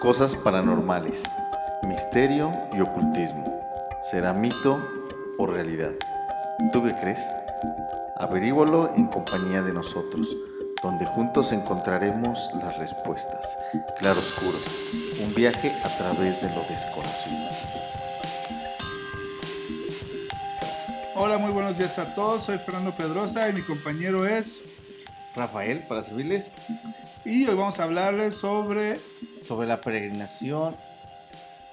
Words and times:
Cosas 0.00 0.34
paranormales, 0.36 1.22
misterio 1.82 2.52
y 2.72 2.80
ocultismo. 2.80 3.44
¿Será 4.10 4.32
mito 4.32 4.86
o 5.38 5.46
realidad? 5.46 5.92
¿Tú 6.72 6.82
qué 6.82 6.94
crees? 6.94 7.20
Averígualo 8.16 8.94
en 8.94 9.06
compañía 9.06 9.62
de 9.62 9.72
nosotros, 9.72 10.36
donde 10.82 11.06
juntos 11.06 11.52
encontraremos 11.52 12.38
las 12.62 12.76
respuestas. 12.76 13.56
Claro 13.98 14.20
Oscuro, 14.20 14.58
un 15.22 15.34
viaje 15.34 15.72
a 15.82 15.88
través 15.96 16.40
de 16.42 16.48
lo 16.54 16.62
desconocido. 16.68 17.48
Hola, 21.16 21.38
muy 21.38 21.52
buenos 21.52 21.78
días 21.78 21.98
a 21.98 22.14
todos. 22.14 22.44
Soy 22.44 22.58
Fernando 22.58 22.92
Pedrosa 22.92 23.48
y 23.48 23.52
mi 23.52 23.62
compañero 23.62 24.26
es. 24.26 24.62
Rafael, 25.34 25.80
para 25.88 26.02
servirles 26.02 26.50
Y 27.24 27.46
hoy 27.46 27.54
vamos 27.56 27.80
a 27.80 27.84
hablarles 27.84 28.34
sobre, 28.34 29.00
sobre 29.46 29.66
la 29.68 29.80
peregrinación 29.80 30.76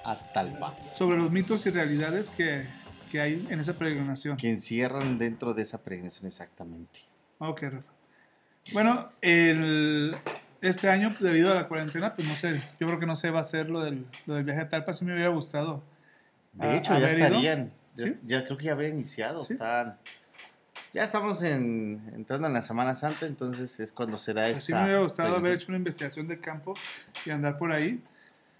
a 0.04 0.16
Talpa, 0.32 0.74
sobre 0.96 1.16
los 1.16 1.30
mitos 1.30 1.64
y 1.66 1.70
realidades 1.70 2.30
que, 2.30 2.66
que 3.10 3.20
hay 3.20 3.46
en 3.50 3.60
esa 3.60 3.74
peregrinación. 3.74 4.36
que 4.36 4.50
encierran 4.50 5.18
dentro 5.18 5.54
de 5.54 5.62
esa 5.62 5.82
peregrinación 5.82 6.26
exactamente. 6.26 7.00
Ok, 7.38 7.62
Rafa. 7.62 7.92
Bueno, 8.72 9.10
el, 9.20 10.14
este 10.60 10.88
año, 10.88 11.14
debido 11.20 11.50
a 11.52 11.54
la 11.54 11.68
cuarentena, 11.68 12.14
pues 12.14 12.26
no 12.28 12.34
sé, 12.36 12.60
yo 12.78 12.86
creo 12.86 12.98
que 13.00 13.06
no 13.06 13.16
se 13.16 13.30
va 13.30 13.38
a 13.38 13.42
hacer 13.42 13.68
lo 13.70 13.80
del, 13.80 14.06
lo 14.26 14.34
del 14.34 14.44
viaje 14.44 14.60
a 14.60 14.68
Talpa, 14.68 14.92
sí 14.92 15.04
me 15.04 15.12
hubiera 15.14 15.30
gustado. 15.30 15.82
De 16.52 16.68
¿A- 16.68 16.76
hecho, 16.76 16.98
ya 16.98 17.06
estarían, 17.06 17.72
ya, 17.94 18.06
¿Sí? 18.06 18.14
ya 18.24 18.44
creo 18.44 18.56
que 18.58 18.64
ya 18.66 18.72
habría 18.72 18.88
iniciado, 18.90 19.42
¿Sí? 19.44 19.54
están... 19.54 19.98
Ya 20.92 21.02
estamos 21.02 21.42
en, 21.42 22.02
entrando 22.14 22.46
en 22.46 22.52
la 22.52 22.60
Semana 22.62 22.94
Santa, 22.94 23.24
entonces 23.26 23.80
es 23.80 23.92
cuando 23.92 24.18
será 24.18 24.42
Pues 24.42 24.58
esta... 24.58 24.62
sí 24.66 24.72
me 24.74 24.84
hubiera 24.84 25.00
gustado 25.00 25.36
haber 25.36 25.52
hecho 25.54 25.66
una 25.68 25.78
investigación 25.78 26.28
de 26.28 26.38
campo 26.38 26.74
y 27.24 27.30
andar 27.30 27.56
por 27.56 27.72
ahí. 27.72 28.02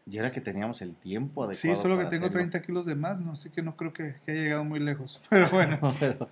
Y 0.07 0.19
ahora 0.19 0.33
que 0.33 0.41
teníamos 0.41 0.81
el 0.83 0.95
tiempo 0.97 1.45
adecuado 1.45 1.77
Sí, 1.77 1.80
solo 1.80 1.97
que 1.99 2.05
tengo 2.07 2.27
hacerlo. 2.27 2.30
30 2.51 2.63
kilos 2.63 2.87
de 2.87 2.95
más, 2.95 3.21
¿no? 3.21 3.33
Así 3.33 3.51
que 3.51 3.63
no 3.63 3.77
creo 3.77 3.93
que, 3.93 4.16
que 4.24 4.33
haya 4.33 4.43
llegado 4.43 4.65
muy 4.65 4.80
lejos. 4.80 5.21
Pero 5.30 5.49
bueno. 5.51 5.79
pero, 6.01 6.29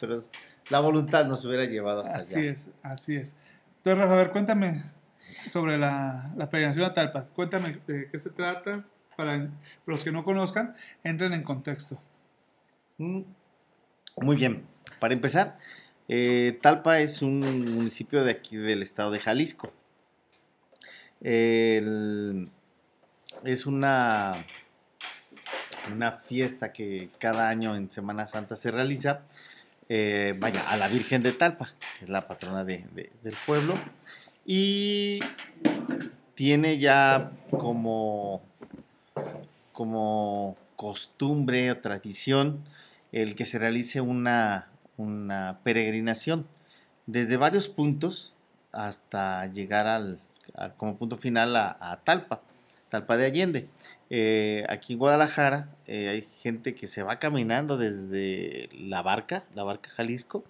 pero 0.00 0.24
la 0.70 0.80
voluntad 0.80 1.26
nos 1.26 1.44
hubiera 1.44 1.64
llevado 1.64 2.00
hasta 2.00 2.16
Así 2.16 2.38
allá. 2.40 2.50
es, 2.50 2.70
así 2.82 3.16
es. 3.16 3.36
Entonces, 3.76 4.02
Rafa, 4.02 4.14
a 4.14 4.16
ver, 4.16 4.30
cuéntame 4.30 4.82
sobre 5.50 5.76
la, 5.78 6.32
la 6.36 6.48
peregrinación 6.48 6.86
a 6.86 6.94
Talpa. 6.94 7.26
Cuéntame 7.26 7.78
de 7.86 8.08
qué 8.08 8.18
se 8.18 8.30
trata. 8.30 8.84
Para 9.16 9.48
los 9.86 10.02
que 10.02 10.10
no 10.10 10.24
conozcan, 10.24 10.74
entren 11.04 11.34
en 11.34 11.44
contexto. 11.44 12.00
Mm, 12.98 13.20
Muy 14.16 14.36
bien. 14.36 14.62
Para 15.00 15.14
empezar, 15.14 15.58
eh, 16.08 16.58
Talpa 16.62 17.00
es 17.00 17.22
un 17.22 17.40
municipio 17.40 18.24
de 18.24 18.30
aquí 18.32 18.56
del 18.56 18.82
estado 18.82 19.10
de 19.10 19.18
Jalisco. 19.20 19.72
Es 21.20 21.82
una, 23.66 24.32
una 25.92 26.12
fiesta 26.12 26.72
que 26.72 27.08
cada 27.18 27.48
año 27.48 27.74
en 27.76 27.90
Semana 27.90 28.26
Santa 28.26 28.56
se 28.56 28.70
realiza. 28.70 29.22
eh, 29.90 30.34
vaya, 30.38 30.66
a 30.70 30.78
la 30.78 30.88
Virgen 30.88 31.22
de 31.22 31.32
Talpa, 31.32 31.68
que 31.98 32.06
es 32.06 32.10
la 32.10 32.26
patrona 32.26 32.64
de- 32.64 32.86
del 33.22 33.36
pueblo. 33.44 33.74
Y 34.46 35.20
tiene 36.34 36.78
ya 36.78 37.30
como, 37.50 38.40
como 39.72 40.56
costumbre 40.76 41.70
o 41.70 41.78
tradición 41.78 42.64
el 43.14 43.36
que 43.36 43.44
se 43.44 43.60
realice 43.60 44.00
una, 44.00 44.68
una 44.96 45.60
peregrinación 45.62 46.48
desde 47.06 47.36
varios 47.36 47.68
puntos 47.68 48.34
hasta 48.72 49.46
llegar 49.46 49.86
al, 49.86 50.20
como 50.76 50.98
punto 50.98 51.16
final 51.16 51.54
a, 51.54 51.76
a 51.80 52.02
Talpa, 52.02 52.42
Talpa 52.88 53.16
de 53.16 53.26
Allende. 53.26 53.68
Eh, 54.10 54.66
aquí 54.68 54.94
en 54.94 54.98
Guadalajara 54.98 55.68
eh, 55.86 56.08
hay 56.08 56.22
gente 56.42 56.74
que 56.74 56.88
se 56.88 57.04
va 57.04 57.20
caminando 57.20 57.76
desde 57.78 58.68
la 58.72 59.00
barca, 59.02 59.44
la 59.54 59.62
barca 59.62 59.90
Jalisco, 59.90 60.44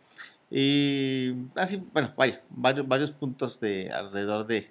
y 0.50 1.34
así, 1.56 1.82
bueno, 1.92 2.14
vaya, 2.16 2.40
varios, 2.48 2.88
varios 2.88 3.10
puntos 3.10 3.60
de 3.60 3.90
alrededor 3.90 4.46
de, 4.46 4.70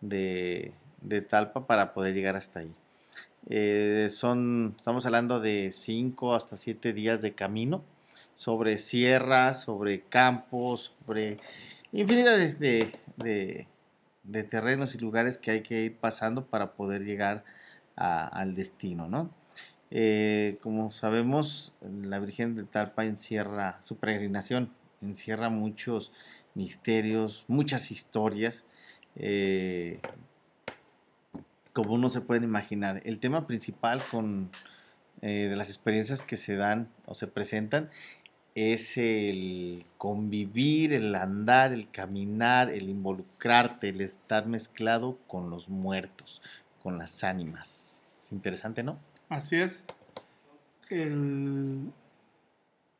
de, 0.00 0.72
de 1.02 1.20
Talpa 1.20 1.66
para 1.66 1.92
poder 1.92 2.14
llegar 2.14 2.34
hasta 2.34 2.60
ahí. 2.60 2.72
Eh, 3.48 4.08
son, 4.10 4.74
estamos 4.76 5.06
hablando 5.06 5.40
de 5.40 5.70
5 5.72 6.34
hasta 6.34 6.56
7 6.56 6.92
días 6.92 7.22
de 7.22 7.34
camino 7.34 7.84
sobre 8.34 8.76
sierras, 8.78 9.62
sobre 9.62 10.02
campos, 10.02 10.92
sobre 11.06 11.38
infinidad 11.92 12.36
de, 12.36 12.54
de- 12.54 13.66
de- 14.24 14.44
terrenos 14.44 14.94
y 14.94 14.98
lugares 14.98 15.38
que 15.38 15.50
hay 15.52 15.62
que 15.62 15.82
ir 15.84 15.96
pasando 15.96 16.46
para 16.46 16.72
poder 16.74 17.04
llegar 17.04 17.44
al 17.96 18.54
destino, 18.54 19.08
¿no? 19.08 19.30
Eh, 19.90 20.58
como 20.62 20.90
sabemos, 20.90 21.72
la 21.80 22.18
Virgen 22.18 22.56
de 22.56 22.64
Talpa 22.64 23.04
encierra 23.06 23.78
su 23.82 23.96
peregrinación, 23.96 24.72
encierra 25.00 25.48
muchos 25.48 26.12
misterios, 26.54 27.44
muchas 27.48 27.90
historias. 27.90 28.66
eh, 29.16 30.00
como 31.76 31.92
uno 31.92 32.08
se 32.08 32.22
puede 32.22 32.42
imaginar. 32.42 33.02
El 33.04 33.18
tema 33.18 33.46
principal 33.46 34.00
con 34.10 34.50
eh, 35.20 35.48
de 35.50 35.56
las 35.56 35.68
experiencias 35.68 36.22
que 36.22 36.38
se 36.38 36.56
dan 36.56 36.88
o 37.04 37.14
se 37.14 37.26
presentan 37.26 37.90
es 38.54 38.96
el 38.96 39.84
convivir, 39.98 40.94
el 40.94 41.14
andar, 41.14 41.74
el 41.74 41.90
caminar, 41.90 42.70
el 42.70 42.88
involucrarte, 42.88 43.90
el 43.90 44.00
estar 44.00 44.46
mezclado 44.46 45.18
con 45.26 45.50
los 45.50 45.68
muertos, 45.68 46.40
con 46.82 46.96
las 46.96 47.22
ánimas. 47.24 48.20
Es 48.22 48.32
interesante, 48.32 48.82
¿no? 48.82 48.98
Así 49.28 49.56
es. 49.56 49.84
El- 50.88 51.92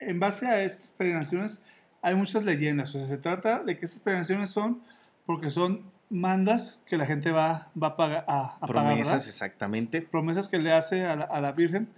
en 0.01 0.21
base 0.21 0.47
a 0.47 0.63
estas 0.63 0.93
peregrinaciones 0.93 1.63
hay 2.03 2.15
muchas 2.15 2.45
leyendas. 2.45 2.95
O 2.95 2.99
sea, 2.99 3.09
se 3.09 3.17
trata 3.17 3.63
de 3.65 3.79
que 3.79 3.87
estas 3.87 4.01
peregrinaciones 4.01 4.51
son 4.51 4.83
porque 5.25 5.51
son 5.51 5.96
mandas 6.11 6.83
que 6.87 6.97
la 6.97 7.07
gente 7.07 7.33
va, 7.33 7.71
va 7.81 7.89
a 7.89 7.97
pagar. 7.97 8.25
A, 8.29 8.59
Promesas, 8.67 9.27
exactamente. 9.27 10.03
promesas 10.03 10.49
que 10.49 10.59
le 10.59 10.73
hace 10.73 11.05
a 11.05 11.17
la, 11.17 11.25
a 11.25 11.41
la 11.41 11.53
Virgen 11.53 11.89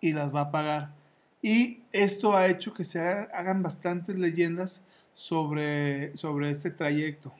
y 0.00 0.12
las 0.12 0.34
va 0.34 0.42
a 0.42 0.50
pagar. 0.50 0.94
Y 1.42 1.80
esto 1.92 2.36
ha 2.36 2.46
hecho 2.48 2.74
que 2.74 2.84
se 2.84 3.00
hagan, 3.00 3.28
hagan 3.34 3.62
bastantes 3.62 4.14
leyendas 4.16 4.84
sobre, 5.14 6.16
sobre 6.16 6.50
este 6.50 6.70
trayecto, 6.70 7.32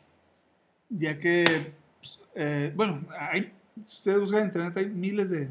ya 0.89 1.19
que, 1.19 1.73
pues, 2.01 2.19
eh, 2.35 2.73
bueno, 2.75 3.07
hay, 3.19 3.53
si 3.85 3.97
ustedes 3.99 4.21
buscan 4.21 4.41
en 4.41 4.47
internet, 4.47 4.77
hay 4.77 4.87
miles 4.87 5.31
de, 5.31 5.49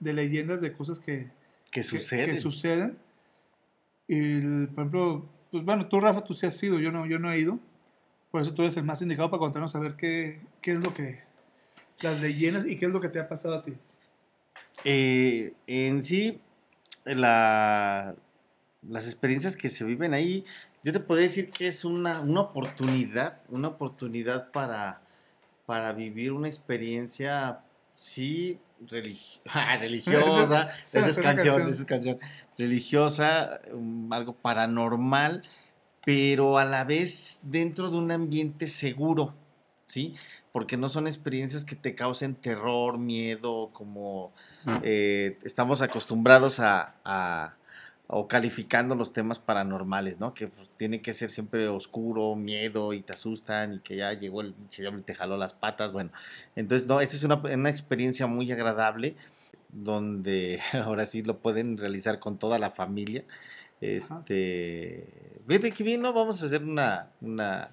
de 0.00 0.12
leyendas 0.12 0.60
de 0.60 0.72
cosas 0.72 0.98
que, 0.98 1.28
Que 1.70 1.80
que- 1.80 1.82
sucede. 1.84 2.26
que 2.26 2.36
suceden. 2.38 2.98
Y, 4.08 4.18
el- 4.18 4.68
por 4.74 4.80
ejemplo, 4.82 5.28
pues 5.50 5.64
bueno, 5.64 5.86
tú 5.86 6.00
Rafa, 6.00 6.22
tú 6.24 6.34
sí 6.34 6.46
has 6.46 6.60
ido, 6.62 6.78
yo 6.80 6.90
no, 6.90 7.06
yo 7.06 7.18
no 7.18 7.30
he 7.30 7.38
ido. 7.38 7.58
Por 8.30 8.42
eso 8.42 8.54
tú 8.54 8.62
eres 8.62 8.76
el 8.76 8.84
más 8.84 9.02
indicado 9.02 9.30
para 9.30 9.40
contarnos 9.40 9.74
a 9.74 9.80
ver 9.80 9.94
qué, 9.96 10.40
qué 10.60 10.72
es 10.72 10.80
lo 10.82 10.94
que, 10.94 11.20
las 12.02 12.20
leyendas 12.20 12.64
y 12.66 12.78
qué 12.78 12.86
es 12.86 12.92
lo 12.92 13.00
que 13.00 13.08
te 13.08 13.18
ha 13.18 13.28
pasado 13.28 13.56
a 13.56 13.62
ti. 13.62 13.74
Eh, 14.84 15.52
en 15.66 16.02
sí, 16.02 16.40
la- 17.04 18.14
las 18.88 19.04
experiencias 19.06 19.56
que 19.56 19.68
se 19.68 19.84
viven 19.84 20.14
ahí, 20.14 20.44
yo 20.82 20.92
te 20.92 21.00
podría 21.00 21.26
decir 21.26 21.50
que 21.50 21.66
es 21.68 21.84
una, 21.84 22.20
una 22.20 22.40
oportunidad, 22.42 23.40
una 23.50 23.68
oportunidad 23.68 24.50
para, 24.52 25.02
para 25.66 25.92
vivir 25.92 26.32
una 26.32 26.48
experiencia, 26.48 27.60
sí, 27.94 28.58
religi- 28.86 29.40
ah, 29.50 29.76
religiosa, 29.78 30.42
Esa- 30.44 30.62
esa 30.86 30.98
esa 30.98 30.98
es 31.00 31.06
es 31.08 31.18
una 31.18 31.24
canción, 31.34 31.54
canción. 31.56 31.68
esa 31.70 31.80
es 31.82 31.86
canción, 31.86 32.18
religiosa, 32.56 33.60
um, 33.72 34.10
algo 34.12 34.32
paranormal, 34.34 35.42
pero 36.04 36.58
a 36.58 36.64
la 36.64 36.84
vez 36.84 37.40
dentro 37.44 37.90
de 37.90 37.96
un 37.98 38.10
ambiente 38.10 38.68
seguro, 38.68 39.34
¿sí? 39.86 40.14
Porque 40.52 40.76
no 40.76 40.88
son 40.88 41.06
experiencias 41.06 41.64
que 41.64 41.76
te 41.76 41.94
causen 41.94 42.34
terror, 42.34 42.98
miedo, 42.98 43.70
como 43.72 44.32
eh, 44.82 45.38
estamos 45.44 45.82
acostumbrados 45.82 46.60
a, 46.60 46.94
a- 47.04 47.54
o 48.12 48.26
calificando 48.26 48.96
los 48.96 49.12
temas 49.12 49.38
paranormales, 49.38 50.18
¿no? 50.18 50.34
Que 50.34 50.48
pues, 50.48 50.68
tiene 50.76 51.00
que 51.00 51.12
ser 51.12 51.30
siempre 51.30 51.68
oscuro, 51.68 52.34
miedo 52.34 52.92
y 52.92 53.02
te 53.02 53.12
asustan 53.12 53.74
y 53.74 53.78
que 53.80 53.96
ya 53.96 54.12
llegó 54.14 54.40
el 54.40 54.52
pinche 54.52 54.82
diablo 54.82 54.98
y 55.00 55.02
te 55.04 55.14
jaló 55.14 55.36
las 55.36 55.52
patas, 55.52 55.92
bueno. 55.92 56.10
Entonces, 56.56 56.88
no, 56.88 57.00
esta 57.00 57.14
es 57.14 57.22
una, 57.22 57.36
una 57.36 57.70
experiencia 57.70 58.26
muy 58.26 58.50
agradable 58.50 59.14
donde 59.68 60.60
ahora 60.84 61.06
sí 61.06 61.22
lo 61.22 61.38
pueden 61.38 61.78
realizar 61.78 62.18
con 62.18 62.38
toda 62.38 62.58
la 62.58 62.70
familia. 62.70 63.24
Este, 63.80 65.06
fíjate 65.46 65.72
que 65.72 65.84
bien, 65.84 66.02
¿no? 66.02 66.12
Vamos 66.12 66.42
a 66.42 66.46
hacer 66.46 66.62
una, 66.62 67.10
una, 67.20 67.70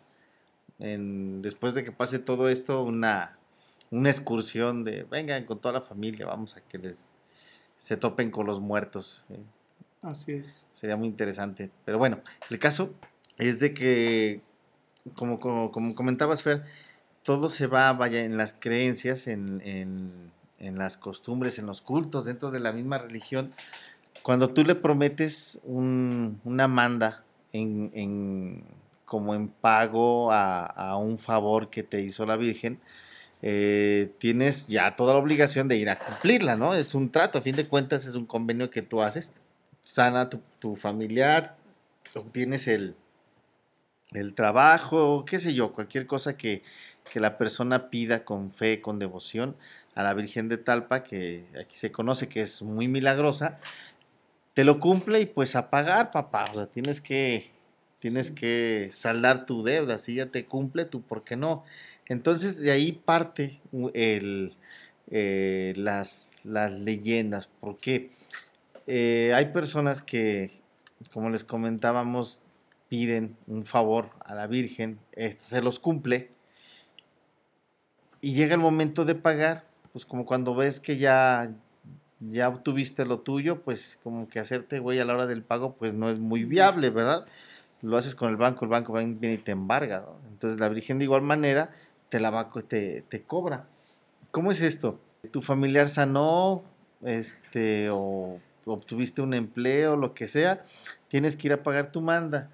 en- 0.79 1.41
después 1.41 1.73
de 1.73 1.83
que 1.83 1.91
pase 1.91 2.19
todo 2.19 2.49
esto, 2.49 2.83
una, 2.83 3.37
una 3.91 4.09
excursión 4.09 4.83
de, 4.83 5.03
vengan 5.03 5.45
con 5.45 5.59
toda 5.59 5.73
la 5.73 5.81
familia, 5.81 6.25
vamos 6.25 6.55
a 6.55 6.61
que 6.61 6.77
les 6.77 6.97
se 7.77 7.97
topen 7.97 8.31
con 8.31 8.45
los 8.47 8.59
muertos. 8.59 9.25
¿eh? 9.29 9.39
Así 10.01 10.33
es. 10.33 10.65
Sería 10.71 10.95
muy 10.95 11.07
interesante. 11.07 11.69
Pero 11.85 11.97
bueno, 11.97 12.21
el 12.49 12.57
caso 12.59 12.93
es 13.37 13.59
de 13.59 13.73
que, 13.73 14.41
como, 15.15 15.39
como, 15.39 15.71
como 15.71 15.93
comentabas, 15.93 16.41
Fer, 16.41 16.63
todo 17.23 17.49
se 17.49 17.67
va, 17.67 17.91
vaya, 17.93 18.23
en 18.23 18.37
las 18.37 18.53
creencias, 18.53 19.27
en, 19.27 19.61
en, 19.61 20.31
en 20.59 20.77
las 20.77 20.97
costumbres, 20.97 21.59
en 21.59 21.65
los 21.65 21.81
cultos, 21.81 22.25
dentro 22.25 22.49
de 22.51 22.59
la 22.61 22.71
misma 22.71 22.97
religión. 22.97 23.51
Cuando 24.27 24.49
tú 24.49 24.65
le 24.65 24.75
prometes 24.75 25.57
un, 25.63 26.41
una 26.43 26.67
manda 26.67 27.23
como 29.05 29.33
en 29.33 29.47
pago 29.47 30.33
a, 30.33 30.65
a, 30.65 30.97
un 30.97 31.17
favor 31.17 31.69
que 31.69 31.81
te 31.81 32.01
hizo 32.01 32.25
la 32.25 32.35
Virgen, 32.35 32.81
eh, 33.41 34.11
tienes 34.17 34.67
ya 34.67 34.97
toda 34.97 35.13
la 35.13 35.19
obligación 35.19 35.69
de 35.69 35.77
ir 35.77 35.89
a 35.89 35.97
cumplirla, 35.97 36.57
¿no? 36.57 36.73
Es 36.73 36.93
un 36.93 37.09
trato, 37.09 37.37
a 37.37 37.41
fin 37.41 37.55
de 37.55 37.69
cuentas 37.69 38.05
es 38.05 38.15
un 38.15 38.25
convenio 38.25 38.69
que 38.69 38.81
tú 38.81 39.01
haces, 39.01 39.31
sana 39.81 40.29
tu, 40.29 40.41
tu 40.59 40.75
familiar, 40.75 41.55
obtienes 42.13 42.67
el, 42.67 42.97
el 44.11 44.33
trabajo, 44.33 45.23
qué 45.23 45.39
sé 45.39 45.53
yo, 45.53 45.71
cualquier 45.71 46.05
cosa 46.05 46.35
que, 46.35 46.63
que, 47.09 47.21
la 47.21 47.37
persona 47.37 47.89
pida 47.89 48.25
con 48.25 48.51
fe, 48.51 48.81
con 48.81 48.99
devoción 48.99 49.55
a 49.95 50.03
la 50.03 50.13
Virgen 50.13 50.49
de 50.49 50.57
Talpa, 50.57 51.01
que 51.01 51.45
aquí 51.57 51.77
se 51.77 51.93
conoce 51.93 52.27
que 52.27 52.41
es 52.41 52.61
muy 52.61 52.89
milagrosa, 52.89 53.59
te 54.57 54.63
lo 54.63 54.79
cumple 54.79 55.19
y 55.19 55.27
pues 55.27 55.55
a 55.55 55.69
pagar, 55.69 56.09
papá, 56.09 56.45
o 56.51 56.55
sea, 56.55 56.65
tienes 56.65 56.99
que, 56.99 57.51
tienes 57.99 58.31
que 58.31 58.89
saldar 58.91 59.45
tu 59.45 59.61
deuda, 59.61 59.99
si 59.99 60.15
ya 60.15 60.31
te 60.31 60.47
cumple, 60.47 60.85
tú, 60.85 61.03
¿por 61.03 61.23
qué 61.23 61.35
no? 61.35 61.63
Entonces 62.07 62.57
de 62.57 62.71
ahí 62.71 62.91
parte 62.91 63.61
el, 63.93 64.55
eh, 65.11 65.73
las, 65.77 66.37
las, 66.43 66.71
leyendas, 66.71 67.51
porque 67.59 68.09
eh, 68.87 69.31
hay 69.35 69.51
personas 69.53 70.01
que, 70.01 70.59
como 71.13 71.29
les 71.29 71.43
comentábamos, 71.43 72.41
piden 72.89 73.37
un 73.45 73.63
favor 73.63 74.09
a 74.25 74.33
la 74.33 74.47
Virgen, 74.47 74.97
este, 75.11 75.43
se 75.43 75.61
los 75.61 75.79
cumple, 75.79 76.31
y 78.21 78.33
llega 78.33 78.55
el 78.55 78.61
momento 78.61 79.05
de 79.05 79.13
pagar, 79.13 79.65
pues 79.93 80.03
como 80.03 80.25
cuando 80.25 80.55
ves 80.55 80.79
que 80.79 80.97
ya, 80.97 81.53
ya 82.19 82.49
obtuviste 82.49 83.05
lo 83.05 83.19
tuyo, 83.19 83.61
pues 83.61 83.99
como 84.03 84.27
que 84.27 84.39
hacerte 84.39 84.79
güey 84.79 84.99
a 84.99 85.05
la 85.05 85.13
hora 85.13 85.27
del 85.27 85.43
pago, 85.43 85.75
pues 85.75 85.93
no 85.93 86.09
es 86.09 86.19
muy 86.19 86.43
viable, 86.43 86.89
¿verdad? 86.89 87.25
Lo 87.81 87.97
haces 87.97 88.15
con 88.15 88.29
el 88.29 88.37
banco, 88.37 88.65
el 88.65 88.71
banco 88.71 88.93
viene 88.93 89.33
y 89.33 89.37
te 89.37 89.51
embarga, 89.51 90.01
¿no? 90.01 90.17
Entonces 90.29 90.59
la 90.59 90.69
Virgen 90.69 90.97
de 90.97 91.05
igual 91.05 91.21
manera 91.21 91.69
te 92.09 92.19
la 92.19 92.29
va, 92.29 92.49
te, 92.67 93.03
te 93.03 93.21
cobra. 93.21 93.67
¿Cómo 94.31 94.51
es 94.51 94.61
esto? 94.61 94.99
Tu 95.31 95.41
familiar 95.41 95.89
sanó, 95.89 96.63
este, 97.03 97.89
o 97.91 98.39
obtuviste 98.65 99.21
un 99.21 99.33
empleo, 99.33 99.95
lo 99.95 100.13
que 100.13 100.27
sea, 100.27 100.65
tienes 101.07 101.35
que 101.35 101.47
ir 101.47 101.53
a 101.53 101.63
pagar 101.63 101.91
tu 101.91 102.01
manda. 102.01 102.49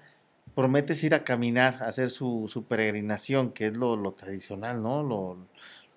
Prometes 0.54 1.02
ir 1.02 1.14
a 1.14 1.24
caminar, 1.24 1.82
a 1.82 1.88
hacer 1.88 2.10
su, 2.10 2.46
su 2.48 2.64
peregrinación, 2.64 3.50
que 3.50 3.66
es 3.66 3.72
lo, 3.72 3.96
lo 3.96 4.12
tradicional, 4.12 4.80
¿no? 4.82 5.02
Lo, 5.02 5.36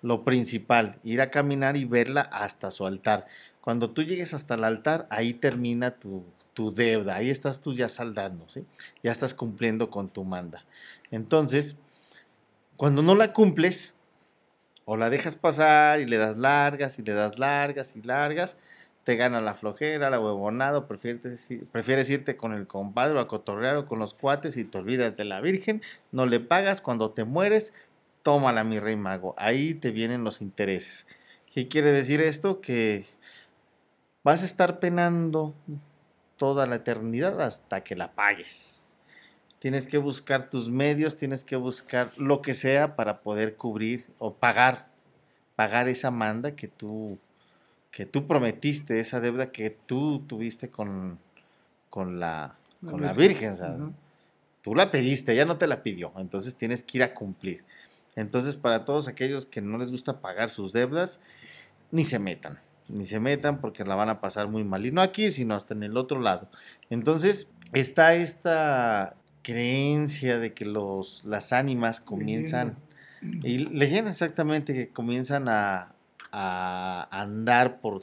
lo, 0.02 0.24
principal, 0.24 0.98
ir 1.04 1.20
a 1.20 1.30
caminar 1.30 1.76
y 1.76 1.84
verla 1.84 2.22
hasta 2.22 2.70
su 2.70 2.86
altar. 2.86 3.26
Cuando 3.60 3.90
tú 3.90 4.02
llegues 4.02 4.34
hasta 4.34 4.54
el 4.54 4.64
altar, 4.64 5.06
ahí 5.10 5.34
termina 5.34 5.92
tu, 5.92 6.24
tu 6.54 6.72
deuda, 6.72 7.16
ahí 7.16 7.30
estás 7.30 7.60
tú 7.60 7.74
ya 7.74 7.88
saldando, 7.88 8.48
¿sí? 8.48 8.64
Ya 9.02 9.12
estás 9.12 9.34
cumpliendo 9.34 9.90
con 9.90 10.08
tu 10.08 10.24
manda. 10.24 10.64
Entonces, 11.10 11.76
cuando 12.76 13.02
no 13.02 13.14
la 13.14 13.32
cumples, 13.32 13.94
o 14.90 14.96
la 14.96 15.10
dejas 15.10 15.36
pasar 15.36 16.00
y 16.00 16.06
le 16.06 16.16
das 16.16 16.38
largas 16.38 16.98
y 16.98 17.02
le 17.02 17.12
das 17.12 17.38
largas 17.38 17.94
y 17.94 18.00
largas, 18.00 18.56
te 19.04 19.16
gana 19.16 19.40
la 19.42 19.54
flojera, 19.54 20.08
la 20.08 20.18
huevonada, 20.18 20.86
prefieres, 20.86 21.48
prefieres 21.70 22.08
irte 22.08 22.38
con 22.38 22.54
el 22.54 22.66
compadre 22.66 23.18
o 23.18 23.20
a 23.20 23.28
cotorrear 23.28 23.76
o 23.76 23.86
con 23.86 23.98
los 23.98 24.14
cuates 24.14 24.56
y 24.56 24.64
te 24.64 24.78
olvidas 24.78 25.14
de 25.16 25.26
la 25.26 25.42
Virgen, 25.42 25.82
no 26.10 26.24
le 26.24 26.40
pagas, 26.40 26.80
cuando 26.80 27.10
te 27.10 27.24
mueres, 27.24 27.74
tómala 28.28 28.62
mi 28.62 28.78
rey 28.78 28.94
mago, 28.94 29.34
ahí 29.38 29.72
te 29.72 29.90
vienen 29.90 30.22
los 30.22 30.42
intereses. 30.42 31.06
¿Qué 31.54 31.66
quiere 31.66 31.92
decir 31.92 32.20
esto? 32.20 32.60
Que 32.60 33.06
vas 34.22 34.42
a 34.42 34.44
estar 34.44 34.80
penando 34.80 35.54
toda 36.36 36.66
la 36.66 36.76
eternidad 36.76 37.40
hasta 37.40 37.82
que 37.82 37.96
la 37.96 38.12
pagues 38.12 38.88
tienes 39.58 39.86
que 39.86 39.98
buscar 39.98 40.50
tus 40.50 40.70
medios, 40.70 41.16
tienes 41.16 41.44
que 41.44 41.56
buscar 41.56 42.10
lo 42.16 42.42
que 42.42 42.54
sea 42.54 42.96
para 42.96 43.20
poder 43.20 43.56
cubrir 43.56 44.06
o 44.18 44.34
pagar, 44.34 44.88
pagar 45.56 45.88
esa 45.88 46.10
manda 46.10 46.54
que 46.54 46.68
tú, 46.68 47.18
que 47.90 48.06
tú 48.06 48.26
prometiste, 48.26 49.00
esa 49.00 49.20
deuda 49.20 49.50
que 49.50 49.70
tú 49.70 50.20
tuviste 50.26 50.68
con, 50.68 51.18
con, 51.90 52.20
la, 52.20 52.54
con 52.84 53.02
la 53.02 53.12
Virgen. 53.12 53.54
Tú 54.62 54.74
la 54.74 54.90
pediste, 54.90 55.32
ella 55.32 55.44
no 55.44 55.56
te 55.56 55.66
la 55.66 55.82
pidió, 55.82 56.12
entonces 56.18 56.54
tienes 56.54 56.82
que 56.82 56.98
ir 56.98 57.02
a 57.02 57.14
cumplir. 57.14 57.64
Entonces, 58.18 58.56
para 58.56 58.84
todos 58.84 59.08
aquellos 59.08 59.46
que 59.46 59.60
no 59.60 59.78
les 59.78 59.90
gusta 59.90 60.20
pagar 60.20 60.50
sus 60.50 60.72
deudas, 60.72 61.20
ni 61.90 62.04
se 62.04 62.18
metan, 62.18 62.58
ni 62.88 63.06
se 63.06 63.20
metan 63.20 63.60
porque 63.60 63.84
la 63.84 63.94
van 63.94 64.08
a 64.08 64.20
pasar 64.20 64.48
muy 64.48 64.64
mal. 64.64 64.84
Y 64.84 64.92
no 64.92 65.02
aquí, 65.02 65.30
sino 65.30 65.54
hasta 65.54 65.74
en 65.74 65.84
el 65.84 65.96
otro 65.96 66.20
lado. 66.20 66.48
Entonces, 66.90 67.48
está 67.72 68.14
esta, 68.14 69.14
creencia 69.48 70.38
de 70.38 70.52
que 70.52 70.66
los, 70.66 71.24
las 71.24 71.54
ánimas 71.54 72.00
comienzan, 72.00 72.76
y 73.22 73.58
leyenda 73.58 74.10
exactamente, 74.10 74.74
que 74.74 74.88
comienzan 74.90 75.48
a, 75.48 75.94
a 76.32 77.08
andar 77.10 77.80
por, 77.80 78.02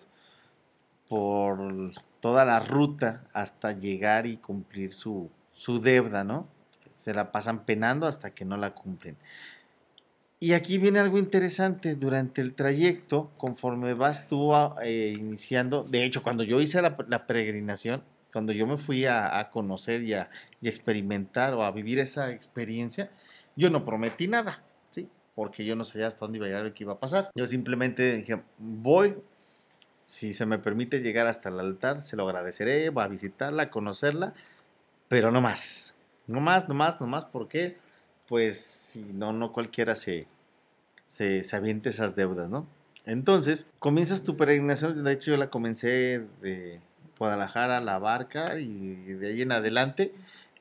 por 1.08 1.92
toda 2.20 2.46
la 2.46 2.62
ruta 2.62 3.26
hasta 3.32 3.74
llegar 3.74 4.26
y 4.26 4.38
cumplir 4.38 4.92
su, 4.92 5.30
su 5.54 5.80
deuda, 5.80 6.24
¿no? 6.24 6.48
Se 6.90 7.14
la 7.14 7.32
pasan 7.32 7.66
penando 7.66 8.08
hasta 8.08 8.32
que 8.32 8.44
no 8.44 8.58
la 8.58 8.74
cumplen. 8.74 9.16
Y 10.46 10.54
aquí 10.54 10.78
viene 10.78 11.00
algo 11.00 11.18
interesante, 11.18 11.96
durante 11.96 12.40
el 12.40 12.54
trayecto, 12.54 13.32
conforme 13.36 13.96
vas 13.96 14.28
tú 14.28 14.54
eh, 14.84 15.16
iniciando, 15.18 15.82
de 15.82 16.04
hecho, 16.04 16.22
cuando 16.22 16.44
yo 16.44 16.62
hice 16.62 16.84
la, 16.84 17.26
peregrinación, 17.26 18.04
cuando 18.32 18.54
yo 18.54 18.68
me 18.68 18.78
fui 18.78 19.08
a, 19.08 19.50
conocer 19.52 20.04
y 20.04 20.14
a, 20.14 20.30
experimentar 20.62 21.56
o 21.56 21.64
a 21.64 21.72
vivir 21.72 21.98
esa 21.98 22.30
experiencia, 22.30 23.10
yo 23.56 23.72
no 23.72 23.84
prometí 23.84 24.28
nada, 24.28 24.62
¿sí? 24.92 25.10
Porque 25.34 25.66
yo 25.66 25.76
no 25.76 25.84
sabía 25.84 26.06
hasta 26.06 26.20
dónde 26.20 26.38
iba 26.38 26.46
a 26.46 26.50
llegar 26.50 26.68
y 26.68 26.74
qué 26.74 26.84
iba 26.84 26.94
a 26.94 27.00
pasar. 27.00 27.32
Yo 27.34 27.48
simplemente 27.48 28.18
dije, 28.18 28.40
voy, 28.60 29.16
si 30.06 30.32
se 30.32 30.46
me 30.46 30.60
permite 30.60 31.00
llegar 31.00 31.26
hasta 31.26 31.50
el 31.50 31.60
altar, 31.60 32.04
se 32.04 32.16
lo 32.16 32.24
agradeceré, 32.28 32.92
voy 32.92 33.04
a 33.04 33.08
visitarla, 33.08 33.64
a 33.64 33.70
conocerla, 33.72 34.36
pero 35.08 35.32
no 35.32 35.42
más, 35.42 35.96
no 36.28 36.40
más, 36.40 36.70
no 36.70 36.76
más, 36.76 37.02
no 37.02 37.08
más, 37.08 37.26
porque 37.26 37.78
pues 38.28 38.62
si 38.62 39.02
no, 39.02 39.34
no 39.34 39.52
cualquiera 39.52 39.96
se, 39.96 40.28
se, 41.06 41.44
se 41.44 41.56
aviente 41.56 41.90
esas 41.90 42.16
deudas, 42.16 42.50
¿no? 42.50 42.68
Entonces, 43.06 43.68
comienzas 43.80 44.24
tu 44.24 44.36
peregrinación, 44.36 45.04
de 45.04 45.14
hecho 45.14 45.32
yo 45.32 45.38
la 45.38 45.50
comencé 45.50 46.26
de 46.42 46.82
Guadalajara, 47.20 47.80
La 47.82 48.00
Barca 48.00 48.60
y 48.60 48.96
de 48.96 49.28
ahí 49.28 49.42
en 49.42 49.52
adelante 49.52 50.14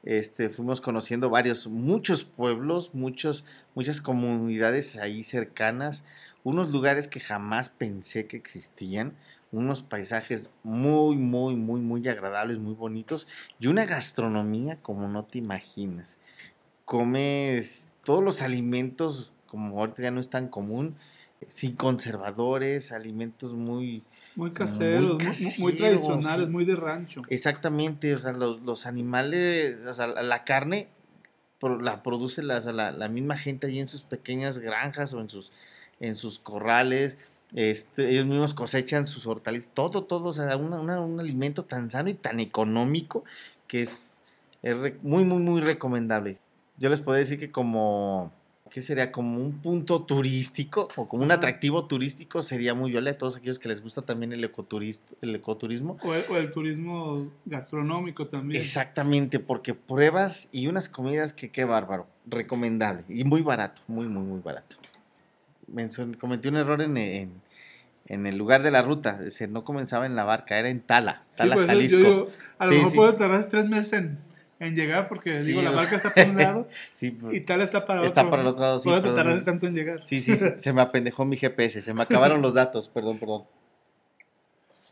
este, 0.05 0.51
fuimos 0.51 0.83
conociendo 0.83 1.31
varios, 1.31 1.67
muchos 1.67 2.25
pueblos, 2.25 2.91
muchos, 2.93 3.43
muchas 3.75 4.03
comunidades 4.03 4.97
ahí 4.99 5.25
cercanas, 5.25 6.05
unos 6.43 6.73
lugares 6.73 7.09
que 7.09 7.21
jamás 7.21 7.71
pensé 7.71 8.27
que 8.27 8.37
existían, 8.37 9.15
unos 9.51 9.83
paisajes 9.83 10.51
muy, 10.63 11.17
muy, 11.17 11.57
muy, 11.57 11.81
muy 11.81 12.07
agradables, 12.07 12.59
muy 12.59 12.75
bonitos 12.75 13.27
y 13.59 13.69
una 13.69 13.87
gastronomía 13.87 14.77
como 14.83 15.09
no 15.09 15.25
te 15.25 15.39
imaginas. 15.39 16.19
Comes 16.85 17.89
todos 18.05 18.23
los 18.23 18.43
alimentos 18.43 19.33
como 19.55 19.79
ahorita 19.79 20.03
ya 20.03 20.11
no 20.11 20.19
es 20.19 20.29
tan 20.29 20.49
común, 20.49 20.97
sin 21.47 21.77
conservadores, 21.77 22.91
alimentos 22.91 23.53
muy, 23.53 24.03
muy 24.35 24.51
caseros, 24.51 25.23
muy, 25.59 25.77
tradicionales, 25.77 26.49
muy 26.49 26.65
de 26.65 26.75
rancho. 26.75 27.23
Exactamente, 27.29 28.15
o 28.15 28.17
sea, 28.17 28.33
los, 28.33 28.61
los 28.63 28.87
animales, 28.87 29.79
o 29.87 29.95
sea, 29.95 30.09
la 30.09 30.43
carne 30.43 30.89
la 31.81 32.03
produce 32.03 32.43
la, 32.43 32.61
la, 32.61 33.09
misma 33.09 33.39
gente 33.39 33.69
ahí 33.69 33.79
en 33.79 33.87
sus 33.89 34.03
pequeñas 34.03 34.59
granjas 34.59 35.13
o 35.15 35.21
en 35.21 35.31
sus, 35.31 35.53
en 36.01 36.17
sus 36.17 36.41
corrales. 36.41 37.17
Este, 37.55 38.11
ellos 38.11 38.27
mismos 38.27 38.55
cosechan 38.55 39.07
sus 39.07 39.29
hortalizas, 39.29 39.71
todo, 39.73 40.03
todo, 40.03 40.31
o 40.31 40.33
sea, 40.33 40.57
un 40.57 41.21
alimento 41.21 41.65
tan 41.65 41.91
sano 41.91 42.11
y 42.11 42.15
tan 42.15 42.41
económico 42.41 43.25
que 43.69 43.83
es, 43.83 44.21
es 44.63 44.77
muy, 45.03 45.25
muy, 45.25 45.39
muy 45.39 45.61
recomendable. 45.61 46.39
Yo 46.79 46.89
les 46.89 47.01
puedo 47.01 47.17
decir 47.17 47.39
que 47.39 47.53
como 47.53 48.33
¿qué 48.75 48.83
sería? 48.83 49.13
Como 49.13 49.39
un 49.39 49.53
punto 49.61 50.03
turístico 50.03 50.89
o 50.97 51.07
como 51.07 51.23
un 51.23 51.31
atractivo 51.31 51.85
turístico 51.85 52.43
sería 52.43 52.75
muy 52.75 52.91
viable 52.91 53.11
a 53.11 53.17
todos 53.17 53.37
aquellos 53.37 53.61
que 53.61 53.69
les 53.69 53.81
gusta 53.81 54.03
también 54.03 54.33
el, 54.33 54.41
el 54.41 55.35
ecoturismo. 55.37 55.97
O 56.03 56.37
el, 56.37 56.51
turismo 56.51 57.31
gastronómico 57.45 58.27
también. 58.27 58.61
Exactamente, 58.61 59.39
porque 59.39 59.75
pruebas 59.75 60.49
y 60.51 60.67
unas 60.67 60.89
comidas 60.89 61.33
que 61.33 61.53
qué 61.53 61.65
bárbaro, 61.65 62.09
recomendable 62.27 63.05
y 63.09 63.23
muy 63.23 63.43
barato, 63.43 63.81
muy, 63.87 64.09
muy, 64.09 64.25
muy 64.25 64.41
barato. 64.41 64.75
cometí 66.19 66.49
un 66.49 66.57
error 66.57 66.83
en, 66.83 66.97
en, 66.97 68.27
el 68.27 68.37
lugar 68.37 68.65
de 68.65 68.73
la 68.73 68.83
ruta, 68.83 69.21
no 69.51 69.63
comenzaba 69.63 70.05
en 70.05 70.17
la 70.17 70.25
barca, 70.25 70.59
era 70.59 70.69
en 70.69 70.81
Tala, 70.81 71.23
Tala, 71.37 71.55
pues, 71.55 71.69
Jalisco. 71.69 72.27
a 72.59 72.67
lo 72.67 72.73
mejor 72.73 72.93
puedo 72.93 73.15
tardar 73.15 73.49
tres 73.49 73.69
meses 73.69 73.93
en 73.93 74.34
en 74.61 74.77
llegar 74.77 75.09
porque 75.09 75.41
Sí, 75.41 75.49
digo, 75.49 75.63
la 75.63 75.71
barca 75.71 75.97
está 75.97 76.13
por 76.15 76.27
un 76.27 76.37
lado 76.37 76.69
Sí, 76.95 77.17
y 77.33 77.41
tal 77.41 77.61
está 77.61 77.85
para 77.85 78.05
Está 78.05 78.23
otro. 78.23 78.31
para 78.31 78.43
el 78.43 78.49
otro 78.49 78.63
lado, 78.63 78.79
sí, 78.81 78.89
Por 78.89 78.99
eso 78.99 79.15
tardaste 79.15 79.45
tanto 79.45 79.67
en 79.67 79.75
llegar. 79.75 80.03
Sí, 80.05 80.21
sí, 80.21 80.37
se 80.37 80.73
me 80.73 80.81
apendejó 80.81 81.25
mi 81.25 81.37
GPS, 81.37 81.83
se 81.83 81.95
me 81.95 82.03
acabaron 82.03 82.43
los 82.43 82.55
datos, 82.55 82.89
perdón, 82.89 83.19
perdón. 83.19 83.45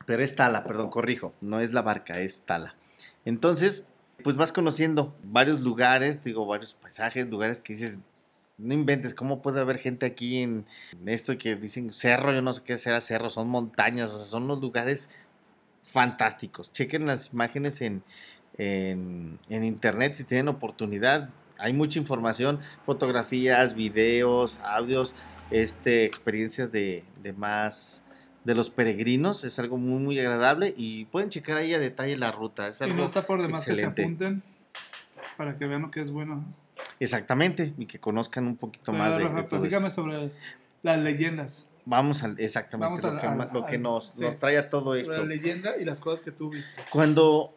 Pero 0.04 0.22
es 0.22 0.34
Tala, 0.34 0.64
perdón, 0.64 0.90
corrijo, 0.90 1.32
no 1.40 1.60
es 1.60 1.72
la 1.72 1.82
barca, 1.82 2.18
es 2.18 2.42
Tala. 2.42 2.74
Entonces, 3.24 3.84
pues 4.24 4.36
vas 4.36 4.52
conociendo 4.52 5.14
varios 5.22 5.60
lugares, 5.60 6.22
digo, 6.22 6.46
varios 6.46 6.74
paisajes, 6.74 7.28
lugares 7.28 7.60
que 7.60 7.74
dices, 7.74 7.98
no 8.58 8.74
inventes, 8.74 9.14
¿cómo 9.14 9.42
puede 9.42 9.60
haber 9.60 9.78
gente 9.78 10.06
aquí 10.06 10.42
en 10.42 10.66
esto 11.06 11.36
que 11.38 11.56
dicen 11.56 11.92
cerro? 11.92 12.32
Yo 12.32 12.42
no 12.42 12.52
sé 12.52 12.62
qué 12.64 12.78
sea 12.78 13.00
cerro, 13.00 13.30
son 13.30 13.48
montañas, 13.48 14.10
o 14.10 14.18
sea, 14.18 14.26
son 14.26 14.44
unos 14.44 14.60
lugares 14.60 15.10
fantásticos. 15.82 16.72
Chequen 16.72 17.06
las 17.06 17.32
imágenes 17.32 17.80
en, 17.80 18.02
en, 18.58 19.38
en 19.48 19.64
internet 19.64 20.14
si 20.14 20.24
tienen 20.24 20.48
oportunidad. 20.48 21.30
Hay 21.58 21.72
mucha 21.72 21.98
información, 21.98 22.58
fotografías, 22.84 23.74
videos, 23.74 24.58
audios, 24.64 25.14
este, 25.50 26.04
experiencias 26.04 26.72
de, 26.72 27.04
de 27.22 27.32
más 27.32 28.02
de 28.44 28.54
los 28.54 28.70
peregrinos. 28.70 29.44
Es 29.44 29.58
algo 29.58 29.78
muy, 29.78 30.00
muy 30.00 30.18
agradable 30.18 30.74
y 30.76 31.04
pueden 31.06 31.30
checar 31.30 31.58
ahí 31.58 31.72
a 31.74 31.78
detalle 31.78 32.16
la 32.16 32.32
ruta. 32.32 32.66
Es 32.68 32.80
Y 32.80 32.84
algo 32.84 32.96
no 32.96 33.04
está 33.04 33.26
por 33.26 33.40
demás 33.40 33.64
que 33.64 33.70
excelente. 33.72 34.02
se 34.02 34.06
apunten 34.06 34.42
para 35.36 35.56
que 35.56 35.66
vean 35.66 35.82
lo 35.82 35.90
que 35.90 36.00
es 36.00 36.10
bueno. 36.10 36.44
Exactamente, 36.98 37.74
y 37.78 37.86
que 37.86 37.98
conozcan 38.00 38.46
un 38.46 38.56
poquito 38.56 38.92
Pero, 38.92 38.98
más 39.04 39.18
de, 39.18 39.24
Rafa, 39.24 39.36
de 39.36 39.42
todo 39.44 39.60
platícame 39.60 39.88
esto. 39.88 40.02
sobre 40.02 40.30
las 40.82 40.98
leyendas. 40.98 41.68
Vamos 41.84 42.22
al, 42.22 42.38
exactamente, 42.40 42.86
Vamos 42.86 43.02
lo, 43.02 43.10
al- 43.10 43.20
que, 43.20 43.28
ma- 43.28 43.50
lo 43.52 43.66
que 43.66 43.78
nos, 43.78 44.14
sí. 44.14 44.22
nos 44.22 44.38
trae 44.38 44.56
a 44.58 44.68
todo 44.68 44.94
esto. 44.94 45.12
la 45.16 45.24
leyenda 45.24 45.76
y 45.76 45.84
las 45.84 46.00
cosas 46.00 46.22
que 46.22 46.30
tú 46.32 46.50
viste. 46.50 46.80
Cuando, 46.90 47.54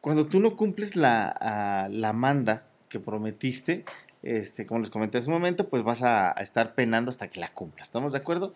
cuando 0.00 0.26
tú 0.26 0.40
no 0.40 0.56
cumples 0.56 0.96
la, 0.96 1.28
a- 1.28 1.88
la 1.88 2.12
manda 2.12 2.64
que 2.88 3.00
prometiste, 3.00 3.84
este, 4.22 4.66
como 4.66 4.80
les 4.80 4.90
comenté 4.90 5.18
hace 5.18 5.28
un 5.28 5.34
momento, 5.34 5.68
pues 5.68 5.82
vas 5.84 6.02
a, 6.02 6.30
a 6.30 6.42
estar 6.42 6.74
penando 6.74 7.10
hasta 7.10 7.28
que 7.28 7.40
la 7.40 7.48
cumplas. 7.48 7.88
¿Estamos 7.88 8.12
de 8.12 8.18
acuerdo? 8.18 8.54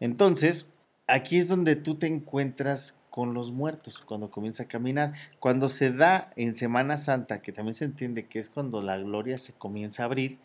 Entonces, 0.00 0.66
aquí 1.06 1.38
es 1.38 1.48
donde 1.48 1.76
tú 1.76 1.96
te 1.96 2.06
encuentras 2.06 2.94
con 3.10 3.32
los 3.34 3.52
muertos, 3.52 4.00
cuando 4.04 4.30
comienza 4.30 4.64
a 4.64 4.68
caminar. 4.68 5.12
Cuando 5.38 5.68
se 5.68 5.92
da 5.92 6.30
en 6.36 6.54
Semana 6.56 6.98
Santa, 6.98 7.40
que 7.42 7.52
también 7.52 7.74
se 7.74 7.84
entiende 7.84 8.26
que 8.26 8.40
es 8.40 8.50
cuando 8.50 8.82
la 8.82 8.98
gloria 8.98 9.38
se 9.38 9.52
comienza 9.52 10.02
a 10.02 10.06
abrir, 10.06 10.38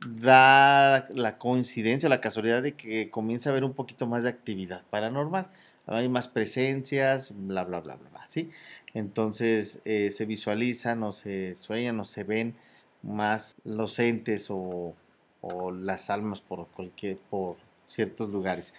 da 0.00 1.06
la 1.14 1.38
coincidencia, 1.38 2.08
la 2.08 2.20
casualidad 2.20 2.62
de 2.62 2.74
que 2.74 3.08
comienza 3.10 3.50
a 3.50 3.52
haber 3.52 3.64
un 3.64 3.74
poquito 3.74 4.06
más 4.06 4.24
de 4.24 4.30
actividad 4.30 4.82
paranormal. 4.90 5.48
Hay 5.92 6.08
más 6.08 6.28
presencias, 6.28 7.32
bla, 7.36 7.64
bla, 7.64 7.80
bla, 7.80 7.96
bla, 7.96 8.08
bla, 8.10 8.26
¿sí? 8.26 8.50
Entonces 8.94 9.80
eh, 9.84 10.10
se 10.10 10.24
visualizan 10.26 11.02
o 11.02 11.12
se 11.12 11.54
sueñan 11.56 11.98
o 12.00 12.04
se 12.04 12.24
ven 12.24 12.54
más 13.02 13.54
los 13.64 13.98
entes 13.98 14.48
o, 14.50 14.94
o 15.40 15.70
las 15.70 16.10
almas 16.10 16.40
por, 16.40 16.66
cualquier, 16.68 17.16
por 17.30 17.56
ciertos 17.86 18.30
lugares. 18.30 18.74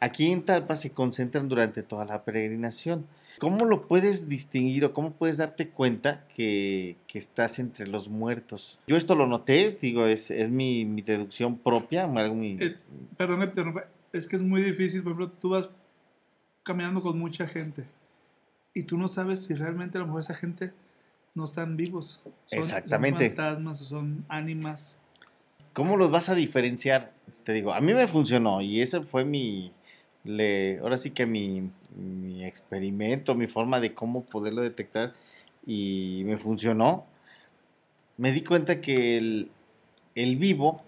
Aquí 0.00 0.30
en 0.32 0.42
Talpa 0.42 0.76
se 0.76 0.90
concentran 0.90 1.48
durante 1.48 1.82
toda 1.82 2.04
la 2.04 2.24
peregrinación. 2.24 3.06
¿Cómo 3.38 3.64
lo 3.64 3.88
puedes 3.88 4.28
distinguir 4.28 4.84
o 4.84 4.92
cómo 4.92 5.12
puedes 5.12 5.36
darte 5.36 5.68
cuenta 5.68 6.24
que, 6.34 6.96
que 7.06 7.18
estás 7.18 7.58
entre 7.58 7.86
los 7.86 8.08
muertos? 8.08 8.78
Yo 8.86 8.96
esto 8.96 9.14
lo 9.14 9.26
noté, 9.26 9.76
digo, 9.80 10.06
es, 10.06 10.30
es 10.30 10.48
mi, 10.50 10.84
mi 10.84 11.02
deducción 11.02 11.58
propia. 11.58 12.04
algo 12.04 12.34
mi- 12.34 12.56
Es- 12.60 12.80
Perdón 13.16 13.42
es 14.12 14.28
que 14.28 14.36
es 14.36 14.42
muy 14.42 14.60
difícil, 14.62 15.02
por 15.02 15.12
ejemplo, 15.12 15.30
tú 15.40 15.50
vas 15.50 15.70
caminando 16.62 17.02
con 17.02 17.18
mucha 17.18 17.46
gente 17.46 17.86
y 18.74 18.84
tú 18.84 18.98
no 18.98 19.08
sabes 19.08 19.44
si 19.44 19.54
realmente 19.54 19.98
a 19.98 20.00
lo 20.00 20.06
mejor 20.06 20.20
esa 20.22 20.34
gente 20.34 20.72
no 21.34 21.44
están 21.44 21.76
vivos. 21.76 22.22
Son, 22.46 22.58
Exactamente. 22.58 23.28
Son 23.28 23.36
fantasmas 23.36 23.80
o 23.82 23.84
son 23.84 24.24
ánimas. 24.28 24.98
¿Cómo 25.72 25.96
los 25.96 26.10
vas 26.10 26.28
a 26.28 26.34
diferenciar? 26.34 27.12
Te 27.44 27.52
digo, 27.52 27.72
a 27.72 27.80
mí 27.80 27.94
me 27.94 28.06
funcionó 28.06 28.60
y 28.60 28.80
ese 28.80 29.00
fue 29.00 29.24
mi, 29.24 29.72
le, 30.24 30.78
ahora 30.80 30.98
sí 30.98 31.10
que 31.10 31.26
mi, 31.26 31.70
mi 31.96 32.44
experimento, 32.44 33.34
mi 33.34 33.46
forma 33.46 33.80
de 33.80 33.94
cómo 33.94 34.24
poderlo 34.24 34.62
detectar 34.62 35.14
y 35.66 36.22
me 36.26 36.36
funcionó. 36.36 37.06
Me 38.18 38.32
di 38.32 38.42
cuenta 38.42 38.80
que 38.80 39.16
el, 39.16 39.50
el 40.14 40.36
vivo 40.36 40.82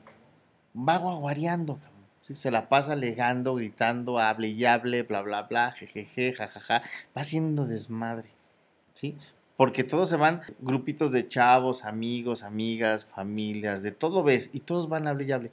va 0.76 0.99
guaguareando, 0.99 1.76
cabrón. 1.76 1.94
Sí, 2.25 2.35
se 2.35 2.50
la 2.50 2.71
pasa 2.71 2.95
alegando, 2.95 3.54
gritando, 3.54 4.19
hable 4.19 4.49
y 4.49 4.64
hable, 4.64 5.02
bla, 5.02 5.21
bla, 5.21 5.43
bla, 5.43 5.73
jejeje, 5.73 6.33
jajaja, 6.33 6.81
va 7.14 7.21
haciendo 7.21 7.66
desmadre, 7.66 8.31
¿sí? 8.95 9.14
Porque 9.59 9.85
todos 9.85 10.09
se 10.09 10.16
van, 10.16 10.40
grupitos 10.59 11.12
de 11.12 11.28
chavos, 11.28 11.85
amigos, 11.85 12.43
amigas, 12.43 13.04
familias, 13.04 13.83
de 13.83 13.90
todo 13.90 14.23
ves, 14.23 14.49
y 14.54 14.61
todos 14.61 14.88
van 14.88 15.07
hable 15.07 15.25
y 15.25 15.33
hable. 15.33 15.50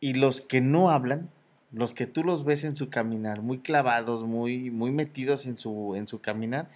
Y 0.00 0.12
los 0.12 0.42
que 0.42 0.60
no 0.60 0.90
hablan, 0.90 1.30
los 1.72 1.94
que 1.94 2.06
tú 2.06 2.22
los 2.22 2.44
ves 2.44 2.64
en 2.64 2.76
su 2.76 2.90
caminar, 2.90 3.40
muy 3.40 3.60
clavados, 3.60 4.22
muy, 4.24 4.70
muy 4.70 4.90
metidos 4.90 5.46
en 5.46 5.58
su, 5.58 5.94
en 5.96 6.06
su 6.06 6.20
caminar, 6.20 6.68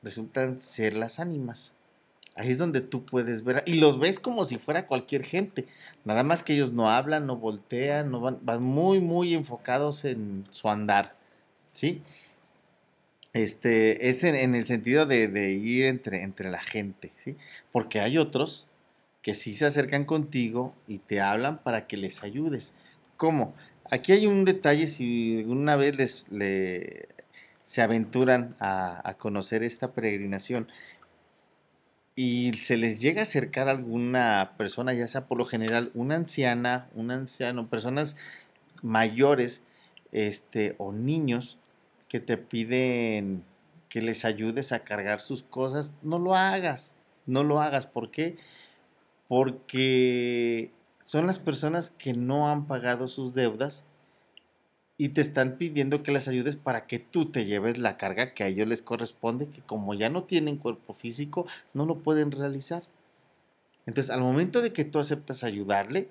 resultan 0.00 0.60
ser 0.60 0.94
las 0.94 1.18
ánimas. 1.18 1.72
Ahí 2.38 2.52
es 2.52 2.58
donde 2.58 2.80
tú 2.80 3.04
puedes 3.04 3.42
ver, 3.42 3.64
y 3.66 3.74
los 3.74 3.98
ves 3.98 4.20
como 4.20 4.44
si 4.44 4.58
fuera 4.58 4.86
cualquier 4.86 5.24
gente, 5.24 5.66
nada 6.04 6.22
más 6.22 6.44
que 6.44 6.54
ellos 6.54 6.72
no 6.72 6.88
hablan, 6.88 7.26
no 7.26 7.36
voltean, 7.36 8.12
no 8.12 8.20
van, 8.20 8.38
van 8.42 8.62
muy, 8.62 9.00
muy 9.00 9.34
enfocados 9.34 10.04
en 10.04 10.44
su 10.50 10.68
andar, 10.68 11.16
¿sí? 11.72 12.00
Este, 13.32 14.08
es 14.08 14.24
en, 14.24 14.54
el 14.54 14.64
sentido 14.66 15.04
de, 15.04 15.50
ir 15.52 15.86
entre, 15.86 16.22
entre 16.22 16.50
la 16.50 16.60
gente, 16.60 17.12
¿sí? 17.16 17.36
Porque 17.72 18.00
hay 18.00 18.18
otros 18.18 18.66
que 19.20 19.34
sí 19.34 19.54
se 19.54 19.66
acercan 19.66 20.04
contigo 20.04 20.74
y 20.86 20.98
te 20.98 21.20
hablan 21.20 21.58
para 21.58 21.86
que 21.86 21.96
les 21.96 22.22
ayudes. 22.22 22.72
¿Cómo? 23.16 23.54
Aquí 23.90 24.12
hay 24.12 24.26
un 24.26 24.44
detalle, 24.44 24.86
si 24.86 25.44
una 25.46 25.76
vez 25.76 25.96
les, 25.96 26.26
le- 26.30 27.08
se 27.64 27.82
aventuran 27.82 28.54
a 28.60 29.14
conocer 29.18 29.62
esta 29.62 29.92
peregrinación 29.92 30.68
y 32.18 32.52
se 32.54 32.76
les 32.76 33.00
llega 33.00 33.20
a 33.20 33.22
acercar 33.22 33.68
alguna 33.68 34.54
persona, 34.58 34.92
ya 34.92 35.06
sea 35.06 35.28
por 35.28 35.38
lo 35.38 35.44
general 35.44 35.92
una 35.94 36.16
anciana, 36.16 36.88
un 36.96 37.12
anciano, 37.12 37.68
personas 37.68 38.16
mayores 38.82 39.62
este, 40.10 40.74
o 40.78 40.90
niños 40.92 41.58
que 42.08 42.18
te 42.18 42.36
piden 42.36 43.44
que 43.88 44.02
les 44.02 44.24
ayudes 44.24 44.72
a 44.72 44.80
cargar 44.80 45.20
sus 45.20 45.44
cosas, 45.44 45.94
no 46.02 46.18
lo 46.18 46.34
hagas, 46.34 46.96
no 47.26 47.44
lo 47.44 47.60
hagas. 47.60 47.86
¿Por 47.86 48.10
qué? 48.10 48.36
Porque 49.28 50.72
son 51.04 51.28
las 51.28 51.38
personas 51.38 51.92
que 51.92 52.14
no 52.14 52.50
han 52.50 52.66
pagado 52.66 53.06
sus 53.06 53.32
deudas 53.32 53.84
y 54.98 55.10
te 55.10 55.20
están 55.20 55.56
pidiendo 55.56 56.02
que 56.02 56.10
les 56.10 56.26
ayudes 56.26 56.56
para 56.56 56.86
que 56.86 56.98
tú 56.98 57.26
te 57.26 57.44
lleves 57.44 57.78
la 57.78 57.96
carga 57.96 58.34
que 58.34 58.42
a 58.42 58.48
ellos 58.48 58.66
les 58.66 58.82
corresponde, 58.82 59.48
que 59.48 59.60
como 59.62 59.94
ya 59.94 60.10
no 60.10 60.24
tienen 60.24 60.56
cuerpo 60.56 60.92
físico, 60.92 61.46
no 61.72 61.86
lo 61.86 62.00
pueden 62.00 62.32
realizar. 62.32 62.82
Entonces, 63.86 64.10
al 64.10 64.20
momento 64.20 64.60
de 64.60 64.72
que 64.72 64.84
tú 64.84 64.98
aceptas 64.98 65.44
ayudarle, 65.44 66.08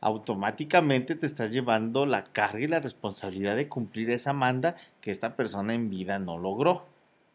automáticamente 0.00 1.16
te 1.16 1.26
estás 1.26 1.50
llevando 1.50 2.06
la 2.06 2.22
carga 2.22 2.60
y 2.60 2.68
la 2.68 2.80
responsabilidad 2.80 3.56
de 3.56 3.68
cumplir 3.68 4.10
esa 4.10 4.32
manda 4.32 4.76
que 5.00 5.10
esta 5.10 5.34
persona 5.34 5.74
en 5.74 5.90
vida 5.90 6.20
no 6.20 6.38
logró 6.38 6.86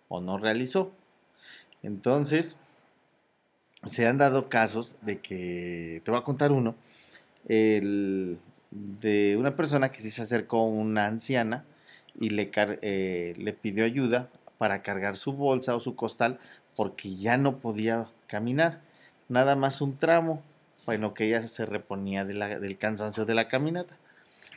o 0.07 0.21
no 0.21 0.37
realizó. 0.37 0.91
Entonces, 1.83 2.57
se 3.83 4.07
han 4.07 4.17
dado 4.17 4.47
casos 4.47 4.95
de 5.01 5.19
que, 5.19 6.01
te 6.05 6.09
voy 6.09 6.19
a 6.19 6.23
contar 6.23 6.53
uno, 6.53 6.73
el, 7.47 8.39
de 8.75 9.38
una 9.38 9.55
persona 9.55 9.89
que 9.89 10.01
sí 10.01 10.12
se 10.12 10.22
acercó 10.22 10.60
a 10.60 10.65
una 10.65 11.08
anciana 11.08 11.63
y 12.20 12.29
le, 12.29 12.51
eh, 12.55 13.34
le 13.38 13.53
pidió 13.53 13.86
ayuda 13.86 14.29
para 14.58 14.82
cargar 14.82 15.15
su 15.15 15.34
bolsa 15.34 15.75
o 15.75 15.79
su 15.79 15.96
costal 15.96 16.39
porque 16.75 17.15
ya 17.15 17.38
no 17.38 17.58
podía 17.58 18.08
caminar, 18.27 18.82
nada 19.29 19.55
más 19.55 19.79
un 19.79 19.98
tramo, 19.98 20.41
bueno, 20.86 21.13
que 21.13 21.27
ella 21.27 21.48
se 21.48 21.65
reponía 21.65 22.25
del 22.25 22.77
cansancio 22.77 23.25
de 23.25 23.34
la 23.34 23.48
caminata. 23.48 23.98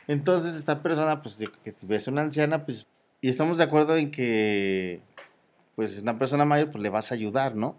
Entonces 0.07 0.55
esta 0.55 0.81
persona, 0.81 1.21
pues 1.21 1.37
que 1.63 1.73
ves 1.83 2.07
una 2.07 2.21
anciana, 2.21 2.65
pues, 2.65 2.87
y 3.21 3.29
estamos 3.29 3.57
de 3.57 3.63
acuerdo 3.63 3.95
en 3.95 4.11
que, 4.11 4.99
pues 5.75 5.99
una 5.99 6.17
persona 6.17 6.45
mayor, 6.45 6.71
pues 6.71 6.81
le 6.81 6.89
vas 6.89 7.11
a 7.11 7.15
ayudar, 7.15 7.55
¿no? 7.55 7.75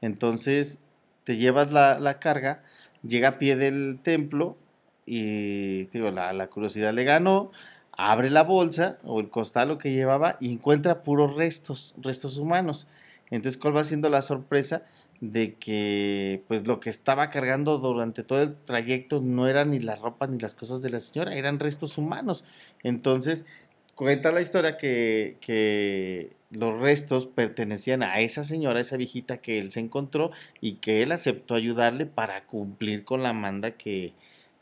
Entonces 0.00 0.80
te 1.24 1.36
llevas 1.36 1.72
la, 1.72 2.00
la 2.00 2.18
carga, 2.18 2.62
llega 3.02 3.28
a 3.28 3.38
pie 3.38 3.56
del 3.56 3.98
templo 4.02 4.56
y 5.06 5.84
digo, 5.86 6.10
la, 6.10 6.32
la 6.32 6.48
curiosidad 6.48 6.92
le 6.92 7.04
ganó, 7.04 7.52
abre 7.92 8.28
la 8.28 8.42
bolsa 8.42 8.98
o 9.04 9.20
el 9.20 9.30
costal 9.30 9.68
lo 9.68 9.78
que 9.78 9.92
llevaba 9.92 10.36
y 10.40 10.52
encuentra 10.52 11.02
puros 11.02 11.34
restos, 11.36 11.94
restos 11.96 12.36
humanos. 12.38 12.86
Entonces, 13.30 13.58
¿cuál 13.58 13.76
va 13.76 13.84
siendo 13.84 14.08
la 14.08 14.22
sorpresa? 14.22 14.82
De 15.20 15.54
que 15.54 16.42
pues 16.46 16.66
lo 16.66 16.78
que 16.78 16.90
estaba 16.90 17.30
cargando 17.30 17.78
durante 17.78 18.22
todo 18.22 18.42
el 18.42 18.54
trayecto 18.54 19.20
no 19.22 19.48
era 19.48 19.64
ni 19.64 19.80
la 19.80 19.96
ropa 19.96 20.26
ni 20.26 20.38
las 20.38 20.54
cosas 20.54 20.82
de 20.82 20.90
la 20.90 21.00
señora, 21.00 21.34
eran 21.34 21.58
restos 21.58 21.96
humanos. 21.96 22.44
Entonces, 22.82 23.46
cuenta 23.94 24.30
la 24.30 24.42
historia 24.42 24.76
que, 24.76 25.38
que 25.40 26.36
los 26.50 26.78
restos 26.78 27.26
pertenecían 27.26 28.02
a 28.02 28.20
esa 28.20 28.44
señora, 28.44 28.80
esa 28.80 28.98
viejita 28.98 29.38
que 29.38 29.58
él 29.58 29.72
se 29.72 29.80
encontró 29.80 30.32
y 30.60 30.74
que 30.74 31.02
él 31.02 31.12
aceptó 31.12 31.54
ayudarle 31.54 32.04
para 32.04 32.44
cumplir 32.44 33.04
con 33.04 33.22
la 33.22 33.32
manda 33.32 33.70
que, 33.70 34.12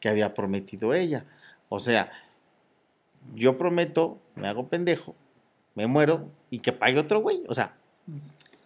que 0.05 0.11
había 0.11 0.35
prometido 0.35 0.93
ella. 0.93 1.25
O 1.71 1.81
sea, 1.81 2.13
yo 3.35 3.57
prometo, 3.57 4.19
me 4.35 4.49
hago 4.49 4.69
pendejo, 4.69 5.15
me 5.75 5.87
muero 5.87 6.29
y 6.51 6.59
que 6.59 6.73
pague 6.73 6.99
otro 6.99 7.23
güey. 7.23 7.43
O 7.49 7.55
sea, 7.55 7.75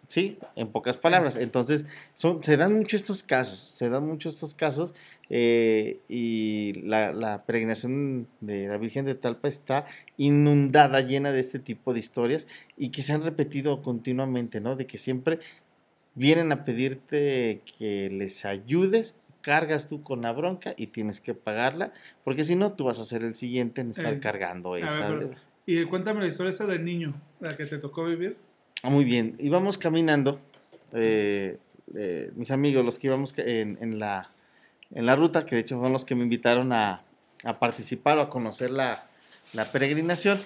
sí, 0.09 0.37
en 0.57 0.67
pocas 0.73 0.97
palabras. 0.97 1.37
Entonces, 1.37 1.87
son, 2.15 2.43
se 2.43 2.57
dan 2.57 2.77
mucho 2.77 2.97
estos 2.97 3.23
casos, 3.23 3.61
se 3.61 3.89
dan 3.89 4.05
mucho 4.05 4.29
estos 4.29 4.53
casos 4.57 4.95
eh, 5.31 6.01
y 6.09 6.73
la, 6.83 7.13
la, 7.13 7.45
peregrinación 7.45 8.27
de 8.41 8.67
la 8.67 8.77
Virgen 8.77 9.07
de 9.07 9.15
Talpa 9.15 9.47
está 9.47 9.87
inundada, 10.17 11.03
llena 11.03 11.31
de 11.31 11.39
este 11.39 11.61
tipo 11.61 11.93
de 11.93 12.01
historias 12.01 12.49
y 12.77 12.89
que 12.89 13.03
se 13.03 13.13
han 13.13 13.23
repetido 13.23 13.81
continuamente, 13.81 14.61
¿no? 14.61 14.75
De 14.75 14.89
que 14.89 14.99
siempre 14.99 15.39
vienen 16.17 16.51
a 16.51 16.65
pedirte 16.65 17.63
que 17.79 18.11
les 18.11 18.45
ayudes 18.45 19.15
cargas 19.49 19.89
tú 19.89 20.03
con 20.03 20.21
la 20.21 20.33
bronca 20.33 20.75
y 20.77 20.89
tienes 20.89 21.23
que 21.23 21.33
pagarla, 21.33 21.91
porque 22.23 22.45
si 22.45 22.55
no, 22.55 22.73
tú 22.73 22.85
vas 22.85 22.99
a 22.99 23.05
ser 23.05 23.25
el 23.25 23.35
siguiente 23.35 23.81
en 23.81 23.89
estar 23.93 24.13
Eh, 24.13 24.21
cargando 24.21 24.77
esa. 24.77 25.09
ver, 25.09 25.19
pero- 25.21 25.31
y 25.65 25.83
cuéntame 25.87 26.21
la 26.21 26.27
historia 26.27 26.51
esa 26.51 26.67
del 26.67 26.85
niño, 26.85 27.15
la 27.41 27.57
que 27.57 27.65
te 27.65 27.79
tocó 27.79 28.05
vivir. 28.05 28.37
Ah, 28.83 28.91
muy 28.91 29.05
bien, 29.05 29.37
íbamos 29.39 29.79
caminando, 29.79 30.39
eh, 30.93 31.57
eh, 31.97 32.31
mis 32.37 32.51
amigos, 32.51 32.85
los 32.85 32.99
que 32.99 33.07
íbamos 33.07 33.33
en, 33.39 33.79
en 33.81 33.99
la, 33.99 34.31
en 34.95 35.07
la 35.07 35.17
ruta, 35.17 35.47
que 35.47 35.55
de 35.55 35.63
hecho 35.63 35.81
son 35.81 35.93
los 35.95 36.05
que 36.05 36.15
me 36.15 36.25
invitaron 36.25 36.71
a, 36.75 37.01
a 37.45 37.59
participar 37.59 38.19
o 38.19 38.21
a 38.21 38.29
conocer 38.29 38.71
la, 38.71 39.07
la 39.55 39.73
peregrinación, 39.73 40.39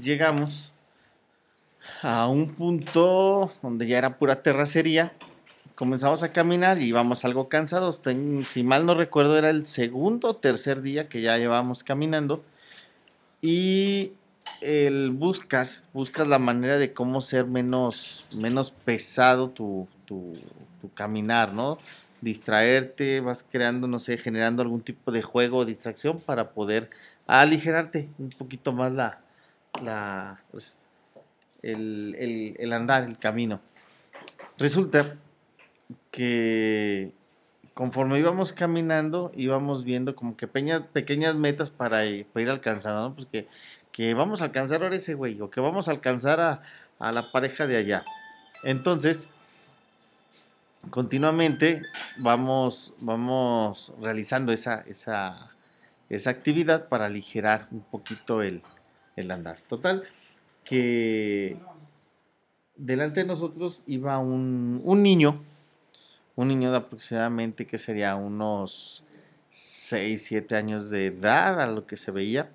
llegamos 0.00 0.72
a 2.00 2.26
un 2.28 2.54
punto 2.54 3.52
donde 3.62 3.86
ya 3.86 3.98
era 3.98 4.16
pura 4.18 4.42
terracería. 4.42 5.12
Comenzamos 5.74 6.22
a 6.22 6.30
caminar 6.32 6.80
y 6.80 6.86
íbamos 6.86 7.24
algo 7.24 7.48
cansados. 7.48 8.00
Si 8.46 8.62
mal 8.62 8.86
no 8.86 8.94
recuerdo, 8.94 9.36
era 9.36 9.50
el 9.50 9.66
segundo 9.66 10.28
o 10.28 10.36
tercer 10.36 10.82
día 10.82 11.08
que 11.08 11.20
ya 11.20 11.36
llevábamos 11.36 11.82
caminando. 11.82 12.44
Y 13.42 14.12
buscas, 15.12 15.88
buscas 15.92 16.28
la 16.28 16.38
manera 16.38 16.78
de 16.78 16.92
cómo 16.92 17.20
ser 17.20 17.46
menos, 17.46 18.24
menos 18.36 18.70
pesado 18.70 19.50
tu, 19.50 19.88
tu, 20.06 20.32
tu 20.80 20.92
caminar, 20.94 21.52
¿no? 21.52 21.78
Distraerte, 22.20 23.20
vas 23.20 23.42
creando, 23.50 23.86
no 23.88 23.98
sé, 23.98 24.16
generando 24.16 24.62
algún 24.62 24.80
tipo 24.80 25.10
de 25.12 25.22
juego 25.22 25.58
o 25.58 25.64
distracción 25.64 26.18
para 26.20 26.50
poder 26.50 26.88
aligerarte 27.26 28.08
un 28.18 28.30
poquito 28.30 28.72
más 28.72 28.92
la, 28.92 29.20
la 29.82 30.40
pues, 30.50 30.86
el- 31.62 32.54
el 32.58 32.72
andar, 32.72 33.04
el 33.04 33.18
camino. 33.18 33.60
Resulta 34.56 35.16
que 36.10 37.12
conforme 37.74 38.18
íbamos 38.18 38.52
caminando, 38.52 39.32
íbamos 39.34 39.84
viendo 39.84 40.14
como 40.14 40.36
que 40.36 40.46
pequeñas 40.46 41.34
metas 41.34 41.70
para, 41.70 42.06
ir- 42.06 42.26
para 42.26 42.42
ir 42.42 42.50
alcanzando, 42.50 43.08
¿no? 43.08 43.14
Pues 43.14 43.46
que 43.92 44.14
vamos 44.14 44.42
a 44.42 44.46
alcanzar 44.46 44.82
ahora 44.82 44.96
ese 44.96 45.14
güey, 45.14 45.40
o 45.40 45.50
que 45.50 45.60
vamos 45.60 45.88
a 45.88 45.90
alcanzar 45.92 46.40
a, 46.40 46.62
a 46.98 47.12
la 47.12 47.30
pareja 47.32 47.66
de 47.66 47.76
allá. 47.76 48.04
Entonces, 48.62 49.28
continuamente 50.90 51.82
vamos, 52.18 52.92
vamos 52.98 53.92
realizando 54.00 54.52
esa, 54.52 54.80
esa, 54.82 55.50
esa 56.08 56.30
actividad 56.30 56.88
para 56.88 57.06
aligerar 57.06 57.68
un 57.70 57.80
poquito 57.82 58.42
el, 58.42 58.62
el 59.16 59.30
andar. 59.30 59.58
Total, 59.68 60.04
que 60.64 61.56
delante 62.76 63.20
de 63.20 63.26
nosotros 63.26 63.82
iba 63.86 64.18
un, 64.18 64.80
un 64.84 65.02
niño, 65.02 65.42
un 66.36 66.48
niño 66.48 66.70
de 66.70 66.78
aproximadamente 66.78 67.66
que 67.66 67.78
sería 67.78 68.16
unos 68.16 69.04
6, 69.50 70.24
7 70.24 70.56
años 70.56 70.90
de 70.90 71.06
edad, 71.06 71.60
a 71.60 71.66
lo 71.66 71.86
que 71.86 71.96
se 71.96 72.10
veía. 72.10 72.50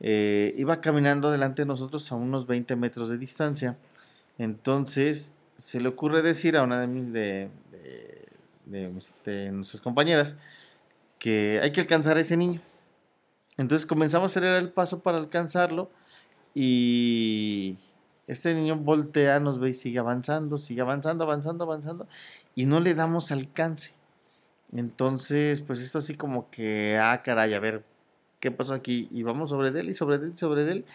Eh, 0.00 0.54
iba 0.58 0.80
caminando 0.82 1.30
delante 1.30 1.62
de 1.62 1.66
nosotros 1.66 2.12
a 2.12 2.16
unos 2.16 2.46
20 2.46 2.76
metros 2.76 3.08
de 3.08 3.16
distancia. 3.18 3.78
Entonces 4.38 5.32
se 5.56 5.80
le 5.80 5.88
ocurre 5.88 6.20
decir 6.20 6.56
a 6.56 6.62
una 6.62 6.80
de, 6.80 6.86
mis- 6.86 7.12
de, 7.12 7.50
nuestras 9.52 9.80
compañeras 9.80 10.36
que 11.18 11.60
hay 11.62 11.72
que 11.72 11.80
alcanzar 11.80 12.18
a 12.18 12.20
ese 12.20 12.36
niño. 12.36 12.60
Entonces 13.56 13.86
comenzamos 13.86 14.30
a 14.30 14.32
acelerar 14.32 14.58
el 14.58 14.70
paso 14.70 15.00
para 15.00 15.16
alcanzarlo 15.16 15.90
y 16.54 17.78
este 18.26 18.54
niño 18.54 18.76
voltea, 18.76 19.40
nos 19.40 19.58
ve 19.58 19.70
y 19.70 19.74
sigue 19.74 19.98
avanzando, 19.98 20.58
sigue 20.58 20.82
avanzando, 20.82 21.24
avanzando, 21.24 21.64
avanzando 21.64 22.06
y 22.56 22.66
no 22.66 22.80
le 22.80 22.94
damos 22.94 23.32
alcance. 23.32 23.92
Entonces, 24.72 25.62
pues 25.62 25.80
esto 25.80 25.98
así 26.00 26.16
como 26.16 26.50
que, 26.50 26.98
ah, 26.98 27.22
caray, 27.24 27.54
a 27.54 27.60
ver, 27.60 27.84
¿qué 28.40 28.50
pasó 28.52 28.74
aquí? 28.74 29.08
Y 29.12 29.22
vamos 29.24 29.50
sobre 29.50 29.68
él 29.70 29.90
y 29.90 29.94
sobre 29.94 30.16
él 30.16 30.32
y 30.34 30.38
sobre 30.38 30.70
él. 30.70 30.86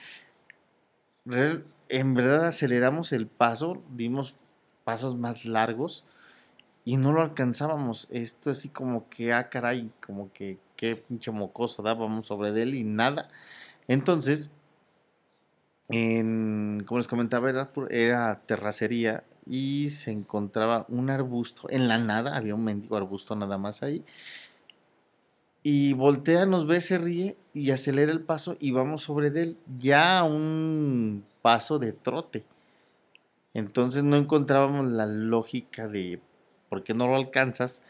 Real- 1.25 1.65
en 1.89 2.13
verdad 2.13 2.45
aceleramos 2.47 3.11
el 3.13 3.27
paso, 3.27 3.81
dimos 3.95 4.35
pasos 4.83 5.15
más 5.15 5.45
largos 5.45 6.05
y 6.85 6.97
no 6.97 7.13
lo 7.13 7.21
alcanzábamos. 7.21 8.07
Esto 8.11 8.51
así 8.51 8.69
como 8.69 9.09
que, 9.09 9.33
ah, 9.33 9.49
caray, 9.49 9.91
como 10.05 10.31
que 10.33 10.59
qué 10.77 10.95
pinche 10.97 11.31
mocoso 11.31 11.83
dábamos 11.83 12.27
sobre 12.27 12.49
él 12.61 12.75
y 12.75 12.83
nada. 12.83 13.29
Entonces, 13.87 14.51
en, 15.89 16.83
como 16.87 16.99
les 16.99 17.07
comentaba, 17.07 17.49
era, 17.49 17.71
era 17.89 18.41
terracería 18.45 19.23
y 19.45 19.89
se 19.89 20.11
encontraba 20.11 20.85
un 20.89 21.09
arbusto 21.09 21.69
en 21.69 21.87
la 21.87 21.97
nada, 21.97 22.35
había 22.35 22.55
un 22.55 22.63
mendigo 22.63 22.97
arbusto 22.97 23.35
nada 23.35 23.57
más 23.57 23.83
ahí. 23.83 24.03
Y 25.63 25.93
voltea, 25.93 26.45
nos 26.45 26.65
ve, 26.65 26.81
se 26.81 26.97
ríe 26.97 27.37
y 27.53 27.71
acelera 27.71 28.11
el 28.11 28.21
paso 28.21 28.55
y 28.59 28.71
vamos 28.71 29.03
sobre 29.03 29.27
él, 29.27 29.57
ya 29.77 30.19
a 30.19 30.23
un 30.23 31.23
paso 31.41 31.77
de 31.77 31.93
trote. 31.93 32.43
Entonces 33.53 34.03
no 34.03 34.15
encontrábamos 34.15 34.87
la 34.87 35.05
lógica 35.05 35.87
de 35.87 36.21
por 36.69 36.83
qué 36.83 36.93
no 36.93 37.07
lo 37.07 37.15
alcanzas 37.15 37.81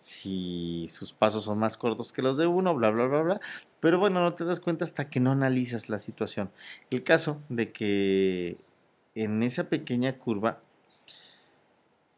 si 0.00 0.86
sus 0.88 1.12
pasos 1.12 1.44
son 1.44 1.58
más 1.58 1.76
cortos 1.76 2.12
que 2.12 2.22
los 2.22 2.38
de 2.38 2.46
uno, 2.46 2.74
bla, 2.74 2.90
bla, 2.90 3.06
bla, 3.06 3.20
bla. 3.20 3.40
Pero 3.80 3.98
bueno, 3.98 4.20
no 4.22 4.34
te 4.34 4.44
das 4.44 4.60
cuenta 4.60 4.84
hasta 4.84 5.10
que 5.10 5.20
no 5.20 5.32
analizas 5.32 5.90
la 5.90 5.98
situación. 5.98 6.50
El 6.90 7.02
caso 7.04 7.38
de 7.50 7.70
que 7.70 8.56
en 9.14 9.42
esa 9.42 9.64
pequeña 9.64 10.16
curva, 10.16 10.60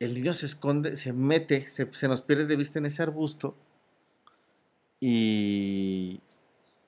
el 0.03 0.15
niño 0.15 0.33
se 0.33 0.47
esconde, 0.47 0.97
se 0.97 1.13
mete, 1.13 1.61
se, 1.63 2.09
nos 2.09 2.23
pierde 2.23 2.47
de 2.47 2.57
vista 2.57 2.81
en 2.81 2.87
ese 2.87 3.05
arbusto 3.05 3.55
y 4.99 6.21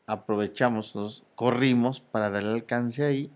aprovechamos, 0.06 0.96
nos 0.96 1.22
corrimos 1.36 2.00
para 2.00 2.28
darle 2.28 2.54
alcance 2.54 3.04
ahí 3.04 3.30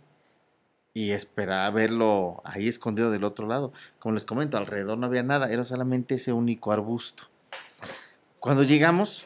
y 0.94 1.12
esperar 1.12 1.72
verlo 1.72 2.42
ahí 2.44 2.66
escondido 2.66 3.12
del 3.12 3.22
otro 3.22 3.46
lado. 3.46 3.72
Como 4.00 4.14
les 4.14 4.24
comento, 4.24 4.56
alrededor 4.56 4.98
no 4.98 5.06
había 5.06 5.22
nada, 5.22 5.48
era 5.52 5.64
solamente 5.64 6.16
ese 6.16 6.32
único 6.32 6.72
arbusto. 6.72 7.24
Cuando 8.40 8.64
llegamos, 8.64 9.24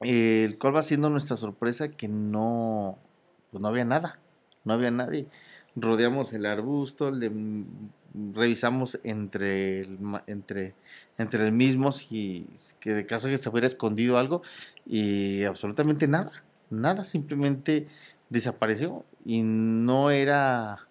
el 0.00 0.58
cual 0.58 0.76
va 0.76 0.82
siendo 0.82 1.10
nuestra 1.10 1.36
sorpresa 1.36 1.90
que 1.90 2.08
no, 2.08 2.96
pues 3.50 3.60
no 3.60 3.68
había 3.68 3.84
nada, 3.84 4.18
no 4.64 4.72
había 4.72 4.90
nadie. 4.90 5.26
Rodeamos 5.76 6.32
el 6.32 6.46
arbusto, 6.46 7.10
le, 7.10 7.30
revisamos 8.14 8.98
entre 9.02 9.80
el, 9.80 9.98
entre, 10.26 10.74
entre 11.18 11.44
el 11.44 11.52
mismo 11.52 11.92
si 11.92 12.46
que 12.80 12.94
de 12.94 13.06
caso 13.06 13.28
que 13.28 13.38
se 13.38 13.48
hubiera 13.48 13.66
escondido 13.66 14.18
algo 14.18 14.42
y 14.86 15.44
absolutamente 15.44 16.06
nada, 16.06 16.30
nada, 16.70 17.04
simplemente 17.04 17.88
desapareció 18.30 19.04
y 19.24 19.42
no 19.42 20.10
era 20.10 20.86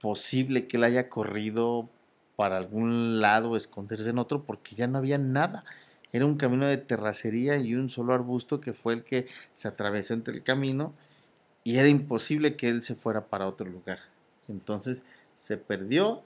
posible 0.00 0.66
que 0.66 0.76
él 0.76 0.84
haya 0.84 1.08
corrido 1.08 1.88
para 2.36 2.56
algún 2.56 3.20
lado 3.20 3.50
o 3.50 3.56
esconderse 3.56 4.10
en 4.10 4.18
otro 4.18 4.44
porque 4.44 4.76
ya 4.76 4.86
no 4.86 4.98
había 4.98 5.18
nada. 5.18 5.64
Era 6.12 6.26
un 6.26 6.36
camino 6.36 6.66
de 6.66 6.76
terracería 6.76 7.56
y 7.56 7.74
un 7.74 7.88
solo 7.88 8.14
arbusto 8.14 8.60
que 8.60 8.72
fue 8.72 8.94
el 8.94 9.04
que 9.04 9.26
se 9.54 9.66
atravesó 9.66 10.14
entre 10.14 10.34
el 10.34 10.42
camino 10.42 10.94
y 11.64 11.78
era 11.78 11.88
imposible 11.88 12.56
que 12.56 12.68
él 12.68 12.82
se 12.82 12.94
fuera 12.94 13.26
para 13.26 13.48
otro 13.48 13.68
lugar. 13.68 13.98
Entonces 14.48 15.04
se 15.34 15.56
perdió, 15.56 16.22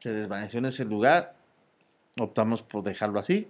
se 0.00 0.12
desvaneció 0.12 0.58
en 0.58 0.66
ese 0.66 0.84
lugar, 0.84 1.36
optamos 2.18 2.62
por 2.62 2.82
dejarlo 2.82 3.20
así 3.20 3.48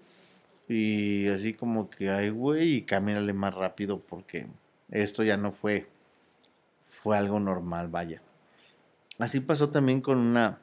y 0.69 1.29
así 1.29 1.55
como 1.55 1.91
que, 1.91 2.11
ay 2.11 2.31
güey, 2.31 2.75
y 2.77 2.83
camínale 2.83 3.33
más 3.33 3.55
rápido 3.55 4.01
porque 4.01 4.47
esto 4.91 5.23
ya 5.25 5.37
no 5.37 5.53
fue, 5.53 5.89
fue 6.83 7.17
algo 7.17 7.41
normal, 7.41 7.89
vaya. 7.89 8.23
Así 9.19 9.41
pasó 9.41 9.71
también 9.71 10.01
con 10.01 10.19
una, 10.19 10.59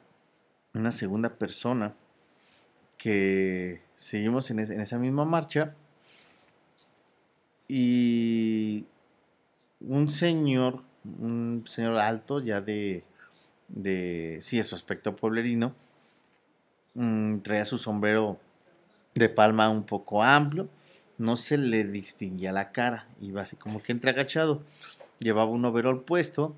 una 0.74 0.92
segunda 0.92 1.30
persona 1.30 1.94
que 2.96 3.80
seguimos 3.94 4.50
en, 4.50 4.58
es- 4.60 4.70
en 4.70 4.80
esa 4.80 4.98
misma 4.98 5.24
marcha 5.24 5.74
y 7.68 8.86
un 9.80 10.10
señor, 10.10 10.82
un 11.04 11.64
señor 11.66 11.98
alto, 11.98 12.40
ya 12.40 12.60
de, 12.60 13.04
de 13.68 14.38
sí, 14.42 14.62
su 14.62 14.74
aspecto 14.74 15.14
pueblerino, 15.14 15.74
mm, 16.94 17.38
traía 17.38 17.64
su 17.64 17.78
sombrero 17.78 18.38
de 19.14 19.28
palma 19.28 19.68
un 19.68 19.84
poco 19.84 20.22
amplio, 20.22 20.68
no 21.18 21.36
se 21.36 21.58
le 21.58 21.84
distinguía 21.84 22.52
la 22.52 22.72
cara, 22.72 23.06
iba 23.20 23.42
así 23.42 23.56
como 23.56 23.82
que 23.82 23.92
entre 23.92 24.10
agachado, 24.10 24.62
llevaba 25.18 25.50
un 25.50 25.64
overol 25.64 26.04
puesto 26.04 26.54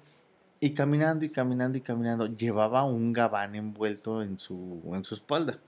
y 0.60 0.74
caminando 0.74 1.24
y 1.24 1.30
caminando 1.30 1.78
y 1.78 1.80
caminando, 1.80 2.26
llevaba 2.26 2.84
un 2.84 3.12
gabán 3.12 3.54
envuelto 3.54 4.22
en 4.22 4.38
su, 4.38 4.82
en 4.92 5.04
su 5.04 5.14
espalda, 5.14 5.58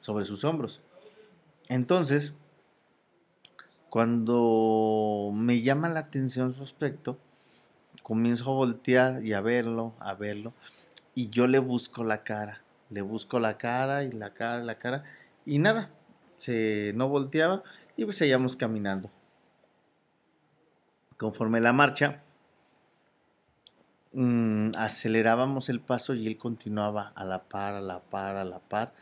sobre 0.00 0.24
sus 0.24 0.44
hombros. 0.44 0.82
Entonces, 1.68 2.34
cuando 3.88 5.30
me 5.34 5.62
llama 5.62 5.88
la 5.88 6.00
atención 6.00 6.54
su 6.54 6.62
aspecto, 6.62 7.18
comienzo 8.08 8.50
a 8.50 8.54
voltear 8.54 9.22
y 9.22 9.34
a 9.34 9.42
verlo, 9.42 9.92
a 10.00 10.14
verlo, 10.14 10.54
y 11.14 11.28
yo 11.28 11.46
le 11.46 11.58
busco 11.58 12.04
la 12.04 12.24
cara, 12.24 12.62
le 12.88 13.02
busco 13.02 13.38
la 13.38 13.58
cara 13.58 14.02
y 14.02 14.12
la 14.12 14.32
cara, 14.32 14.60
la 14.60 14.78
cara, 14.78 15.04
y 15.44 15.58
nada, 15.58 15.90
se 16.36 16.94
no 16.94 17.10
volteaba 17.10 17.62
y 17.98 18.06
pues 18.06 18.16
seguíamos 18.16 18.56
caminando. 18.56 19.10
Conforme 21.18 21.60
la 21.60 21.74
marcha, 21.74 22.22
mm, 24.14 24.70
acelerábamos 24.78 25.68
el 25.68 25.80
paso 25.80 26.14
y 26.14 26.26
él 26.26 26.38
continuaba 26.38 27.12
a 27.14 27.26
la 27.26 27.42
par, 27.42 27.74
a 27.74 27.82
la 27.82 28.00
par, 28.00 28.36
a 28.36 28.44
la 28.44 28.58
par, 28.58 28.94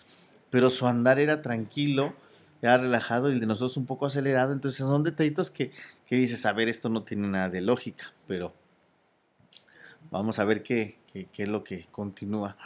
pero 0.50 0.68
su 0.68 0.88
andar 0.88 1.20
era 1.20 1.42
tranquilo, 1.42 2.12
era 2.60 2.78
relajado 2.78 3.30
y 3.30 3.34
el 3.34 3.40
de 3.40 3.46
nosotros 3.46 3.76
un 3.76 3.86
poco 3.86 4.06
acelerado. 4.06 4.52
Entonces 4.52 4.84
son 4.84 5.04
detallitos 5.04 5.52
que, 5.52 5.70
que 6.06 6.16
dices, 6.16 6.44
a 6.44 6.52
ver, 6.52 6.68
esto 6.68 6.88
no 6.88 7.04
tiene 7.04 7.28
nada 7.28 7.50
de 7.50 7.60
lógica, 7.60 8.12
pero 8.26 8.52
vamos 10.10 10.38
a 10.38 10.44
ver 10.44 10.62
qué, 10.62 10.98
qué, 11.12 11.42
es 11.42 11.48
lo 11.48 11.64
que 11.64 11.86
continúa. 11.90 12.56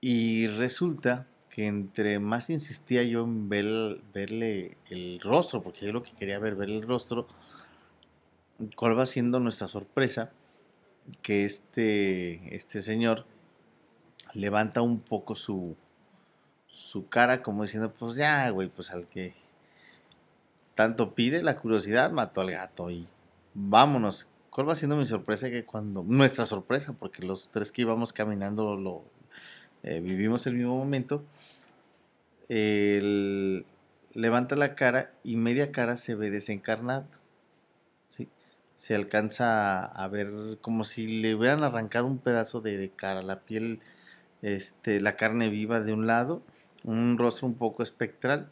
Y 0.00 0.46
resulta 0.48 1.26
que 1.48 1.66
entre 1.66 2.18
más 2.18 2.50
insistía 2.50 3.02
yo 3.02 3.24
en 3.24 3.48
ver, 3.48 4.00
verle 4.12 4.76
el 4.90 5.20
rostro, 5.20 5.62
porque 5.62 5.86
yo 5.86 5.92
lo 5.92 6.02
que 6.02 6.12
quería 6.12 6.38
ver, 6.38 6.54
ver 6.54 6.70
el 6.70 6.82
rostro, 6.82 7.26
cuál 8.76 8.98
va 8.98 9.06
siendo 9.06 9.38
nuestra 9.40 9.68
sorpresa, 9.68 10.30
que 11.20 11.44
este, 11.44 12.54
este 12.54 12.80
señor 12.82 13.26
levanta 14.34 14.82
un 14.82 15.00
poco 15.00 15.34
su, 15.34 15.76
su 16.66 17.08
cara 17.08 17.42
como 17.42 17.64
diciendo, 17.64 17.92
pues 17.92 18.14
ya, 18.16 18.48
güey, 18.50 18.68
pues 18.68 18.90
al 18.90 19.06
que 19.06 19.34
tanto 20.74 21.14
pide 21.14 21.42
la 21.42 21.56
curiosidad 21.56 22.10
mató 22.10 22.40
al 22.40 22.50
gato 22.50 22.90
y 22.90 23.06
vámonos. 23.54 24.28
¿Cuál 24.52 24.68
va 24.68 24.74
siendo 24.74 24.96
mi 24.96 25.06
sorpresa? 25.06 25.48
Que 25.48 25.64
cuando, 25.64 26.04
nuestra 26.06 26.44
sorpresa, 26.44 26.92
porque 26.92 27.24
los 27.24 27.48
tres 27.50 27.72
que 27.72 27.80
íbamos 27.80 28.12
caminando 28.12 28.76
lo 28.76 29.02
eh, 29.82 30.00
vivimos 30.00 30.46
el 30.46 30.56
mismo 30.56 30.76
momento, 30.76 31.24
levanta 34.12 34.54
la 34.54 34.74
cara 34.74 35.10
y 35.24 35.36
media 35.36 35.72
cara 35.72 35.96
se 35.96 36.14
ve 36.14 36.30
desencarnada. 36.30 37.06
¿sí? 38.08 38.28
Se 38.74 38.94
alcanza 38.94 39.86
a 39.86 40.08
ver 40.08 40.58
como 40.60 40.84
si 40.84 41.22
le 41.22 41.34
hubieran 41.34 41.64
arrancado 41.64 42.06
un 42.06 42.18
pedazo 42.18 42.60
de, 42.60 42.76
de 42.76 42.90
cara, 42.90 43.22
la 43.22 43.40
piel, 43.40 43.80
este, 44.42 45.00
la 45.00 45.16
carne 45.16 45.48
viva 45.48 45.80
de 45.80 45.94
un 45.94 46.06
lado 46.06 46.42
un 46.84 47.16
rostro 47.16 47.46
un 47.46 47.54
poco 47.54 47.82
espectral. 47.82 48.50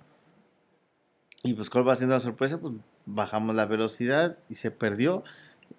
Y 1.42 1.54
pues, 1.54 1.70
¿cuál 1.70 1.86
va 1.86 1.94
siendo 1.94 2.14
la 2.14 2.20
sorpresa? 2.20 2.58
Pues 2.58 2.76
bajamos 3.06 3.54
la 3.54 3.66
velocidad 3.66 4.38
y 4.48 4.54
se 4.54 4.70
perdió. 4.70 5.24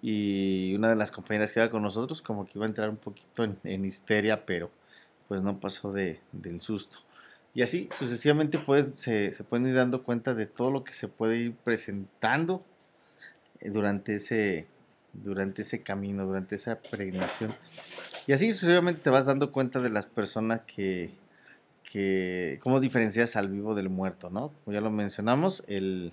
Y 0.00 0.74
una 0.74 0.88
de 0.90 0.96
las 0.96 1.10
compañeras 1.10 1.52
que 1.52 1.60
iba 1.60 1.70
con 1.70 1.82
nosotros, 1.82 2.22
como 2.22 2.46
que 2.46 2.52
iba 2.54 2.64
a 2.64 2.68
entrar 2.68 2.88
un 2.88 2.96
poquito 2.96 3.44
en, 3.44 3.84
histeria, 3.84 4.46
pero 4.46 4.70
pues 5.28 5.42
no 5.42 5.60
pasó 5.60 5.92
de, 5.92 6.20
del 6.32 6.60
susto. 6.60 6.98
Y 7.54 7.62
así 7.62 7.88
sucesivamente 7.98 8.58
pues 8.58 8.90
se, 8.94 9.32
se, 9.32 9.44
pueden 9.44 9.66
ir 9.66 9.74
dando 9.74 10.02
cuenta 10.02 10.34
de 10.34 10.46
todo 10.46 10.70
lo 10.70 10.84
que 10.84 10.94
se 10.94 11.06
puede 11.08 11.36
ir 11.36 11.54
presentando 11.54 12.64
eh, 13.60 13.70
durante 13.70 14.14
ese, 14.14 14.66
durante 15.12 15.62
ese 15.62 15.82
camino, 15.82 16.26
durante 16.26 16.54
esa 16.54 16.80
peregrinación. 16.80 17.54
Y 18.26 18.32
así 18.32 18.52
sucesivamente 18.52 19.00
te 19.02 19.10
vas 19.10 19.26
dando 19.26 19.52
cuenta 19.52 19.80
de 19.80 19.90
las 19.90 20.06
personas 20.06 20.62
que, 20.62 21.10
que 21.82 22.58
cómo 22.62 22.80
diferencias 22.80 23.36
al 23.36 23.48
vivo 23.48 23.74
del 23.74 23.90
muerto, 23.90 24.30
¿no? 24.30 24.52
Como 24.64 24.74
ya 24.74 24.80
lo 24.80 24.90
mencionamos, 24.90 25.62
el, 25.66 26.12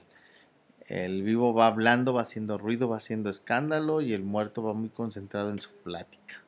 el 0.89 1.23
vivo 1.23 1.53
va 1.53 1.67
hablando, 1.67 2.13
va 2.13 2.21
haciendo 2.21 2.57
ruido, 2.57 2.89
va 2.89 2.97
haciendo 2.97 3.29
escándalo 3.29 4.01
y 4.01 4.13
el 4.13 4.23
muerto 4.23 4.63
va 4.63 4.73
muy 4.73 4.89
concentrado 4.89 5.51
en 5.51 5.59
su 5.59 5.71
plática. 5.71 6.41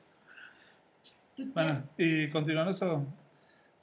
Bueno, 1.54 1.84
y 1.97 2.30
continuando 2.30 2.71
eso, 2.71 3.06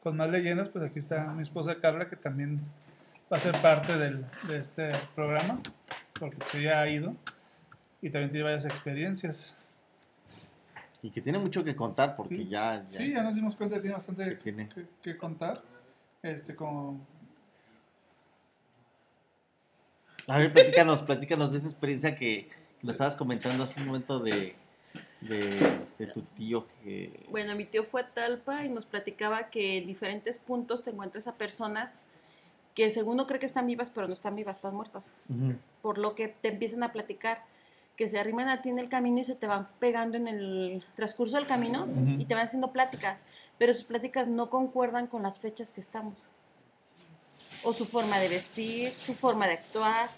con 0.02 0.16
más 0.16 0.30
leyendas, 0.30 0.68
pues 0.68 0.84
aquí 0.84 0.98
está 0.98 1.32
mi 1.32 1.42
esposa 1.42 1.80
Carla, 1.80 2.08
que 2.08 2.16
también 2.16 2.60
va 3.32 3.36
a 3.36 3.40
ser 3.40 3.56
parte 3.60 3.96
del, 3.96 4.24
de 4.48 4.58
este 4.58 4.92
programa, 5.14 5.60
porque 6.18 6.38
se 6.50 6.62
ya 6.62 6.80
ha 6.80 6.88
ido 6.88 7.14
y 8.02 8.10
también 8.10 8.30
tiene 8.30 8.44
varias 8.44 8.64
experiencias. 8.64 9.56
Y 11.02 11.10
que 11.10 11.20
tiene 11.20 11.38
mucho 11.38 11.62
que 11.62 11.76
contar 11.76 12.16
porque 12.16 12.46
ya, 12.46 12.84
Sí, 12.86 13.12
ya 13.12 13.22
nos 13.22 13.34
dimos 13.34 13.54
cuenta 13.54 13.76
que 13.76 13.82
tiene 13.82 13.94
bastante 13.94 14.38
que, 15.02 15.16
contar. 15.16 15.62
Este, 16.22 16.56
como... 16.56 17.00
A 20.28 20.38
ver, 20.38 20.52
platícanos, 20.52 21.02
platícanos 21.02 21.52
de 21.52 21.58
esa 21.58 21.68
experiencia 21.68 22.14
que, 22.14 22.48
nos 22.82 22.94
estabas 22.94 23.16
comentando 23.16 23.64
hace 23.64 23.80
un 23.80 23.86
momento 23.86 24.20
de, 24.20 24.54
de, 25.20 26.06
tu 26.14 26.22
tío 26.22 26.66
que... 26.68 27.26
Bueno, 27.30 27.56
mi 27.56 27.64
tío 27.64 27.82
fue 27.82 28.02
a 28.02 28.08
Talpa 28.08 28.64
y 28.64 28.68
nos 28.68 28.86
platicaba 28.86 29.50
que 29.50 29.78
en 29.78 29.86
diferentes 29.86 30.38
puntos 30.38 30.84
te 30.84 30.90
encuentras 30.90 31.26
a 31.26 31.34
personas 31.34 31.98
que 32.74 32.90
según 32.90 33.16
no 33.16 33.26
cree 33.26 33.40
que 33.40 33.46
están 33.46 33.66
vivas, 33.66 33.90
pero 33.90 34.06
no 34.06 34.12
están 34.12 34.36
vivas, 34.36 34.58
están 34.58 34.74
muertas. 34.74 35.12
Por 35.82 35.98
lo 35.98 36.14
que 36.14 36.28
te 36.28 36.48
empiezan 36.48 36.84
a 36.84 36.92
platicar 36.92 37.42
que 37.96 38.08
se 38.08 38.20
arriman 38.20 38.48
a 38.48 38.62
ti 38.62 38.68
en 38.68 38.78
el 38.78 38.88
camino 38.88 39.18
y 39.18 39.24
se 39.24 39.34
te 39.34 39.48
van 39.48 39.66
pegando 39.80 40.16
en 40.16 40.28
el 40.28 40.84
transcurso 40.94 41.36
del 41.36 41.48
camino 41.48 41.88
y 42.16 42.26
te 42.26 42.34
van 42.34 42.44
haciendo 42.44 42.70
pláticas, 42.70 43.24
pero 43.58 43.74
sus 43.74 43.82
pláticas 43.82 44.28
no 44.28 44.50
concuerdan 44.50 45.08
con 45.08 45.24
las 45.24 45.40
fechas 45.40 45.72
que 45.72 45.80
estamos. 45.80 46.28
O 47.62 47.72
su 47.72 47.84
forma 47.84 48.18
de 48.18 48.28
vestir, 48.28 48.92
su 48.92 49.14
forma 49.14 49.46
de 49.46 49.54
actuar. 49.54 50.10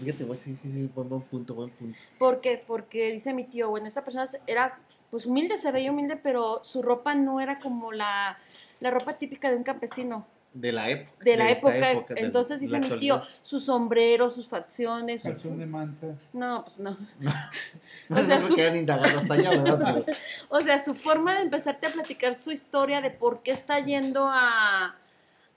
Fíjate, 0.00 0.24
sí, 0.36 0.56
sí, 0.56 0.70
sí, 0.70 0.90
buen, 0.94 1.08
punto, 1.08 1.54
buen 1.54 1.70
punto. 1.70 1.98
¿Por 2.18 2.40
qué? 2.40 2.62
Porque 2.66 3.12
dice 3.12 3.34
mi 3.34 3.44
tío, 3.44 3.68
bueno, 3.68 3.86
esta 3.86 4.02
persona 4.02 4.24
era 4.46 4.78
pues 5.10 5.26
humilde, 5.26 5.58
se 5.58 5.70
veía 5.72 5.90
humilde, 5.90 6.16
pero 6.16 6.62
su 6.64 6.82
ropa 6.82 7.14
no 7.14 7.40
era 7.40 7.60
como 7.60 7.92
la, 7.92 8.38
la 8.80 8.90
ropa 8.90 9.14
típica 9.14 9.50
de 9.50 9.56
un 9.56 9.62
campesino 9.62 10.26
de 10.52 10.72
la 10.72 10.90
época. 10.90 11.24
De 11.24 11.36
la 11.36 11.50
época. 11.50 11.90
Entonces 12.16 12.60
dice 12.60 12.80
mi 12.80 12.98
tío, 12.98 13.22
su 13.42 13.60
sombrero, 13.60 14.30
sus 14.30 14.48
facciones. 14.48 15.22
Su... 15.22 15.56
de 15.56 15.66
manta. 15.66 16.06
No, 16.32 16.64
pues 16.64 16.80
no. 16.80 16.90
o, 18.10 18.24
sea, 18.24 18.40
su... 18.40 18.56
hasta 18.56 19.34
allá, 19.34 19.50
¿verdad? 19.50 20.04
o 20.48 20.60
sea, 20.60 20.82
su 20.82 20.94
forma 20.94 21.34
de 21.34 21.42
empezarte 21.42 21.86
a 21.86 21.90
platicar 21.90 22.34
su 22.34 22.50
historia 22.50 23.00
de 23.00 23.10
por 23.10 23.42
qué 23.42 23.52
está 23.52 23.78
yendo 23.80 24.28
a, 24.28 24.96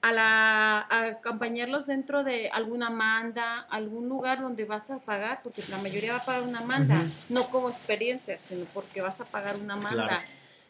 a, 0.02 0.12
la, 0.12 0.80
a 0.90 1.06
acompañarlos 1.06 1.86
dentro 1.86 2.24
de 2.24 2.50
alguna 2.50 2.90
manda, 2.90 3.60
algún 3.70 4.10
lugar 4.10 4.42
donde 4.42 4.66
vas 4.66 4.90
a 4.90 5.00
pagar, 5.00 5.42
porque 5.44 5.64
la 5.70 5.78
mayoría 5.78 6.14
va 6.14 6.20
a 6.20 6.26
pagar 6.26 6.42
una 6.42 6.62
manda, 6.62 7.02
no 7.30 7.50
como 7.50 7.70
experiencia, 7.70 8.40
sino 8.48 8.66
porque 8.74 9.02
vas 9.02 9.22
a 9.22 9.26
pagar 9.26 9.58
una 9.58 9.76
manda. 9.76 10.20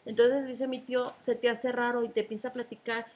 Entonces 0.04 0.46
dice 0.46 0.68
mi 0.68 0.80
tío, 0.80 1.14
se 1.18 1.34
te 1.34 1.48
hace 1.48 1.72
raro 1.72 2.04
y 2.04 2.08
te 2.08 2.20
empieza 2.20 2.48
a 2.48 2.52
platicar 2.52 3.06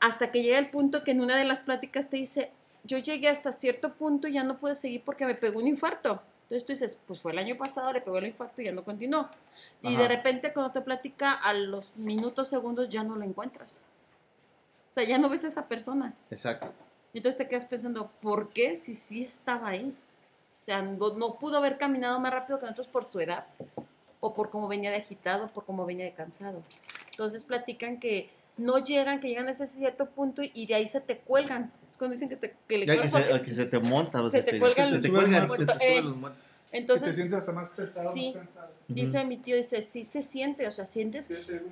hasta 0.00 0.30
que 0.30 0.42
llega 0.42 0.58
el 0.58 0.70
punto 0.70 1.02
que 1.02 1.12
en 1.12 1.20
una 1.20 1.36
de 1.36 1.44
las 1.44 1.62
pláticas 1.62 2.10
te 2.10 2.18
dice, 2.18 2.50
yo 2.84 2.98
llegué 2.98 3.28
hasta 3.28 3.50
cierto 3.52 3.94
punto 3.94 4.28
y 4.28 4.34
ya 4.34 4.44
no 4.44 4.58
pude 4.58 4.74
seguir 4.74 5.02
porque 5.02 5.24
me 5.26 5.34
pegó 5.34 5.58
un 5.58 5.66
infarto. 5.66 6.22
Entonces 6.42 6.66
tú 6.66 6.72
dices, 6.72 6.98
pues 7.06 7.20
fue 7.20 7.32
el 7.32 7.38
año 7.38 7.56
pasado, 7.56 7.90
le 7.92 8.02
pegó 8.02 8.18
el 8.18 8.26
infarto 8.26 8.60
y 8.60 8.66
ya 8.66 8.72
no 8.72 8.84
continuó. 8.84 9.30
Y 9.80 9.96
de 9.96 10.06
repente 10.06 10.52
cuando 10.52 10.72
te 10.72 10.82
platica, 10.82 11.32
a 11.32 11.54
los 11.54 11.96
minutos, 11.96 12.48
segundos, 12.48 12.90
ya 12.90 13.02
no 13.02 13.16
lo 13.16 13.24
encuentras. 13.24 13.80
O 14.94 15.00
sea, 15.00 15.02
ya 15.02 15.18
no 15.18 15.28
ves 15.28 15.42
a 15.42 15.48
esa 15.48 15.66
persona. 15.66 16.14
Exacto. 16.30 16.72
Entonces 17.12 17.36
te 17.36 17.48
quedas 17.48 17.64
pensando, 17.64 18.12
¿por 18.22 18.50
qué 18.50 18.76
si 18.76 18.94
sí 18.94 19.24
estaba 19.24 19.70
ahí? 19.70 19.92
O 20.60 20.62
sea, 20.62 20.82
no, 20.82 21.14
no 21.14 21.34
pudo 21.34 21.58
haber 21.58 21.78
caminado 21.78 22.20
más 22.20 22.32
rápido 22.32 22.60
que 22.60 22.66
nosotros 22.66 22.86
por 22.86 23.04
su 23.04 23.18
edad, 23.18 23.44
o 24.20 24.34
por 24.34 24.50
cómo 24.50 24.68
venía 24.68 24.92
de 24.92 24.98
agitado, 24.98 25.48
por 25.48 25.64
cómo 25.64 25.84
venía 25.84 26.04
de 26.04 26.12
cansado. 26.12 26.62
Entonces 27.10 27.42
platican 27.42 27.98
que 27.98 28.30
no 28.56 28.78
llegan, 28.78 29.18
que 29.18 29.26
llegan 29.26 29.48
a 29.48 29.50
ese 29.50 29.66
cierto 29.66 30.06
punto 30.06 30.42
y 30.44 30.66
de 30.66 30.76
ahí 30.76 30.86
se 30.86 31.00
te 31.00 31.18
cuelgan. 31.18 31.72
Es 31.94 31.98
cuando 31.98 32.14
dicen 32.14 32.28
que, 32.28 32.34
te, 32.34 32.56
que 32.66 32.76
le 32.78 32.86
Ya 32.86 33.00
que, 33.00 33.08
se, 33.08 33.40
que 33.42 33.54
se 33.54 33.66
te 33.66 33.78
monta, 33.78 34.20
o 34.20 34.28
Se 34.28 34.38
se 34.38 34.42
te 34.42 34.50
te, 34.50 34.58
cuelgan 34.58 34.88
se 34.88 34.94
los 34.94 35.02
te 35.02 35.10
muertos. 35.12 35.46
cuelgan, 35.46 35.56
se 35.56 35.78
te 35.78 35.84
Eh, 35.84 35.90
suben 35.92 36.04
los 36.06 36.16
muertos. 36.16 36.44
Que 36.44 36.70
te 36.72 36.76
Entonces, 36.78 37.14
sientes 37.14 37.38
hasta 37.38 37.52
más 37.52 37.68
pesado, 37.68 38.12
Sí. 38.12 38.32
más 38.34 38.46
cansado. 38.46 38.72
dice 38.88 39.24
mi 39.24 39.36
tío, 39.36 39.54
dice, 39.56 39.80
sí 39.80 40.04
se 40.04 40.22
siente, 40.22 40.66
o 40.66 40.72
sea, 40.72 40.86
sientes 40.86 41.28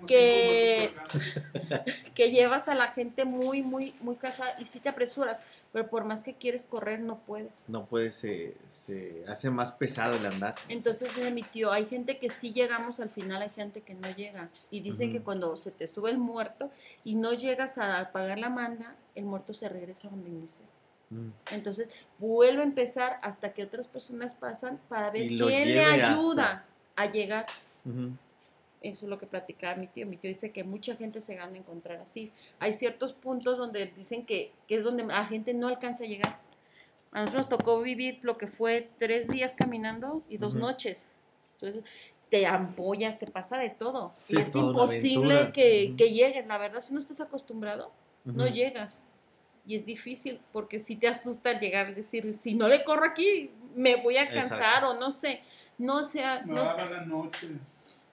Que- 0.07 0.93
que 2.15 2.31
llevas 2.31 2.69
a 2.69 2.77
la 2.77 2.93
gente 2.93 3.25
muy, 3.25 3.63
muy, 3.63 3.95
muy 4.01 4.15
cansada 4.15 4.55
y 4.61 4.65
sí 4.65 4.79
te 4.79 4.89
apresuras, 4.91 5.43
pero 5.73 5.89
por 5.89 6.05
más 6.05 6.23
que 6.23 6.35
quieres 6.35 6.63
correr, 6.63 7.01
no 7.01 7.19
puedes. 7.19 7.65
No 7.67 7.87
puede, 7.87 8.13
se, 8.13 8.55
se 8.69 9.25
hace 9.27 9.51
más 9.51 9.73
pesado 9.73 10.15
el 10.15 10.25
andar. 10.25 10.55
Entonces 10.69 11.09
dice 11.17 11.33
mi 11.33 11.43
tío, 11.43 11.73
hay 11.73 11.87
gente 11.87 12.19
que 12.19 12.31
sí 12.31 12.53
llegamos 12.53 13.01
al 13.01 13.11
final, 13.11 13.43
hay 13.43 13.51
gente 13.51 13.81
que 13.81 13.95
no 13.95 14.09
llega. 14.15 14.51
Y 14.71 14.83
dicen 14.83 15.11
que 15.11 15.17
Ujú. 15.19 15.25
cuando 15.25 15.57
se 15.57 15.73
te 15.73 15.89
sube 15.89 16.11
el 16.11 16.19
muerto 16.19 16.71
y 17.05 17.17
no 17.17 17.33
llegas 17.33 17.77
a 17.79 18.13
pagar 18.13 18.39
la 18.39 18.51
manda, 18.51 18.95
el 19.15 19.25
muerto 19.25 19.55
se 19.55 19.69
regresa 19.69 20.09
donde 20.09 20.31
inició. 20.31 20.65
Mm. 21.11 21.31
Entonces 21.53 21.89
vuelve 22.19 22.63
a 22.63 22.65
empezar 22.65 23.19
hasta 23.23 23.53
que 23.53 23.63
otras 23.63 23.87
personas 23.87 24.35
pasan 24.35 24.81
para 24.89 25.11
ver 25.11 25.29
quién 25.29 25.69
le 25.75 25.85
ayuda 25.85 26.65
a 26.97 27.07
llegar. 27.07 27.47
Eso 28.81 29.07
es 29.07 29.11
lo 29.11 29.19
que 29.19 29.27
platicaba 29.27 29.77
mi 29.77 29.87
tío. 29.87 30.07
Mi 30.07 30.17
tío 30.17 30.29
dice 30.29 30.51
que 30.51 30.65
mucha 30.65 30.97
gente 30.97 31.21
se 31.21 31.37
gana 31.37 31.53
a 31.53 31.59
encontrar 31.59 31.99
así. 31.99 32.33
Hay 32.59 32.73
ciertos 32.73 33.13
puntos 33.13 33.57
donde 33.57 33.87
dicen 33.87 34.27
que, 34.27 34.53
que 34.67 34.75
es 34.75 34.85
donde 34.85 35.05
la 35.05 35.25
gente 35.27 35.55
no 35.55 35.69
alcanza 35.69 36.05
a 36.05 36.09
llegar. 36.09 36.41
A 37.13 37.21
nosotros 37.21 37.49
nos 37.49 37.59
tocó 37.59 37.81
vivir 37.81 38.19
lo 38.23 38.39
que 38.39 38.49
fue 38.49 38.89
tres 38.99 39.29
días 39.29 39.55
caminando 39.55 40.23
y 40.29 40.39
dos 40.39 40.55
noches. 40.55 41.07
Entonces 41.55 41.85
te 42.31 42.47
ampollas, 42.47 43.19
te 43.19 43.27
pasa 43.27 43.59
de 43.59 43.69
todo. 43.69 44.15
Sí, 44.27 44.37
y 44.37 44.39
es 44.41 44.55
imposible 44.55 45.53
que, 45.53 45.89
Ujú. 45.89 45.97
que 45.97 46.11
llegues. 46.11 46.47
La 46.47 46.57
verdad, 46.57 46.81
si 46.81 46.95
no 46.95 46.99
estás 46.99 47.21
acostumbrado, 47.21 47.93
no 48.25 48.47
llegas. 48.47 49.03
Y 49.65 49.77
es 49.77 49.87
difícil 49.87 50.41
porque 50.53 50.81
si 50.81 50.97
te 50.97 51.07
asusta 51.09 51.59
llegar, 51.59 51.95
decir, 51.95 52.35
si 52.35 52.55
no 52.55 52.67
le 52.69 52.83
corro 52.85 53.05
aquí, 53.05 53.51
me 53.77 53.97
voy 53.97 54.17
a 54.17 54.25
Exacto. 54.25 54.49
cansar 54.49 54.85
o 54.85 54.95
no 54.95 55.13
sé. 55.13 55.41
No 55.79 56.05
sea, 56.05 56.43
Me 56.45 56.55
no, 56.55 56.65
va 56.65 56.73
a 56.73 56.77
dar 56.77 56.91
la 56.91 57.05
noche. 57.05 57.49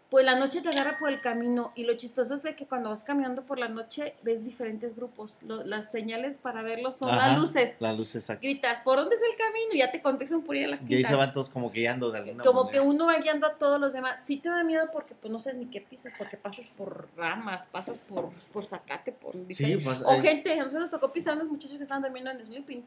Pues 0.10 0.26
la 0.26 0.34
noche 0.36 0.62
te 0.62 0.69
agarra 0.69 0.98
por 0.98 1.10
el 1.10 1.22
camino 1.22 1.72
y 1.76 1.84
lo 1.84 1.93
chistoso 1.93 2.34
es 2.34 2.41
de 2.41 2.56
que 2.56 2.65
cuando 2.65 2.89
vas 2.89 3.04
caminando 3.04 3.43
por 3.43 3.60
la 3.60 3.67
noche 3.67 4.15
ves 4.24 4.43
diferentes 4.43 4.95
grupos. 4.95 5.38
Lo- 5.45 5.63
las 5.63 5.91
señales 5.91 6.39
para 6.39 6.63
verlos 6.63 6.98
son 6.98 7.10
Ajá, 7.12 7.28
las 7.30 7.38
luces. 7.39 7.78
La 7.80 7.93
luz 7.93 8.15
exacta. 8.15 8.41
Gritas, 8.41 8.80
¿por 8.80 8.98
dónde 8.98 9.15
es 9.15 9.22
el 9.22 9.38
camino? 9.38 9.67
Y 9.74 9.78
ya 9.78 9.91
te 9.91 10.02
contestan 10.02 10.41
por 10.41 10.56
ahí 10.56 10.63
a 10.63 10.67
las 10.69 10.82
Y 10.89 10.95
ahí 10.95 11.04
se 11.04 11.13
van 11.13 11.32
todos 11.32 11.50
como 11.52 11.69
guiando 11.69 12.10
de 12.12 12.17
alguna 12.17 12.43
Como 12.43 12.63
manera. 12.63 12.82
que 12.82 12.88
uno 12.88 13.06
va 13.06 13.17
guiando 13.17 13.45
a 13.45 13.54
todos 13.54 13.80
los 13.80 13.93
demás. 13.93 14.24
Sí 14.26 14.38
te 14.38 14.50
da 14.50 14.63
miedo 14.63 14.89
porque 14.91 15.13
pues 15.13 15.32
no 15.32 15.38
sabes 15.38 15.60
ni 15.60 15.67
qué 15.67 15.82
pisas, 15.82 16.12
porque 16.17 16.38
pasas 16.38 16.65
por 16.76 17.08
ramas, 17.15 17.67
pasas 17.72 17.98
por, 17.98 18.32
por 18.52 18.65
zacate, 18.65 19.12
por... 19.12 19.36
Sí, 19.52 19.78
pues, 19.78 20.02
o 20.02 20.10
hay- 20.10 20.22
gente, 20.22 20.54
a 20.54 20.58
nosotros 20.58 20.82
nos 20.82 20.91
tocó 20.91 21.13
pisar 21.13 21.34
a 21.34 21.36
unos 21.36 21.50
muchachos 21.50 21.78
que 21.78 21.84
estaban 21.84 22.02
durmiendo 22.02 22.32
en 22.32 22.43
sleeping. 22.43 22.84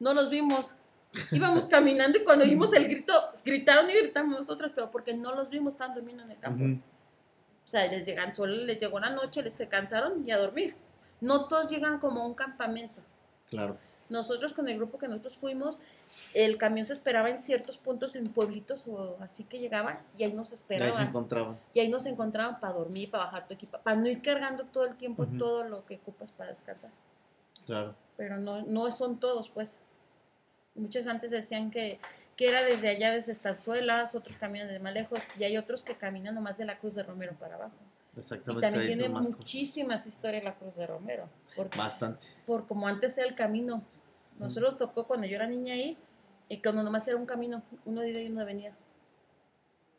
No 0.00 0.12
los 0.12 0.28
vimos. 0.28 0.72
Íbamos 1.30 1.66
caminando 1.66 2.18
y 2.18 2.24
cuando 2.24 2.44
vimos 2.44 2.72
el 2.72 2.84
grito, 2.88 3.12
gritaron 3.44 3.88
y 3.90 3.94
gritamos 3.94 4.38
nosotros, 4.38 4.72
pero 4.74 4.90
porque 4.90 5.14
no 5.14 5.34
los 5.34 5.48
vimos, 5.50 5.74
estaban 5.74 5.94
durmiendo 5.94 6.22
en 6.24 6.30
el 6.30 6.38
campo. 6.38 6.64
O 6.64 7.68
sea, 7.68 7.86
les, 7.90 8.04
llegan, 8.04 8.34
solo 8.34 8.54
les 8.54 8.78
llegó 8.78 9.00
la 9.00 9.10
noche, 9.10 9.42
les 9.42 9.52
se 9.52 9.68
cansaron 9.68 10.26
y 10.26 10.30
a 10.30 10.38
dormir. 10.38 10.76
No 11.20 11.46
todos 11.48 11.70
llegan 11.70 11.98
como 11.98 12.22
a 12.22 12.26
un 12.26 12.34
campamento. 12.34 13.00
Claro. 13.50 13.76
Nosotros 14.08 14.52
con 14.52 14.68
el 14.68 14.76
grupo 14.76 14.98
que 14.98 15.08
nosotros 15.08 15.36
fuimos, 15.36 15.80
el 16.32 16.58
camión 16.58 16.86
se 16.86 16.92
esperaba 16.92 17.30
en 17.30 17.38
ciertos 17.40 17.78
puntos, 17.78 18.14
en 18.14 18.28
pueblitos 18.28 18.86
o 18.86 19.16
así 19.20 19.44
que 19.44 19.58
llegaban 19.58 19.98
y 20.16 20.24
ahí 20.24 20.32
nos 20.32 20.50
Y 20.50 20.52
ahí 20.52 20.56
se 20.58 20.62
esperaban. 20.62 21.08
encontraban. 21.08 21.58
Y 21.74 21.80
ahí 21.80 21.88
nos 21.88 22.06
encontraban 22.06 22.60
para 22.60 22.74
dormir, 22.74 23.10
para 23.10 23.24
bajar 23.24 23.48
tu 23.48 23.54
equipo, 23.54 23.78
para 23.78 23.96
no 23.96 24.06
ir 24.06 24.22
cargando 24.22 24.64
todo 24.64 24.84
el 24.84 24.96
tiempo 24.96 25.26
todo 25.26 25.64
lo 25.64 25.84
que 25.86 25.96
ocupas 25.96 26.30
para 26.30 26.50
descansar. 26.50 26.90
Claro. 27.64 27.94
Pero 28.16 28.36
no, 28.38 28.62
no 28.62 28.90
son 28.90 29.18
todos, 29.18 29.48
pues. 29.50 29.78
Muchos 30.76 31.06
antes 31.06 31.30
decían 31.30 31.70
que, 31.70 31.98
que 32.36 32.48
era 32.48 32.62
desde 32.62 32.88
allá, 32.88 33.12
desde 33.12 33.32
Estanzuelas, 33.32 34.14
otros 34.14 34.36
caminan 34.38 34.68
de 34.68 34.78
más 34.78 34.94
lejos, 34.94 35.18
y 35.38 35.44
hay 35.44 35.56
otros 35.56 35.82
que 35.82 35.94
caminan 35.94 36.34
nomás 36.34 36.58
de 36.58 36.64
la 36.66 36.78
Cruz 36.78 36.94
de 36.94 37.02
Romero 37.02 37.34
para 37.38 37.54
abajo. 37.56 37.74
Y 38.14 38.20
Exactamente. 38.20 38.62
también 38.66 38.82
ahí 38.82 38.96
tiene 38.96 39.08
muchísimas 39.08 40.06
historias 40.06 40.44
la 40.44 40.54
Cruz 40.54 40.76
de 40.76 40.86
Romero. 40.86 41.28
Bastante. 41.76 42.26
por 42.46 42.66
como 42.66 42.86
antes 42.86 43.16
era 43.18 43.26
el 43.26 43.34
camino. 43.34 43.82
Nosotros 44.38 44.76
tocó 44.76 45.06
cuando 45.06 45.26
yo 45.26 45.36
era 45.36 45.46
niña 45.46 45.74
ahí, 45.74 45.96
y 46.48 46.58
cuando 46.58 46.82
nomás 46.82 47.08
era 47.08 47.16
un 47.16 47.26
camino, 47.26 47.62
uno 47.84 48.02
de 48.02 48.10
ida 48.10 48.20
y 48.20 48.28
uno 48.28 48.40
de 48.40 48.46
venida. 48.46 48.76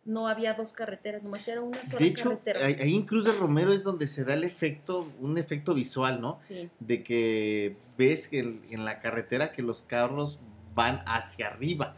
No 0.05 0.27
había 0.29 0.53
dos 0.53 0.71
carreteras, 0.71 1.21
nomás 1.21 1.45
era 1.49 1.61
una 1.61 1.83
sola 1.85 1.97
De 1.97 2.05
hecho, 2.05 2.39
carretera. 2.41 2.65
ahí 2.65 2.95
en 2.95 3.03
Cruz 3.05 3.25
de 3.25 3.33
Romero 3.33 3.73
es 3.73 3.83
donde 3.83 4.07
se 4.07 4.23
da 4.23 4.35
el 4.35 4.45
efecto, 4.45 5.11
un 5.19 5.37
efecto 5.37 5.73
visual, 5.73 6.21
¿no? 6.21 6.37
Sí, 6.39 6.69
De 6.79 7.03
que 7.03 7.75
ves 7.97 8.29
que 8.29 8.39
en 8.69 8.85
la 8.85 8.99
carretera 8.99 9.51
que 9.51 9.61
los 9.61 9.81
carros 9.81 10.39
van 10.77 11.01
hacia 11.07 11.47
arriba. 11.47 11.95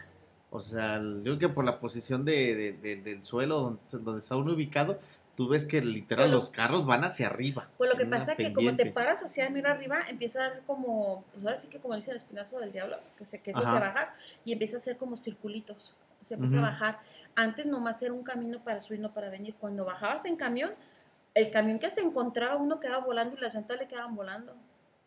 O 0.52 0.62
sea, 0.62 1.00
yo 1.00 1.22
creo 1.24 1.38
que 1.38 1.50
por 1.50 1.64
la 1.66 1.80
posición 1.80 2.26
de, 2.26 2.56
de- 2.56 2.74
de- 2.74 3.02
del 3.04 3.24
suelo 3.24 3.60
donde, 3.60 3.82
donde 4.04 4.20
está 4.20 4.36
uno 4.36 4.54
ubicado, 4.54 5.00
tú 5.36 5.48
ves 5.48 5.64
que 5.66 5.82
literal 5.82 6.28
Bueno. 6.30 6.38
los 6.40 6.50
carros 6.50 6.86
van 6.86 7.04
hacia 7.04 7.28
arriba. 7.28 7.70
Pues 7.78 7.90
lo 7.92 7.98
que 7.98 8.06
pasa 8.08 8.32
es 8.32 8.38
que 8.38 8.52
como 8.54 8.76
te 8.76 8.88
paras 8.92 9.22
hacia 9.24 9.50
mira 9.50 9.72
arriba, 9.72 9.98
empieza 10.10 10.40
a 10.46 10.50
dar 10.50 10.62
como, 10.66 11.24
pues 11.34 11.44
ahora 11.46 11.58
sí 11.58 11.68
que 11.68 11.80
como 11.80 11.96
dice 11.96 12.12
el 12.12 12.18
espinazo 12.18 12.60
del 12.60 12.72
diablo, 12.72 12.98
que, 13.18 13.26
se, 13.26 13.40
que 13.42 13.52
es 13.52 13.56
lo 13.58 13.62
Ajá. 13.64 13.74
que 13.80 13.86
bajas, 13.86 14.10
y 14.44 14.54
empieza 14.54 14.78
a 14.78 14.80
hacer 14.80 14.98
como 14.98 15.16
circulitos. 15.18 15.94
Se 16.22 16.34
empieza 16.34 16.56
Ujú. 16.58 16.66
a 16.66 16.70
bajar. 16.70 17.00
Antes 17.36 17.66
nomás 17.68 18.02
era 18.02 18.14
un 18.14 18.24
camino 18.24 18.60
para 18.64 18.82
subir, 18.82 19.00
no 19.00 19.14
para 19.14 19.30
venir. 19.30 19.56
Cuando 19.60 19.86
bajabas 19.86 20.26
en 20.26 20.36
camión, 20.36 20.72
el 21.36 21.52
camión 21.52 21.78
que 21.80 21.90
se 21.92 22.02
encontraba, 22.02 22.56
uno 22.58 22.80
quedaba 22.80 23.06
volando 23.06 23.38
y 23.38 23.40
las 23.40 23.54
llantas 23.54 23.78
le 23.78 23.88
quedaban 23.88 24.16
volando. 24.16 24.56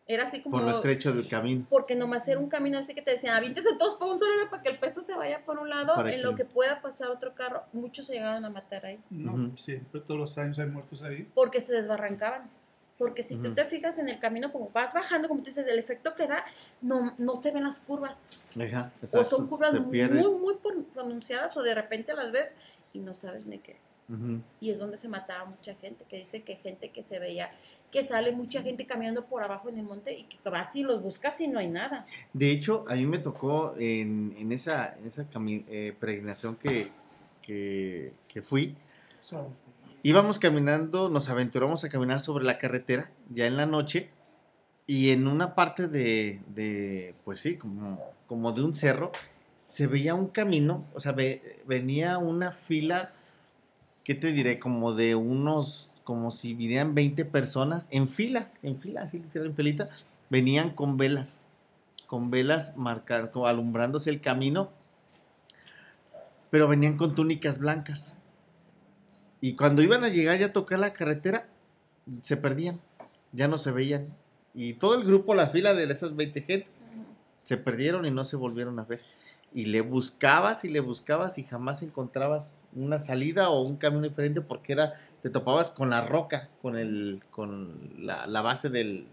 Era 0.07 0.25
así 0.25 0.41
como... 0.41 0.57
Por 0.57 0.65
lo 0.65 0.71
estrecho 0.71 1.13
del 1.13 1.27
camino. 1.27 1.65
Porque 1.69 1.95
nomás 1.95 2.27
era 2.27 2.39
un 2.39 2.49
camino 2.49 2.77
así 2.77 2.93
que 2.93 3.01
te 3.01 3.11
decían, 3.11 3.35
avíntense 3.37 3.69
todos 3.79 3.95
por 3.95 4.09
un 4.09 4.19
solo 4.19 4.35
lado 4.35 4.49
para 4.49 4.61
que 4.61 4.69
el 4.69 4.77
peso 4.79 5.01
se 5.01 5.13
vaya 5.15 5.43
por 5.45 5.57
un 5.59 5.69
lado, 5.69 5.95
Para 5.95 6.11
en 6.11 6.17
que- 6.17 6.23
lo 6.23 6.35
que 6.35 6.43
pueda 6.45 6.81
pasar 6.81 7.09
otro 7.09 7.33
carro. 7.33 7.63
Muchos 7.71 8.07
se 8.07 8.13
llegaron 8.13 8.43
a 8.43 8.49
matar 8.49 8.85
ahí, 8.85 8.99
No, 9.09 9.33
Ujú. 9.33 9.57
siempre, 9.57 10.01
todos 10.01 10.19
los 10.19 10.37
años 10.37 10.59
hay 10.59 10.67
muertos 10.67 11.01
ahí. 11.03 11.27
porque 11.33 11.61
se 11.61 11.73
desbarrancaban. 11.73 12.49
Porque 12.97 13.23
si 13.23 13.35
tú 13.37 13.47
Ujú. 13.47 13.55
te 13.55 13.65
fijas 13.65 13.97
en 13.97 14.07
el 14.07 14.19
camino, 14.19 14.51
como 14.51 14.69
vas 14.69 14.93
bajando, 14.93 15.27
como 15.27 15.41
tú 15.41 15.45
dices, 15.47 15.65
el 15.67 15.79
efecto 15.79 16.13
que 16.13 16.27
da, 16.27 16.45
no, 16.81 17.15
no 17.17 17.39
te 17.39 17.51
ven 17.51 17.63
las 17.63 17.79
curvas. 17.79 18.29
Ajá, 18.55 18.91
o 19.01 19.05
exacto, 19.05 19.29
son 19.37 19.47
curvas 19.47 19.73
muy, 19.73 19.99
muy 20.03 20.55
pronunciadas, 20.93 21.57
o 21.57 21.63
de 21.63 21.73
repente 21.73 22.13
las 22.13 22.31
ves 22.31 22.51
y 22.93 22.99
no 22.99 23.15
sabes 23.15 23.45
ni 23.47 23.57
qué. 23.57 23.77
Ujú. 24.09 24.41
Y 24.59 24.69
es 24.69 24.79
donde 24.79 24.97
se 24.97 25.07
mataba 25.07 25.45
mucha 25.45 25.75
gente, 25.75 26.05
que 26.09 26.17
dice 26.17 26.41
que 26.43 26.55
gente 26.57 26.89
que 26.89 27.03
se 27.03 27.19
veía, 27.19 27.51
que 27.91 28.03
sale 28.03 28.31
mucha 28.31 28.61
gente 28.61 28.85
caminando 28.85 29.25
por 29.25 29.43
abajo 29.43 29.69
en 29.69 29.77
el 29.77 29.83
monte 29.83 30.17
y 30.17 30.23
que 30.23 30.37
vas 30.49 30.75
y 30.75 30.83
los 30.83 31.01
buscas 31.01 31.39
y 31.41 31.47
no 31.47 31.59
hay 31.59 31.67
nada. 31.67 32.05
De 32.33 32.51
hecho, 32.51 32.85
a 32.87 32.95
mí 32.95 33.05
me 33.05 33.19
tocó 33.19 33.75
en, 33.77 34.35
en 34.37 34.51
esa, 34.51 34.93
en 34.97 35.05
esa 35.05 35.27
eh, 35.47 35.95
peregrinación 35.99 36.55
que, 36.55 36.87
que, 37.41 38.13
que 38.27 38.41
fui, 38.41 38.75
íbamos 40.01 40.39
caminando, 40.39 41.09
nos 41.09 41.29
aventuramos 41.29 41.83
a 41.83 41.89
caminar 41.89 42.19
sobre 42.19 42.43
la 42.43 42.57
carretera, 42.57 43.11
ya 43.29 43.45
en 43.45 43.57
la 43.57 43.65
noche, 43.65 44.09
y 44.85 45.11
en 45.11 45.27
una 45.27 45.55
parte 45.55 45.87
de, 45.87 46.41
de, 46.47 47.15
pues 47.23 47.39
sí, 47.39 47.55
como, 47.55 48.01
como 48.27 48.51
de 48.51 48.63
un 48.63 48.75
cerro, 48.75 49.11
se 49.55 49.87
veía 49.87 50.13
un 50.13 50.27
camino, 50.27 50.85
o 50.93 50.99
sea, 50.99 51.13
ve- 51.13 51.61
venía 51.65 52.17
una 52.17 52.51
fila, 52.51 53.13
¿qué 54.03 54.15
te 54.15 54.31
diré? 54.31 54.59
Como 54.59 54.93
de 54.93 55.15
unos, 55.15 55.89
como 56.03 56.31
si 56.31 56.53
vinieran 56.53 56.95
20 56.95 57.25
personas 57.25 57.87
en 57.91 58.07
fila, 58.07 58.51
en 58.61 58.79
fila, 58.79 59.03
así 59.03 59.19
literal, 59.19 59.47
en 59.47 59.55
filita, 59.55 59.89
venían 60.29 60.71
con 60.71 60.97
velas, 60.97 61.41
con 62.07 62.29
velas 62.29 62.75
marcando, 62.77 63.47
alumbrándose 63.47 64.09
el 64.09 64.21
camino, 64.21 64.71
pero 66.49 66.67
venían 66.67 66.97
con 66.97 67.15
túnicas 67.15 67.57
blancas. 67.57 68.13
Y 69.41 69.55
cuando 69.55 69.81
iban 69.81 70.03
a 70.03 70.09
llegar 70.09 70.37
ya 70.37 70.47
a 70.47 70.53
tocar 70.53 70.79
la 70.79 70.93
carretera, 70.93 71.47
se 72.21 72.37
perdían, 72.37 72.79
ya 73.31 73.47
no 73.47 73.57
se 73.57 73.71
veían. 73.71 74.07
Y 74.53 74.75
todo 74.75 74.95
el 74.95 75.03
grupo, 75.03 75.33
la 75.33 75.47
fila 75.47 75.73
de 75.73 75.83
esas 75.85 76.15
20 76.15 76.41
gentes, 76.43 76.85
se 77.43 77.57
perdieron 77.57 78.05
y 78.05 78.11
no 78.11 78.23
se 78.23 78.35
volvieron 78.35 78.79
a 78.79 78.83
ver. 78.83 79.01
Y 79.53 79.65
le 79.65 79.81
buscabas 79.81 80.63
y 80.63 80.69
le 80.69 80.79
buscabas 80.79 81.37
y 81.37 81.43
jamás 81.43 81.81
encontrabas 81.83 82.62
una 82.75 82.99
salida 82.99 83.49
o 83.49 83.61
un 83.61 83.77
camino 83.77 84.03
diferente 84.03 84.41
porque 84.41 84.73
era, 84.73 84.93
te 85.21 85.29
topabas 85.29 85.71
con 85.71 85.89
la 85.89 86.01
roca, 86.01 86.49
con 86.61 86.77
el, 86.77 87.21
con 87.31 87.79
la, 87.97 88.27
la 88.27 88.41
base 88.41 88.69
del, 88.69 89.07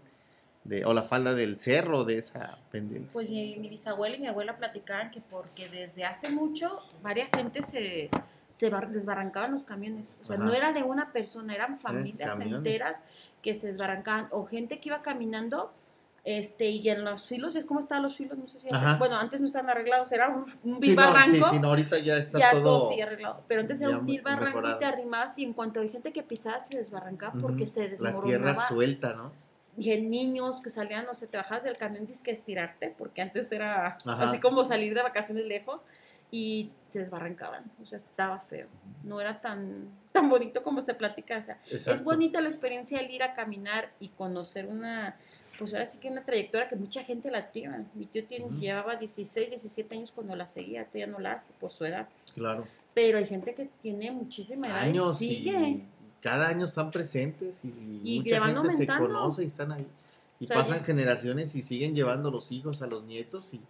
de, 0.63 0.85
o 0.85 0.93
la 0.93 1.03
falda 1.03 1.33
del 1.33 1.57
cerro 1.59 2.03
de 2.03 2.17
esa 2.17 2.57
pendiente. 2.71 3.09
Pues 3.13 3.29
mi, 3.29 3.55
mi 3.57 3.69
bisabuela 3.69 4.15
y 4.15 4.19
mi 4.19 4.27
abuela 4.27 4.57
platicaban 4.57 5.11
que 5.11 5.21
porque 5.21 5.67
desde 5.69 6.05
hace 6.05 6.29
mucho 6.29 6.79
varias 7.01 7.29
gente 7.35 7.63
se, 7.63 8.09
se 8.49 8.69
bar- 8.69 8.89
desbarrancaban 8.91 9.51
los 9.51 9.63
camiones. 9.63 10.13
O 10.21 10.25
sea, 10.25 10.35
Ajá. 10.35 10.45
no 10.45 10.53
era 10.53 10.71
de 10.73 10.83
una 10.83 11.11
persona, 11.11 11.55
eran 11.55 11.77
familias 11.79 12.31
camiones. 12.31 12.57
enteras 12.57 13.03
que 13.41 13.55
se 13.55 13.67
desbarrancaban. 13.67 14.27
O 14.31 14.45
gente 14.45 14.79
que 14.79 14.89
iba 14.89 15.01
caminando 15.01 15.73
este 16.23 16.69
y 16.69 16.87
en 16.89 17.03
los 17.03 17.25
filos, 17.27 17.55
es 17.55 17.65
como 17.65 17.79
estaban 17.79 18.03
los 18.03 18.15
filos, 18.15 18.37
no 18.37 18.47
sé 18.47 18.59
si... 18.59 18.67
Bueno, 18.99 19.15
antes 19.17 19.39
no 19.41 19.47
estaban 19.47 19.69
arreglados, 19.71 20.11
era 20.11 20.29
un, 20.29 20.41
un 20.41 20.47
Sí, 20.51 20.61
no, 20.63 20.79
sí, 20.81 20.95
barranco. 20.95 21.49
sí, 21.49 21.59
no, 21.59 21.67
ahorita 21.69 21.97
ya 21.99 22.17
está 22.17 22.37
ya 22.37 22.51
todo. 22.51 22.89
todo 22.89 23.03
arreglado. 23.03 23.43
Pero 23.47 23.61
antes 23.61 23.81
era 23.81 23.97
un 23.97 24.05
vil 24.05 24.21
barranco 24.21 24.61
y 24.69 24.77
te 24.79 24.85
arrimabas 24.85 25.37
y 25.39 25.43
en 25.43 25.53
cuanto 25.53 25.79
hay 25.79 25.89
gente 25.89 26.13
que 26.13 26.21
pisaba 26.21 26.59
se 26.59 26.77
desbarrancaba 26.77 27.33
porque 27.41 27.65
se 27.65 27.81
La 27.83 27.87
desmoronaba. 27.89 28.23
tierra 28.25 28.55
suelta, 28.67 29.13
¿no? 29.13 29.31
dije, 29.77 30.01
niños 30.01 30.59
que 30.61 30.69
salían, 30.69 31.07
o 31.07 31.15
sea, 31.15 31.29
te 31.29 31.37
bajabas 31.37 31.63
del 31.63 31.77
camión, 31.77 32.05
dices 32.05 32.21
que 32.21 32.31
estirarte, 32.31 32.93
porque 32.97 33.21
antes 33.21 33.49
era 33.53 33.97
Ajá. 34.05 34.23
así 34.25 34.37
como 34.39 34.65
salir 34.65 34.93
de 34.93 35.01
vacaciones 35.01 35.45
lejos 35.45 35.81
y 36.29 36.71
se 36.89 36.99
desbarrancaban, 36.99 37.71
o 37.81 37.85
sea, 37.85 37.95
estaba 37.97 38.39
feo, 38.41 38.67
no 39.03 39.21
era 39.21 39.39
tan, 39.39 39.87
tan 40.11 40.29
bonito 40.29 40.61
como 40.61 40.81
se 40.81 40.93
platica, 40.93 41.37
o 41.37 41.41
sea, 41.41 41.57
es 41.71 42.03
bonita 42.03 42.41
la 42.41 42.49
experiencia 42.49 42.99
el 42.99 43.09
ir 43.11 43.23
a 43.23 43.33
caminar 43.33 43.91
y 44.01 44.09
conocer 44.09 44.67
una, 44.67 45.15
pues 45.61 45.73
ahora 45.73 45.85
sí 45.85 45.97
que 45.99 46.09
una 46.09 46.23
trayectoria 46.23 46.67
que 46.67 46.75
mucha 46.75 47.03
gente 47.03 47.31
la 47.31 47.51
tiene. 47.51 47.85
Mi 47.95 48.05
tío 48.05 48.25
tiene- 48.25 48.47
llevaba 48.59 48.95
16, 48.95 49.49
17 49.49 49.95
años 49.95 50.11
cuando 50.13 50.35
la 50.35 50.45
seguía, 50.45 50.87
ya 50.93 51.07
no 51.07 51.19
la 51.19 51.33
hace 51.33 51.51
por 51.59 51.71
su 51.71 51.85
edad. 51.85 52.07
Claro. 52.33 52.65
Pero 52.93 53.17
hay 53.17 53.25
gente 53.25 53.53
que 53.55 53.69
tiene 53.81 54.11
muchísima 54.11 54.67
edad 54.67 54.79
Años 54.79 55.21
y 55.21 55.25
y 55.25 55.35
sigue. 55.35 55.81
cada 56.21 56.47
año 56.49 56.65
están 56.65 56.91
presentes 56.91 57.63
y, 57.63 58.01
Y 58.03 58.19
mucha 58.19 58.45
gente 58.45 58.71
se 58.71 58.87
conoce 58.87 59.43
y 59.43 59.47
están 59.47 59.71
ahí. 59.71 59.87
Y 60.39 60.45
O 60.45 60.47
sea, 60.47 60.57
pasan 60.57 60.83
generaciones 60.83 61.55
y 61.55 61.61
siguen 61.61 61.95
llevando 61.95 62.31
los 62.31 62.51
hijos 62.51 62.81
a 62.81 62.87
los 62.87 63.03
nietos 63.03 63.53
y 63.53 63.61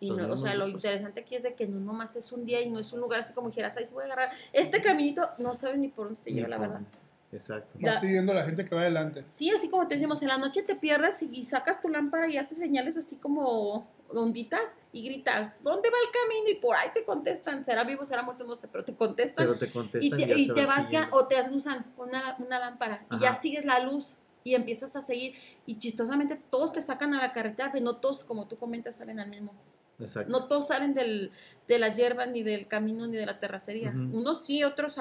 no, 0.00 0.32
o 0.32 0.36
sea, 0.36 0.54
lo 0.54 0.68
interesante 0.68 1.20
aquí 1.20 1.34
es 1.34 1.42
de 1.44 1.54
que 1.54 1.66
no 1.66 1.80
nomás 1.80 2.14
es 2.16 2.30
un 2.32 2.44
día 2.44 2.60
y 2.60 2.68
no 2.68 2.78
es 2.78 2.92
un 2.92 3.00
lugar 3.00 3.20
así 3.20 3.32
como 3.32 3.48
dijeras, 3.48 3.76
ahí 3.76 3.86
se 3.86 3.94
voy 3.94 4.02
a 4.02 4.06
agarrar. 4.06 4.30
Este 4.52 4.82
caminito 4.82 5.28
no 5.38 5.54
sabes 5.54 5.78
ni 5.78 5.88
por 5.88 6.06
dónde 6.06 6.20
te 6.22 6.30
lleva, 6.32 6.48
la 6.48 6.58
verdad. 6.58 6.74
dónde. 6.76 6.90
Exacto. 7.34 7.76
La- 7.80 7.92
Vas 7.92 8.00
siguiendo 8.00 8.32
a 8.32 8.36
la 8.36 8.44
gente 8.44 8.64
que 8.64 8.74
va 8.74 8.82
adelante. 8.82 9.24
Sí, 9.28 9.50
así 9.50 9.68
como 9.68 9.86
te 9.88 9.94
decimos, 9.94 10.22
en 10.22 10.28
la 10.28 10.38
noche 10.38 10.62
te 10.62 10.74
pierdes 10.76 11.20
y, 11.22 11.30
y 11.32 11.44
sacas 11.44 11.80
tu 11.80 11.88
lámpara 11.88 12.28
y 12.28 12.38
haces 12.38 12.58
señales 12.58 12.96
así 12.96 13.16
como 13.16 13.86
onditas 14.08 14.76
y 14.92 15.02
gritas, 15.04 15.58
¿dónde 15.62 15.90
va 15.90 15.96
el 16.06 16.12
camino? 16.12 16.50
Y 16.50 16.54
por 16.60 16.76
ahí 16.76 16.88
te 16.94 17.04
contestan, 17.04 17.64
será 17.64 17.82
vivo, 17.84 18.06
será 18.06 18.22
muerto, 18.22 18.44
no 18.44 18.54
sé, 18.54 18.68
pero 18.68 18.84
te 18.84 18.94
contestan. 18.94 19.46
Pero 19.46 19.58
te 19.58 19.66
y 19.66 19.70
contestan 19.70 20.18
te, 20.18 20.38
y 20.38 20.46
se 20.46 20.54
te 20.54 20.66
van 20.66 20.82
vas 20.82 20.90
ya, 20.90 21.08
o 21.12 21.26
te 21.26 21.36
alusan 21.36 21.84
con 21.96 22.08
una, 22.10 22.36
una 22.38 22.58
lámpara 22.60 23.04
y 23.10 23.18
ya 23.18 23.34
sigues 23.34 23.64
la 23.64 23.80
luz 23.80 24.14
y 24.44 24.54
empiezas 24.54 24.94
a 24.94 25.00
seguir 25.00 25.34
y 25.66 25.78
chistosamente 25.78 26.40
todos 26.50 26.72
te 26.72 26.82
sacan 26.82 27.14
a 27.14 27.20
la 27.20 27.32
carretera, 27.32 27.70
pero 27.72 27.84
no 27.84 27.96
todos, 27.96 28.22
como 28.24 28.46
tú 28.46 28.56
comentas, 28.56 28.96
salen 28.96 29.18
al 29.18 29.28
mismo. 29.28 29.52
Exacto. 29.98 30.30
No 30.30 30.46
todos 30.46 30.68
salen 30.68 30.92
del, 30.94 31.32
de 31.66 31.78
la 31.78 31.92
hierba, 31.92 32.26
ni 32.26 32.42
del 32.42 32.66
camino, 32.68 33.06
ni 33.06 33.16
de 33.16 33.26
la 33.26 33.40
terracería. 33.40 33.90
Unos 33.90 34.44
sí, 34.44 34.62
otros 34.64 34.98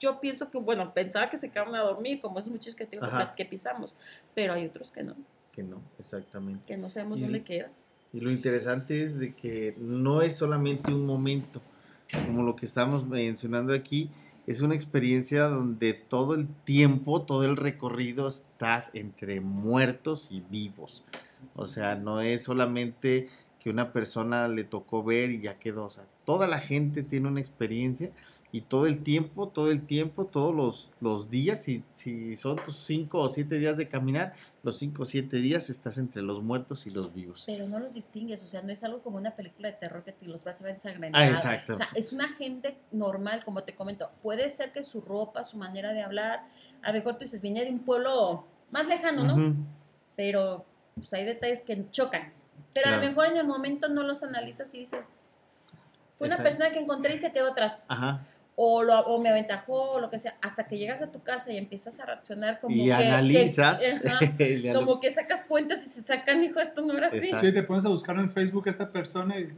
yo 0.00 0.20
pienso 0.20 0.50
que, 0.50 0.58
bueno, 0.58 0.92
pensaba 0.92 1.30
que 1.30 1.36
se 1.36 1.50
quedaban 1.50 1.74
a 1.74 1.80
dormir, 1.80 2.20
como 2.20 2.38
esos 2.38 2.50
muchos 2.52 2.74
que, 2.74 2.86
tengo 2.86 3.06
que 3.36 3.44
pisamos, 3.44 3.94
pero 4.34 4.52
hay 4.54 4.66
otros 4.66 4.90
que 4.90 5.02
no, 5.02 5.14
Que 5.52 5.62
no, 5.62 5.80
exactamente. 5.98 6.64
que 6.66 6.76
no 6.76 6.88
sabemos 6.88 7.18
Y- 7.18 7.22
dónde 7.22 7.42
queda. 7.42 7.70
Y 8.12 8.20
lo 8.20 8.30
interesante 8.30 9.02
es 9.02 9.18
de 9.18 9.34
que 9.34 9.74
no 9.78 10.22
es 10.22 10.36
solamente 10.36 10.92
un 10.94 11.04
momento, 11.04 11.60
como 12.26 12.42
lo 12.44 12.54
que 12.54 12.64
estamos 12.66 13.04
mencionando 13.06 13.72
aquí, 13.72 14.08
es 14.46 14.60
una 14.60 14.74
experiencia 14.74 15.44
donde 15.44 15.94
todo 15.94 16.34
el 16.34 16.46
tiempo, 16.46 17.22
todo 17.22 17.44
el 17.44 17.56
recorrido 17.56 18.28
estás 18.28 18.90
entre 18.94 19.40
muertos 19.40 20.28
y 20.30 20.42
vivos. 20.48 21.02
O 21.56 21.66
sea, 21.66 21.96
no 21.96 22.20
es 22.20 22.44
solamente 22.44 23.28
que 23.58 23.70
una 23.70 23.92
persona 23.92 24.46
le 24.48 24.62
tocó 24.64 25.02
ver 25.02 25.30
y 25.30 25.40
ya 25.40 25.58
quedó. 25.58 25.86
O 25.86 25.90
sea, 25.90 26.04
toda 26.24 26.46
la 26.46 26.58
gente 26.58 27.02
tiene 27.02 27.26
una 27.28 27.40
experiencia 27.40 28.10
y 28.54 28.60
todo 28.60 28.86
el 28.86 29.02
tiempo, 29.02 29.48
todo 29.48 29.72
el 29.72 29.84
tiempo, 29.84 30.26
todos 30.26 30.54
los, 30.54 30.88
los 31.00 31.28
días, 31.28 31.64
si, 31.64 31.82
si 31.92 32.36
son 32.36 32.54
tus 32.54 32.76
cinco 32.76 33.18
o 33.18 33.28
siete 33.28 33.58
días 33.58 33.76
de 33.76 33.88
caminar, 33.88 34.32
los 34.62 34.78
cinco 34.78 35.02
o 35.02 35.04
siete 35.04 35.38
días 35.38 35.70
estás 35.70 35.98
entre 35.98 36.22
los 36.22 36.40
muertos 36.40 36.86
y 36.86 36.90
los 36.90 37.12
vivos. 37.12 37.42
Pero 37.46 37.66
no 37.66 37.80
los 37.80 37.92
distingues, 37.92 38.44
o 38.44 38.46
sea, 38.46 38.62
no 38.62 38.70
es 38.70 38.84
algo 38.84 39.02
como 39.02 39.16
una 39.16 39.34
película 39.34 39.72
de 39.72 39.74
terror 39.74 40.04
que 40.04 40.12
te 40.12 40.26
los 40.26 40.44
vas 40.44 40.60
a 40.60 40.64
ver 40.66 40.74
ensangrentados. 40.74 41.26
Ah, 41.26 41.30
exacto. 41.32 41.72
O 41.72 41.76
sea, 41.76 41.88
es 41.96 42.12
una 42.12 42.28
gente 42.34 42.78
normal, 42.92 43.44
como 43.44 43.64
te 43.64 43.74
comento. 43.74 44.08
Puede 44.22 44.48
ser 44.50 44.70
que 44.70 44.84
su 44.84 45.00
ropa, 45.00 45.42
su 45.42 45.56
manera 45.56 45.92
de 45.92 46.04
hablar, 46.04 46.44
a 46.82 46.92
lo 46.92 46.94
mejor 46.94 47.14
tú 47.14 47.24
dices, 47.24 47.40
viene 47.40 47.64
de 47.64 47.72
un 47.72 47.80
pueblo 47.80 48.46
más 48.70 48.86
lejano, 48.86 49.24
¿no? 49.24 49.56
Pero 50.14 50.64
pues 50.94 51.12
hay 51.12 51.24
detalles 51.24 51.62
que 51.62 51.90
chocan. 51.90 52.32
Pero 52.72 52.90
a 52.90 52.98
lo 52.98 53.02
mejor 53.02 53.26
en 53.26 53.36
el 53.36 53.48
momento 53.48 53.88
no 53.88 54.04
los 54.04 54.22
analizas 54.22 54.72
y 54.74 54.78
dices, 54.78 55.18
fue 56.16 56.28
una 56.28 56.36
Exacto. 56.36 56.42
persona 56.44 56.70
que 56.70 56.78
encontré 56.78 57.16
y 57.16 57.18
se 57.18 57.32
quedó 57.32 57.50
atrás. 57.50 57.80
Ajá. 57.88 58.24
O, 58.56 58.82
lo, 58.84 59.00
o 59.00 59.20
me 59.20 59.30
aventajó 59.30 59.92
o 59.94 60.00
lo 60.00 60.08
que 60.08 60.18
sea, 60.20 60.36
hasta 60.40 60.66
que 60.68 60.78
llegas 60.78 61.02
a 61.02 61.10
tu 61.10 61.20
casa 61.22 61.50
y 61.52 61.56
empiezas 61.56 61.98
a 61.98 62.06
reaccionar 62.06 62.60
como 62.60 62.74
Y 62.76 62.84
que... 62.86 62.92
analizas. 62.92 63.80
que- 63.80 64.08
ajá, 64.08 64.18
el- 64.38 64.72
como 64.74 65.00
que 65.00 65.10
sacas 65.10 65.42
cuentas 65.42 65.84
y 65.84 65.88
se 65.88 66.02
sacan, 66.02 66.42
hijo, 66.44 66.60
esto 66.60 66.82
no 66.82 66.96
era 66.96 67.08
así. 67.08 67.16
Exacto. 67.18 67.46
Sí, 67.46 67.52
te 67.52 67.62
pones 67.64 67.84
a 67.84 67.88
buscar 67.88 68.16
en 68.16 68.30
Facebook 68.30 68.68
a 68.68 68.70
esta 68.70 68.92
persona 68.92 69.38
y, 69.38 69.52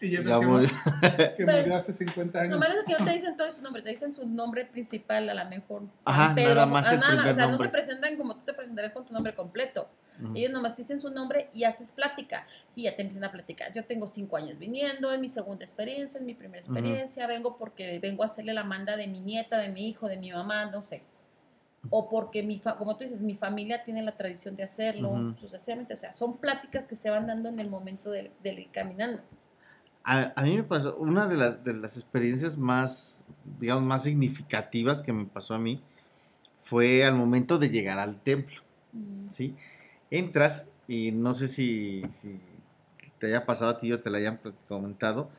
y 0.00 0.10
ya 0.10 0.22
Ya 0.22 0.40
que, 0.40 0.46
murió. 0.46 0.68
mu- 0.68 1.00
que 1.36 1.44
Pero- 1.44 1.58
murió 1.58 1.76
hace 1.76 1.92
50 1.92 2.38
años. 2.40 2.50
Nomás 2.52 2.70
es 2.74 2.84
que 2.84 2.92
no 2.98 3.04
te 3.04 3.12
dicen 3.12 3.36
todo 3.36 3.50
su 3.50 3.62
nombre, 3.62 3.82
te 3.82 3.90
dicen 3.90 4.12
su 4.14 4.26
nombre 4.28 4.64
principal 4.66 5.28
a 5.28 5.34
lo 5.34 5.48
mejor. 5.50 5.82
Ajá, 6.04 6.34
nada 6.34 6.66
más 6.66 6.90
el 6.92 7.00
nada, 7.00 7.14
primer 7.16 7.32
O 7.32 7.34
sea, 7.34 7.46
no 7.48 7.58
se 7.58 7.68
presentan 7.68 8.16
como 8.16 8.36
tú 8.36 8.44
te 8.44 8.52
presentarías 8.52 8.92
con 8.92 9.04
tu 9.04 9.12
nombre 9.12 9.34
completo. 9.34 9.88
Ellos 10.34 10.52
nomás 10.52 10.76
te 10.76 10.82
dicen 10.82 11.00
su 11.00 11.10
nombre 11.10 11.50
y 11.52 11.64
haces 11.64 11.90
plática. 11.90 12.44
Y 12.76 12.84
ya 12.84 12.94
te 12.94 13.02
empiezan 13.02 13.24
a 13.24 13.32
platicar. 13.32 13.72
Yo 13.72 13.84
tengo 13.84 14.06
cinco 14.06 14.36
años 14.36 14.56
viniendo, 14.60 15.12
es 15.12 15.18
mi 15.18 15.28
segunda 15.28 15.64
experiencia, 15.64 16.18
es 16.20 16.24
mi 16.24 16.34
primera 16.34 16.60
experiencia. 16.62 17.26
Vengo 17.26 17.56
porque 17.56 17.98
vengo 17.98 18.22
a 18.22 18.26
hacerle 18.26 18.54
la 18.54 18.62
manda 18.62 18.96
de 18.96 19.08
mi 19.08 19.18
nieta, 19.18 19.58
de 19.58 19.70
mi 19.70 19.88
hijo, 19.88 20.06
de 20.08 20.16
mi 20.16 20.30
mamá, 20.30 20.66
no 20.66 20.84
sé. 20.84 21.02
O 21.90 22.08
porque, 22.08 22.42
mi 22.44 22.60
fa- 22.60 22.76
como 22.76 22.96
tú 22.96 23.02
dices, 23.04 23.20
mi 23.20 23.34
familia 23.34 23.82
tiene 23.82 24.02
la 24.02 24.16
tradición 24.16 24.54
de 24.56 24.62
hacerlo, 24.62 25.34
sucesivamente. 25.38 25.94
O 25.94 25.96
sea, 25.96 26.12
son 26.12 26.38
pláticas 26.38 26.86
que 26.86 26.94
se 26.94 27.10
van 27.10 27.26
dando 27.26 27.48
en 27.48 27.58
el 27.58 27.68
momento 27.68 28.10
del, 28.10 28.30
del 28.42 28.60
ir 28.60 28.70
caminando. 28.70 29.20
A, 30.04 30.32
a 30.36 30.42
mí 30.42 30.56
me 30.56 30.64
pasó, 30.64 30.96
una 30.96 31.26
de 31.26 31.36
las, 31.36 31.64
de 31.64 31.72
las 31.72 31.96
experiencias 31.96 32.58
más, 32.58 33.24
digamos, 33.58 33.84
más 33.84 34.02
significativas 34.02 35.02
que 35.02 35.12
me 35.12 35.24
pasó 35.24 35.54
a 35.54 35.58
mí 35.58 35.80
fue 36.58 37.04
al 37.04 37.14
momento 37.14 37.58
de 37.58 37.70
llegar 37.70 37.98
al 37.98 38.18
templo, 38.18 38.64
Mm. 38.94 39.28
¿sí? 39.28 39.54
Entras 40.10 40.68
y 40.86 41.12
no 41.12 41.32
sé 41.32 41.48
si, 41.48 42.02
si 42.22 42.40
te 43.18 43.26
haya 43.26 43.44
pasado 43.44 43.72
a 43.72 43.78
ti 43.78 43.92
o 43.92 44.00
te 44.00 44.10
lo 44.10 44.16
hayan 44.16 44.40
comentado. 44.68 45.30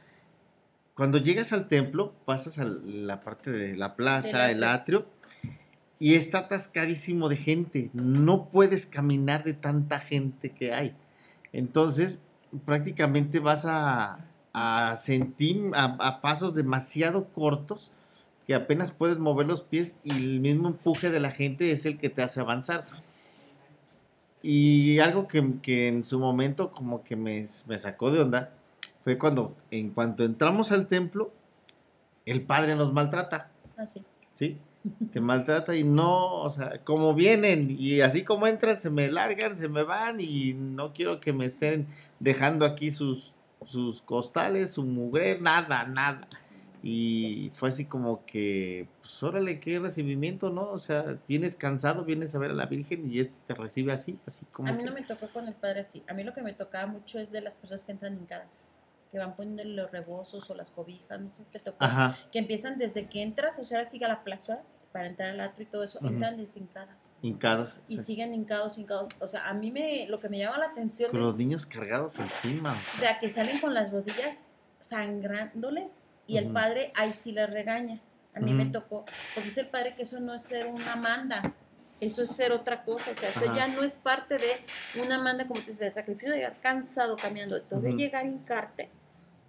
Cuando 0.94 1.18
llegas 1.18 1.52
al 1.54 1.68
templo, 1.68 2.14
pasas 2.26 2.60
a 2.60 2.66
la 2.66 3.22
parte 3.22 3.52
de 3.52 3.76
la 3.76 3.96
plaza, 3.96 4.50
el 4.50 4.64
atrio, 4.64 5.06
y 6.00 6.16
está 6.16 6.40
atascadísimo 6.40 7.28
de 7.28 7.36
gente. 7.38 7.90
No 7.94 8.50
puedes 8.50 8.86
caminar 8.86 9.44
de 9.44 9.54
tanta 9.54 10.00
gente 10.00 10.52
que 10.52 10.74
hay. 10.74 10.96
Entonces, 11.52 12.20
prácticamente 12.66 13.40
vas 13.40 13.66
a, 13.66 14.20
a 14.58 14.96
sentir 14.96 15.72
a, 15.76 15.84
a 16.00 16.22
pasos 16.22 16.56
demasiado 16.56 17.26
cortos 17.26 17.92
que 18.48 18.56
apenas 18.56 18.92
puedes 18.92 19.18
mover 19.18 19.48
los 19.48 19.64
pies 19.64 19.98
y 20.04 20.12
el 20.12 20.40
mismo 20.40 20.70
empuje 20.70 21.10
de 21.10 21.20
la 21.20 21.32
gente 21.32 21.72
es 21.72 21.86
el 21.86 21.98
que 21.98 22.10
te 22.10 22.22
hace 22.22 22.40
avanzar. 22.40 22.86
Y 24.42 25.00
algo 25.00 25.28
que, 25.28 25.44
que 25.62 25.90
en 25.90 26.04
su 26.04 26.20
momento 26.20 26.72
como 26.72 27.04
que 27.04 27.16
me, 27.16 27.46
me 27.68 27.78
sacó 27.78 28.12
de 28.12 28.22
onda 28.22 28.54
fue 29.04 29.18
cuando 29.18 29.56
en 29.72 29.90
cuanto 29.90 30.24
entramos 30.24 30.72
al 30.72 30.88
templo, 30.88 31.34
el 32.26 32.42
padre 32.44 32.76
nos 32.76 32.94
maltrata. 32.94 33.52
Así. 33.76 34.04
¿sí? 34.32 34.58
Te 35.12 35.20
maltrata 35.20 35.76
y 35.76 35.84
no, 35.84 36.42
o 36.42 36.50
sea, 36.50 36.84
como 36.84 37.14
vienen 37.14 37.76
y 37.78 38.02
así 38.02 38.24
como 38.24 38.48
entran, 38.48 38.80
se 38.80 38.90
me 38.90 39.12
largan, 39.12 39.58
se 39.58 39.68
me 39.68 39.84
van 39.84 40.22
y 40.22 40.54
no 40.54 40.94
quiero 40.94 41.20
que 41.20 41.34
me 41.34 41.46
estén 41.46 41.88
dejando 42.20 42.66
aquí 42.66 42.92
sus, 42.92 43.35
sus 43.66 44.02
costales, 44.02 44.72
su 44.72 44.84
mugre, 44.84 45.40
nada, 45.42 45.86
nada. 45.86 46.28
Y 46.88 47.50
fue 47.54 47.70
así 47.70 47.86
como 47.86 48.26
que, 48.26 48.88
pues 49.02 49.22
órale, 49.24 49.60
qué 49.60 49.80
recibimiento, 49.80 50.52
¿no? 50.52 50.70
O 50.70 50.78
sea, 50.80 51.18
vienes 51.28 51.56
cansado, 51.56 52.06
vienes 52.06 52.36
a 52.36 52.40
ver 52.40 52.52
a 52.52 52.54
la 52.54 52.68
Virgen 52.68 53.12
y 53.12 53.20
este 53.20 53.36
te 53.48 53.56
recibe 53.56 53.92
así, 53.92 54.20
así 54.28 54.46
como 54.52 54.70
A 54.70 54.74
mí 54.74 54.78
que- 54.80 54.86
no 54.86 54.94
me 54.94 55.02
tocó 55.02 55.28
con 55.30 55.48
el 55.48 55.56
padre 55.56 55.80
así. 55.80 56.04
A 56.08 56.14
mí 56.14 56.24
lo 56.24 56.32
que 56.34 56.44
me 56.44 56.54
tocaba 56.54 56.86
mucho 56.86 57.18
es 57.18 57.32
de 57.32 57.42
las 57.42 57.56
personas 57.56 57.84
que 57.86 57.92
entran 57.92 58.14
hincadas, 58.14 58.68
que 59.12 59.18
van 59.18 59.36
poniéndole 59.36 59.74
los 59.74 59.90
rebozos 59.90 60.48
o 60.52 60.54
las 60.54 60.70
cobijas, 60.70 61.20
no 61.20 61.30
sé 61.34 61.44
si 61.44 61.50
te 61.50 61.60
tocó. 61.60 61.84
Ajá, 61.84 62.16
Que 62.32 62.38
empiezan 62.38 62.78
desde 62.78 63.08
que 63.10 63.24
entras, 63.24 63.58
o 63.58 63.66
sea, 63.66 63.80
ahora 63.80 63.90
sigue 63.90 64.06
a 64.06 64.10
la 64.10 64.24
plaza 64.24 64.62
para 64.96 65.08
entrar 65.08 65.32
al 65.32 65.42
atrio 65.42 65.68
y 65.68 65.70
todo 65.70 65.84
eso, 65.84 65.98
Ujú. 66.00 66.08
entran 66.08 66.38
desde 66.38 66.58
hincadas. 66.62 67.12
hincados, 67.22 67.82
Y 67.90 67.96
sea, 67.96 68.06
siguen 68.06 68.34
hincados, 68.34 68.78
hincados. 68.78 69.10
O 69.20 69.28
sea, 69.28 69.50
a 69.50 69.54
mí 69.54 69.70
me, 69.70 70.08
lo 70.08 70.22
que 70.22 70.30
me 70.30 70.40
llama 70.40 70.58
la 70.58 70.68
atención 70.68 71.12
con 71.12 71.20
es, 71.20 71.26
los 71.26 71.36
niños 71.36 71.66
cargados 71.66 72.18
encima. 72.18 72.80
o 72.96 73.00
sea, 73.02 73.20
que 73.20 73.30
salen 73.30 73.60
con 73.60 73.74
las 73.74 73.92
rodillas 73.92 74.38
sangrándoles 74.80 75.92
y 76.28 76.38
el 76.38 76.46
Ujú. 76.46 76.54
padre 76.54 76.94
ahí 76.96 77.12
sí 77.12 77.34
les 77.34 77.50
regaña. 77.50 78.00
A 78.34 78.40
mí 78.40 78.54
me 78.54 78.64
Ujú. 78.64 78.72
tocó, 78.72 79.06
porque 79.34 79.50
dice 79.50 79.62
el 79.62 79.68
padre 79.68 79.96
que 79.96 80.04
eso 80.04 80.22
no 80.22 80.34
es 80.34 80.44
ser 80.44 80.68
una 80.68 80.96
manda, 80.96 81.42
eso 82.00 82.22
es 82.24 82.30
ser 82.30 82.54
otra 82.54 82.86
cosa, 82.86 83.12
o 83.12 83.16
sea, 83.16 83.28
eso 83.32 83.44
Ajá. 83.50 83.54
ya 83.54 83.68
no 83.68 83.84
es 83.84 83.98
parte 83.98 84.38
de 84.38 85.02
una 85.06 85.22
manda, 85.22 85.46
como 85.46 85.60
te 85.60 85.72
dice, 85.72 85.88
el 85.88 85.94
sacrificio 85.94 86.30
de 86.30 86.38
llegar 86.38 86.56
cansado 86.62 87.18
caminando, 87.18 87.58
Ujú. 87.70 87.98
llegar 87.98 88.24
a 88.26 88.30
hincarte, 88.30 88.90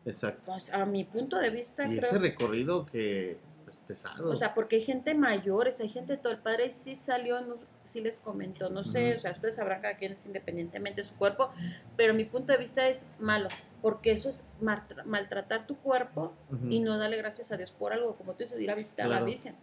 Exacto. 0.05 0.51
pues, 0.53 0.73
a 0.73 0.85
mi 0.87 1.05
punto 1.05 1.39
de 1.39 1.51
vista, 1.51 1.85
Y 1.87 1.99
creo, 1.99 2.11
ese 2.11 2.19
recorrido 2.19 2.85
que 2.85 3.39
es 3.69 3.79
pesado. 3.79 4.31
o 4.31 4.37
sea, 4.37 4.55
porque 4.55 4.77
hay 4.77 4.83
gente 4.83 5.15
mayores, 5.15 5.81
hay 5.81 5.89
gente, 5.89 6.17
todo 6.17 6.33
el 6.33 6.39
padre 6.39 6.71
sí 6.73 6.95
salió, 6.97 7.41
no, 7.41 7.57
sí 7.85 8.01
les 8.01 8.21
comentó, 8.21 8.69
no 8.71 8.85
sé, 8.85 9.17
o 9.17 9.21
sea, 9.21 9.33
ustedes 9.33 9.57
sabrán 9.57 9.81
cada 9.81 9.97
quien 9.97 10.13
es 10.13 10.25
independientemente 10.27 11.03
de 11.03 11.09
su 11.09 11.15
cuerpo, 11.15 11.51
pero 11.97 12.15
mi 12.15 12.25
punto 12.25 12.53
de 12.53 12.59
vista 12.59 12.89
es 12.89 13.07
malo, 13.19 13.49
porque 13.83 14.13
eso 14.13 14.29
es 14.29 14.43
maltra- 14.61 15.05
maltratar 15.05 15.67
tu 15.67 15.77
cuerpo 15.79 16.33
y 16.71 16.81
no 16.81 16.99
darle 16.99 17.17
gracias 17.17 17.53
a 17.53 17.57
Dios 17.57 17.71
por 17.73 17.93
algo, 17.93 18.17
como 18.17 18.33
tú 18.33 18.45
dices, 18.45 18.61
ir 18.61 18.71
a 18.71 18.75
visitar 18.75 19.07
a 19.07 19.09
la 19.11 19.23
Virgen. 19.23 19.55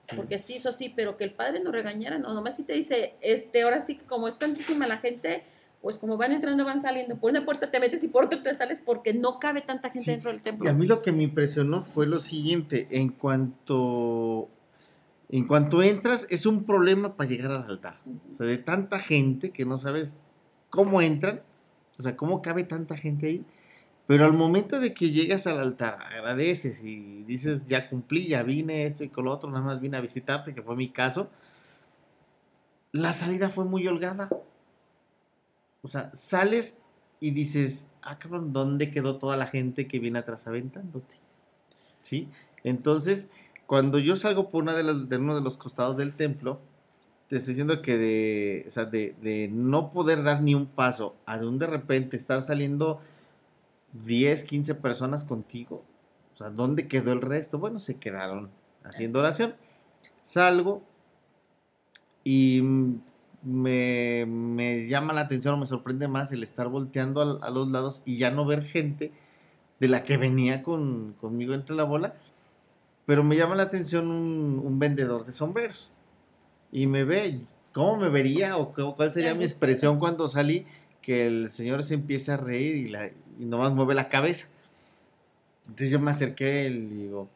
Sí. 0.00 0.14
Porque 0.16 0.38
sí, 0.38 0.54
eso 0.56 0.72
sí, 0.72 0.88
pero 0.88 1.16
que 1.16 1.24
el 1.24 1.32
padre 1.32 1.60
no 1.60 1.72
regañara, 1.72 2.18
no, 2.18 2.32
nomás 2.32 2.56
si 2.56 2.62
te 2.62 2.72
dice, 2.72 3.16
este, 3.20 3.62
ahora 3.62 3.80
sí 3.80 3.96
que 3.96 4.04
como 4.04 4.28
es 4.28 4.38
tantísima 4.38 4.86
la 4.86 4.98
gente, 4.98 5.42
pues 5.80 5.98
como 5.98 6.16
van 6.16 6.32
entrando, 6.32 6.64
van 6.64 6.80
saliendo, 6.80 7.16
por 7.16 7.30
una 7.30 7.44
puerta 7.44 7.70
te 7.70 7.78
metes 7.80 8.02
y 8.02 8.08
por 8.08 8.24
otra 8.24 8.42
te 8.42 8.54
sales 8.54 8.80
porque 8.84 9.14
no 9.14 9.38
cabe 9.38 9.60
tanta 9.60 9.88
gente 9.90 10.04
Sí, 10.04 10.10
dentro 10.10 10.30
del 10.30 10.40
Y 10.40 10.42
templo. 10.42 10.68
a 10.70 10.72
mí 10.72 10.86
lo 10.86 11.00
que 11.02 11.12
me 11.12 11.22
impresionó 11.22 11.82
fue 11.82 12.06
lo 12.06 12.18
siguiente, 12.18 12.88
en 12.90 13.10
cuanto 13.10 14.48
en 15.30 15.46
cuanto 15.46 15.82
entras 15.82 16.26
es 16.30 16.46
un 16.46 16.64
problema 16.64 17.14
para 17.16 17.28
llegar 17.28 17.50
al 17.52 17.62
altar. 17.64 18.00
O 18.32 18.34
sea, 18.34 18.46
de 18.46 18.56
tanta 18.58 18.98
gente 18.98 19.50
que 19.50 19.66
no 19.66 19.76
sabes 19.76 20.14
cómo 20.70 21.02
entran, 21.02 21.42
o 21.98 22.02
sea, 22.02 22.16
cómo 22.16 22.40
cabe 22.42 22.64
tanta 22.64 22.96
gente 22.96 23.26
ahí. 23.26 23.44
Pero 24.06 24.24
al 24.24 24.32
momento 24.32 24.80
de 24.80 24.94
que 24.94 25.10
llegas 25.10 25.46
al 25.46 25.58
altar, 25.60 25.98
agradeces 26.00 26.82
y 26.82 27.24
dices, 27.24 27.66
ya 27.66 27.90
cumplí, 27.90 28.26
ya 28.28 28.42
vine, 28.42 28.84
esto 28.84 29.04
y 29.04 29.10
con 29.10 29.26
lo 29.26 29.32
otro, 29.32 29.50
nada 29.50 29.62
más 29.62 29.80
vine 29.82 29.98
a 29.98 30.00
visitarte, 30.00 30.54
que 30.54 30.62
fue 30.62 30.76
mi 30.76 30.88
caso, 30.88 31.28
la 32.92 33.12
salida 33.12 33.50
fue 33.50 33.64
muy 33.66 33.86
holgada. 33.86 34.30
O 35.82 35.88
sea, 35.88 36.10
sales 36.14 36.78
y 37.20 37.30
dices, 37.30 37.86
ah, 38.02 38.18
cabrón, 38.18 38.52
¿dónde 38.52 38.90
quedó 38.90 39.18
toda 39.18 39.36
la 39.36 39.46
gente 39.46 39.86
que 39.86 39.98
viene 39.98 40.18
atrás 40.18 40.46
aventándote? 40.46 41.16
¿Sí? 42.00 42.28
Entonces, 42.64 43.28
cuando 43.66 43.98
yo 43.98 44.16
salgo 44.16 44.48
por 44.48 44.62
una 44.62 44.74
de, 44.74 44.82
las, 44.82 45.08
de 45.08 45.16
uno 45.16 45.34
de 45.34 45.42
los 45.42 45.56
costados 45.56 45.96
del 45.96 46.14
templo, 46.14 46.60
te 47.28 47.36
estoy 47.36 47.54
diciendo 47.54 47.82
que 47.82 47.98
de, 47.98 48.64
o 48.66 48.70
sea, 48.70 48.84
de, 48.84 49.14
de 49.20 49.48
no 49.52 49.90
poder 49.90 50.22
dar 50.22 50.42
ni 50.42 50.54
un 50.54 50.66
paso, 50.66 51.16
a 51.26 51.38
de 51.38 51.46
un 51.46 51.58
de 51.58 51.66
repente 51.66 52.16
estar 52.16 52.40
saliendo 52.42 53.00
10, 53.92 54.44
15 54.44 54.74
personas 54.76 55.24
contigo, 55.24 55.84
o 56.34 56.36
sea, 56.38 56.50
¿dónde 56.50 56.86
quedó 56.86 57.12
el 57.12 57.20
resto? 57.20 57.58
Bueno, 57.58 57.80
se 57.80 57.96
quedaron 57.96 58.48
haciendo 58.84 59.18
oración. 59.18 59.56
Salgo 60.22 60.82
y 62.22 62.62
me, 63.42 64.26
me 64.26 64.86
llama 64.88 65.12
la 65.12 65.22
atención 65.22 65.54
o 65.54 65.58
me 65.58 65.66
sorprende 65.66 66.08
más 66.08 66.32
el 66.32 66.42
estar 66.42 66.68
volteando 66.68 67.40
a, 67.42 67.50
los 67.50 67.70
lados 67.70 68.02
y 68.04 68.16
ya 68.16 68.30
no 68.30 68.44
ver 68.44 68.64
gente 68.64 69.12
de 69.80 69.88
la 69.88 70.04
que 70.04 70.16
venía 70.16 70.62
con, 70.62 71.14
conmigo 71.20 71.54
entre 71.54 71.76
la 71.76 71.84
bola. 71.84 72.14
Pero 73.06 73.22
me 73.24 73.36
llama 73.36 73.54
la 73.54 73.62
atención 73.64 74.10
un, 74.10 74.60
un 74.64 74.78
vendedor 74.78 75.24
de 75.24 75.32
sombreros. 75.32 75.90
Y 76.72 76.86
me 76.86 77.04
ve, 77.04 77.40
¿cómo 77.72 77.96
me 77.96 78.08
vería 78.08 78.56
o 78.56 78.72
cu- 78.72 78.94
cuál 78.96 79.10
sería 79.10 79.34
mi 79.34 79.44
expresión 79.44 79.98
cuando 79.98 80.28
salí? 80.28 80.66
Que 81.00 81.26
el 81.26 81.48
señor 81.50 81.84
se 81.84 81.94
empieza 81.94 82.34
a 82.34 82.36
reír 82.36 82.76
y, 82.76 82.88
la, 82.88 83.06
y 83.06 83.44
nomás 83.46 83.72
mueve 83.72 83.94
la 83.94 84.08
cabeza. 84.08 84.48
Entonces 85.68 85.90
yo 85.90 86.00
me 86.00 86.10
acerqué 86.10 86.68
y 86.68 86.86
digo, 86.86 87.28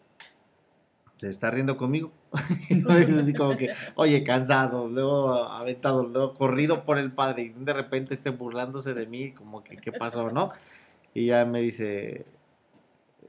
se 1.23 1.31
está 1.31 1.53
riendo 1.53 1.77
conmigo. 1.77 2.11
Y 2.69 2.81
es 2.81 3.17
así 3.17 3.33
como 3.33 3.57
que, 3.57 3.73
oye, 3.95 4.25
cansado, 4.25 4.89
luego 4.89 5.33
aventado, 5.35 6.03
luego 6.03 6.35
corrido 6.35 6.83
por 6.83 6.99
el 6.99 7.13
padre 7.13 7.43
y 7.43 7.49
de 7.51 7.73
repente 7.73 8.15
esté 8.15 8.31
burlándose 8.31 8.93
de 8.93 9.07
mí, 9.07 9.31
como 9.31 9.63
que, 9.63 9.77
¿qué 9.77 9.93
pasó, 9.93 10.33
no? 10.33 10.51
Y 11.15 11.27
ya 11.27 11.45
me 11.45 11.61
dice, 11.61 12.27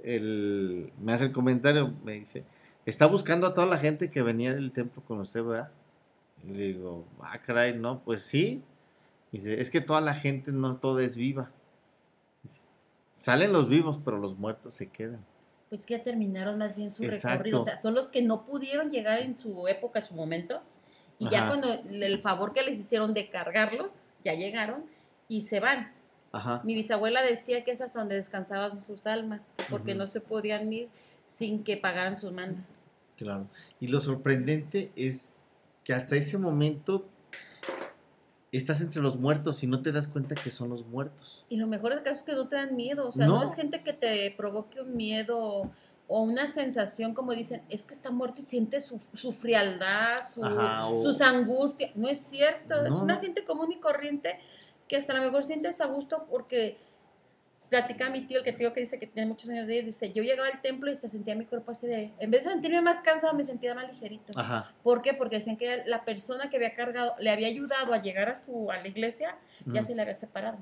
el, 0.03 0.91
me 0.99 1.13
hace 1.13 1.25
el 1.25 1.31
comentario, 1.31 1.93
me 2.03 2.13
dice, 2.13 2.45
está 2.87 3.05
buscando 3.05 3.45
a 3.45 3.53
toda 3.53 3.67
la 3.67 3.77
gente 3.77 4.09
que 4.09 4.23
venía 4.23 4.55
del 4.55 4.71
templo 4.71 5.03
con 5.03 5.19
usted, 5.19 5.43
¿verdad? 5.43 5.69
Y 6.43 6.51
le 6.51 6.63
digo, 6.73 7.05
ah, 7.21 7.37
caray, 7.45 7.77
no, 7.77 8.03
pues 8.03 8.23
sí. 8.23 8.63
Dice, 9.31 9.61
es 9.61 9.69
que 9.69 9.81
toda 9.81 10.01
la 10.01 10.15
gente 10.15 10.51
no 10.51 10.77
toda 10.77 11.03
es 11.03 11.15
viva. 11.15 11.51
Dice, 12.41 12.59
Salen 13.11 13.53
los 13.53 13.69
vivos, 13.69 13.99
pero 14.03 14.17
los 14.17 14.35
muertos 14.35 14.73
se 14.73 14.89
quedan. 14.89 15.23
Pues 15.73 15.87
que 15.87 15.97
ya 15.97 16.03
terminaron 16.03 16.59
más 16.59 16.75
bien 16.75 16.91
su 16.91 17.03
Exacto. 17.03 17.29
recorrido. 17.29 17.61
O 17.61 17.63
sea, 17.63 17.77
son 17.77 17.95
los 17.95 18.07
que 18.07 18.21
no 18.21 18.45
pudieron 18.45 18.91
llegar 18.91 19.17
en 19.17 19.35
su 19.35 19.67
época, 19.67 20.01
en 20.01 20.05
su 20.05 20.13
momento. 20.13 20.61
Y 21.17 21.27
ya 21.31 21.47
cuando 21.47 21.67
el 21.73 22.19
favor 22.19 22.53
que 22.53 22.61
les 22.61 22.77
hicieron 22.77 23.15
de 23.15 23.27
cargarlos, 23.27 24.01
ya 24.23 24.35
llegaron 24.35 24.85
y 25.27 25.41
se 25.41 25.59
van. 25.59 25.91
Ajá. 26.31 26.61
Mi 26.63 26.75
bisabuela 26.75 27.23
decía 27.23 27.63
que 27.63 27.71
es 27.71 27.81
hasta 27.81 27.97
donde 27.97 28.13
descansaban 28.13 28.83
sus 28.83 29.07
almas, 29.07 29.51
porque 29.71 29.95
no 29.95 30.05
se 30.05 30.21
podían 30.21 30.71
ir 30.71 30.89
sin 31.27 31.63
que 31.63 31.75
pagaran 31.75 32.17
sus 32.17 32.31
mandas. 32.31 32.65
Claro. 33.17 33.47
Y 33.79 33.87
lo 33.87 33.99
sorprendente 33.99 34.91
es 34.95 35.31
que 35.83 35.95
hasta 35.95 36.15
ese 36.15 36.37
momento 36.37 37.09
estás 38.57 38.81
entre 38.81 39.01
los 39.01 39.17
muertos 39.17 39.63
y 39.63 39.67
no 39.67 39.81
te 39.81 39.91
das 39.91 40.07
cuenta 40.07 40.35
que 40.35 40.51
son 40.51 40.69
los 40.69 40.85
muertos. 40.85 41.45
Y 41.49 41.57
lo 41.57 41.67
mejor 41.67 41.93
del 41.93 42.03
caso 42.03 42.17
es 42.19 42.23
que 42.23 42.33
no 42.33 42.47
te 42.47 42.55
dan 42.55 42.75
miedo, 42.75 43.07
o 43.07 43.11
sea, 43.11 43.25
no, 43.27 43.37
No. 43.37 43.43
es 43.43 43.55
gente 43.55 43.81
que 43.81 43.93
te 43.93 44.31
provoque 44.37 44.81
un 44.81 44.95
miedo 44.95 45.71
o 46.07 46.21
una 46.21 46.47
sensación 46.47 47.13
como 47.13 47.31
dicen, 47.33 47.63
es 47.69 47.85
que 47.85 47.93
está 47.93 48.11
muerto 48.11 48.41
y 48.41 48.45
siente 48.45 48.79
su, 48.81 48.99
su 48.99 49.31
frialdad, 49.31 50.17
su- 50.35 50.43
Ajá, 50.45 50.87
o- 50.87 51.01
sus 51.01 51.21
angustias. 51.21 51.95
No 51.95 52.07
es 52.09 52.19
cierto, 52.19 52.85
es 52.85 52.91
una 52.93 53.17
gente 53.17 53.43
común 53.43 53.71
y 53.71 53.77
corriente 53.79 54.37
que 54.87 54.97
hasta 54.97 55.13
a 55.13 55.17
lo 55.17 55.23
mejor 55.23 55.43
sientes 55.43 55.79
a 55.81 55.85
gusto 55.87 56.25
porque 56.29 56.77
platica 57.73 58.11
mi 58.11 58.21
tío, 58.21 58.37
el 58.37 58.43
que 58.43 58.51
te 58.51 58.59
digo 58.59 58.71
que 58.71 58.81
dice 58.81 58.99
que 58.99 59.07
tiene 59.07 59.27
muchos 59.27 59.49
años 59.49 59.65
de 59.65 59.77
ir, 59.77 59.85
dice, 59.85 60.13
yo 60.13 60.21
llegaba 60.21 60.47
al 60.47 60.61
templo 60.61 60.91
y 60.91 60.93
hasta 60.93 61.09
sentía 61.09 61.33
mi 61.33 61.45
cuerpo 61.45 61.71
así 61.71 61.87
de, 61.87 62.13
en 62.19 62.29
vez 62.29 62.43
de 62.43 62.51
sentirme 62.51 62.81
más 62.81 63.01
cansado, 63.01 63.33
me 63.33 63.43
sentía 63.43 63.73
más 63.73 63.87
ligerito. 63.87 64.31
Ajá. 64.35 64.71
¿Por 64.83 65.01
qué? 65.01 65.15
Porque 65.15 65.37
decían 65.37 65.57
que 65.57 65.83
la 65.87 66.05
persona 66.05 66.51
que 66.51 66.57
había 66.57 66.75
cargado, 66.75 67.15
le 67.17 67.31
había 67.31 67.47
ayudado 67.47 67.91
a 67.91 67.99
llegar 67.99 68.29
a, 68.29 68.35
su, 68.35 68.69
a 68.69 68.77
la 68.77 68.87
iglesia, 68.87 69.37
ya 69.65 69.81
se 69.81 69.95
le 69.95 70.03
había 70.03 70.13
separado. 70.13 70.59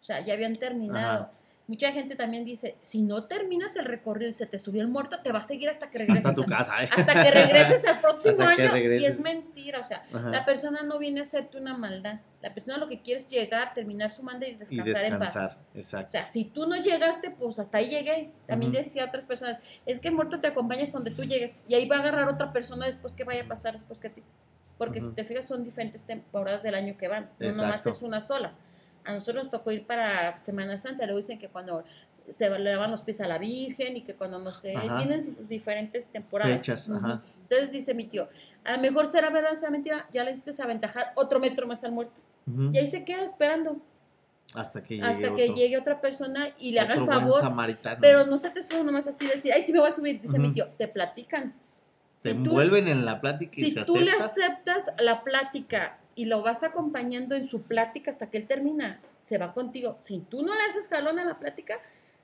O 0.00 0.04
sea, 0.04 0.20
ya 0.20 0.34
habían 0.34 0.52
terminado. 0.52 1.24
Ajá. 1.24 1.32
Mucha 1.66 1.90
gente 1.92 2.14
también 2.14 2.44
dice, 2.44 2.76
si 2.82 3.00
no 3.00 3.24
terminas 3.24 3.74
el 3.76 3.86
recorrido 3.86 4.30
y 4.30 4.34
se 4.34 4.44
te 4.44 4.58
subió 4.58 4.82
el 4.82 4.88
muerto, 4.88 5.20
te 5.22 5.32
va 5.32 5.38
a 5.38 5.42
seguir 5.42 5.70
hasta 5.70 5.88
que 5.88 5.96
regreses. 5.96 6.26
Hasta 6.26 6.34
tu 6.36 6.42
a- 6.42 6.56
casa, 6.58 6.84
¿eh? 6.84 6.90
hasta 6.94 7.22
que 7.24 7.30
regreses 7.30 7.86
al 7.86 8.00
próximo 8.02 8.42
año. 8.42 8.76
Y 8.76 9.04
es 9.06 9.18
mentira, 9.18 9.80
o 9.80 9.84
sea, 9.84 10.02
Ajá. 10.12 10.28
la 10.28 10.44
persona 10.44 10.82
no 10.82 10.98
viene 10.98 11.20
a 11.20 11.22
hacerte 11.22 11.56
una 11.56 11.74
maldad. 11.74 12.20
La 12.42 12.52
persona 12.52 12.76
lo 12.76 12.86
que 12.86 13.00
quiere 13.00 13.18
es 13.20 13.28
llegar, 13.28 13.72
terminar 13.72 14.10
su 14.10 14.22
manda 14.22 14.46
y 14.46 14.50
Y 14.50 14.54
descansar, 14.56 15.04
en 15.06 15.18
paz. 15.18 15.32
descansar, 15.34 15.58
O 15.74 15.78
exacto. 15.78 16.10
sea, 16.10 16.26
si 16.26 16.44
tú 16.44 16.66
no 16.66 16.76
llegaste, 16.76 17.30
pues 17.30 17.58
hasta 17.58 17.78
ahí 17.78 17.88
llegué. 17.88 18.30
También 18.46 18.70
decía 18.70 19.04
a 19.04 19.06
otras 19.06 19.24
personas, 19.24 19.56
es 19.86 20.00
que 20.00 20.08
el 20.08 20.14
muerto 20.14 20.40
te 20.40 20.48
acompaña 20.48 20.82
hasta 20.82 20.98
donde 20.98 21.12
tú 21.12 21.24
llegues. 21.24 21.62
Y 21.66 21.74
ahí 21.76 21.88
va 21.88 21.96
a 21.96 22.00
agarrar 22.00 22.28
otra 22.28 22.52
persona 22.52 22.84
después 22.84 23.14
que 23.14 23.24
vaya 23.24 23.42
a 23.44 23.48
pasar 23.48 23.72
después 23.72 24.00
que 24.00 24.08
a 24.08 24.12
ti. 24.12 24.22
Porque 24.76 25.00
si 25.00 25.12
te 25.12 25.24
fijas, 25.24 25.46
son 25.46 25.64
diferentes 25.64 26.02
temporadas 26.02 26.62
del 26.62 26.74
año 26.74 26.98
que 26.98 27.08
van. 27.08 27.30
No 27.38 27.46
nomás 27.46 27.62
Exacto. 27.78 27.88
es 27.90 28.02
una 28.02 28.20
sola. 28.20 28.52
A 29.04 29.12
nosotros 29.12 29.44
nos 29.44 29.50
tocó 29.50 29.70
ir 29.70 29.86
para 29.86 30.36
Semana 30.42 30.78
Santa. 30.78 31.04
Luego 31.04 31.20
dicen 31.20 31.38
que 31.38 31.48
cuando 31.48 31.84
se 32.28 32.48
le 32.48 32.58
lavan 32.58 32.90
los 32.90 33.02
pies 33.02 33.20
a 33.20 33.26
la 33.28 33.36
Virgen 33.38 33.98
y 33.98 34.02
que 34.02 34.14
cuando 34.14 34.38
no 34.38 34.50
sé, 34.50 34.74
Ajá. 34.74 34.96
tienen 34.98 35.22
sus 35.24 35.46
diferentes 35.46 36.06
temporadas. 36.06 36.56
Fechas, 36.56 36.88
ajá. 36.88 37.22
Entonces 37.42 37.70
dice 37.70 37.92
mi 37.92 38.04
tío, 38.06 38.28
a 38.64 38.76
lo 38.76 38.78
mejor 38.82 39.06
será 39.06 39.28
verdad, 39.28 39.54
será 39.56 39.70
mentira, 39.70 40.06
ya 40.10 40.24
le 40.24 40.32
hiciste 40.32 40.62
aventajar 40.62 41.12
otro 41.16 41.38
metro 41.38 41.66
más 41.66 41.84
al 41.84 41.92
muerto. 41.92 42.22
Ujú. 42.46 42.70
Y 42.72 42.78
ahí 42.78 42.88
se 42.88 43.04
queda 43.04 43.22
esperando 43.24 43.76
Hasta 44.54 44.82
que 44.82 44.94
llegue 44.96 45.06
hasta 45.06 45.34
que 45.34 45.42
otro, 45.44 45.54
llegue 45.54 45.78
otra 45.78 46.00
persona 46.00 46.48
y 46.58 46.72
le 46.72 46.80
haga 46.80 46.94
el 46.94 47.04
favor. 47.04 47.40
samaritano. 47.42 47.98
Pero 48.00 48.24
no 48.24 48.38
se 48.38 48.48
te 48.50 48.62
sube 48.62 48.82
nomás 48.84 49.06
así 49.06 49.26
decir, 49.26 49.52
ay, 49.54 49.62
sí 49.62 49.72
me 49.74 49.80
voy 49.80 49.88
a 49.90 49.92
subir, 49.92 50.18
dice 50.22 50.38
mi 50.38 50.46
Ujú. 50.46 50.54
tío, 50.54 50.68
te 50.78 50.88
platican. 50.88 51.52
Te 52.22 52.30
si 52.30 52.36
tú- 52.36 52.44
envuelven 52.48 52.88
en 52.88 53.04
la 53.04 53.20
plática 53.20 53.52
y 53.60 53.64
Si 53.64 53.70
se 53.72 53.84
tú 53.84 53.96
le 53.98 54.12
aceptas. 54.12 54.88
aceptas 54.88 55.02
la 55.04 55.22
plática 55.22 55.98
y 56.14 56.26
lo 56.26 56.42
vas 56.42 56.62
acompañando 56.62 57.34
en 57.34 57.46
su 57.46 57.62
plática 57.62 58.10
hasta 58.10 58.30
que 58.30 58.38
él 58.38 58.46
termina, 58.46 59.00
se 59.22 59.38
va 59.38 59.52
contigo. 59.52 59.98
Si 60.02 60.20
tú 60.20 60.42
no 60.42 60.54
le 60.54 60.60
haces 60.62 60.88
jalón 60.88 61.18
a 61.18 61.24
la 61.24 61.38
plática, 61.38 61.78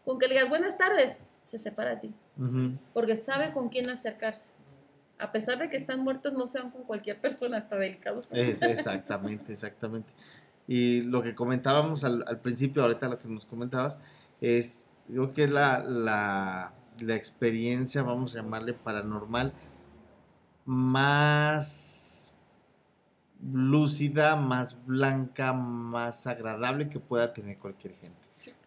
con 0.04 0.18
que 0.18 0.28
le 0.28 0.34
digas 0.34 0.48
buenas 0.48 0.78
tardes, 0.78 1.20
se 1.46 1.58
separa 1.58 1.90
de 1.90 1.96
ti, 1.96 2.14
Ujú. 2.38 2.78
porque 2.92 3.16
sabe 3.16 3.52
con 3.52 3.68
quién 3.68 3.90
acercarse. 3.90 4.52
A 5.18 5.32
pesar 5.32 5.58
de 5.58 5.68
que 5.68 5.76
están 5.76 6.00
muertos, 6.00 6.32
no 6.32 6.46
sean 6.46 6.70
con 6.70 6.84
cualquier 6.84 7.20
persona, 7.20 7.58
hasta 7.58 7.76
delicados. 7.76 8.32
Es, 8.32 8.62
exactamente, 8.62 9.52
exactamente. 9.52 10.12
Y 10.66 11.02
lo 11.02 11.22
que 11.22 11.34
comentábamos 11.34 12.04
al, 12.04 12.24
al 12.26 12.38
principio, 12.40 12.82
ahorita 12.82 13.08
lo 13.08 13.18
que 13.18 13.28
nos 13.28 13.44
comentabas, 13.44 13.98
es, 14.40 14.86
creo 15.08 15.32
que 15.32 15.44
es 15.44 15.50
la, 15.50 15.80
la, 15.80 16.72
la 17.02 17.14
experiencia, 17.14 18.02
vamos 18.02 18.34
a 18.34 18.38
llamarle 18.42 18.72
paranormal, 18.72 19.52
más 20.64 22.19
lúcida, 23.52 24.36
más 24.36 24.84
blanca, 24.86 25.52
más 25.52 26.26
agradable 26.26 26.88
que 26.88 27.00
pueda 27.00 27.32
tener 27.32 27.58
cualquier 27.58 27.94
gente. 27.94 28.18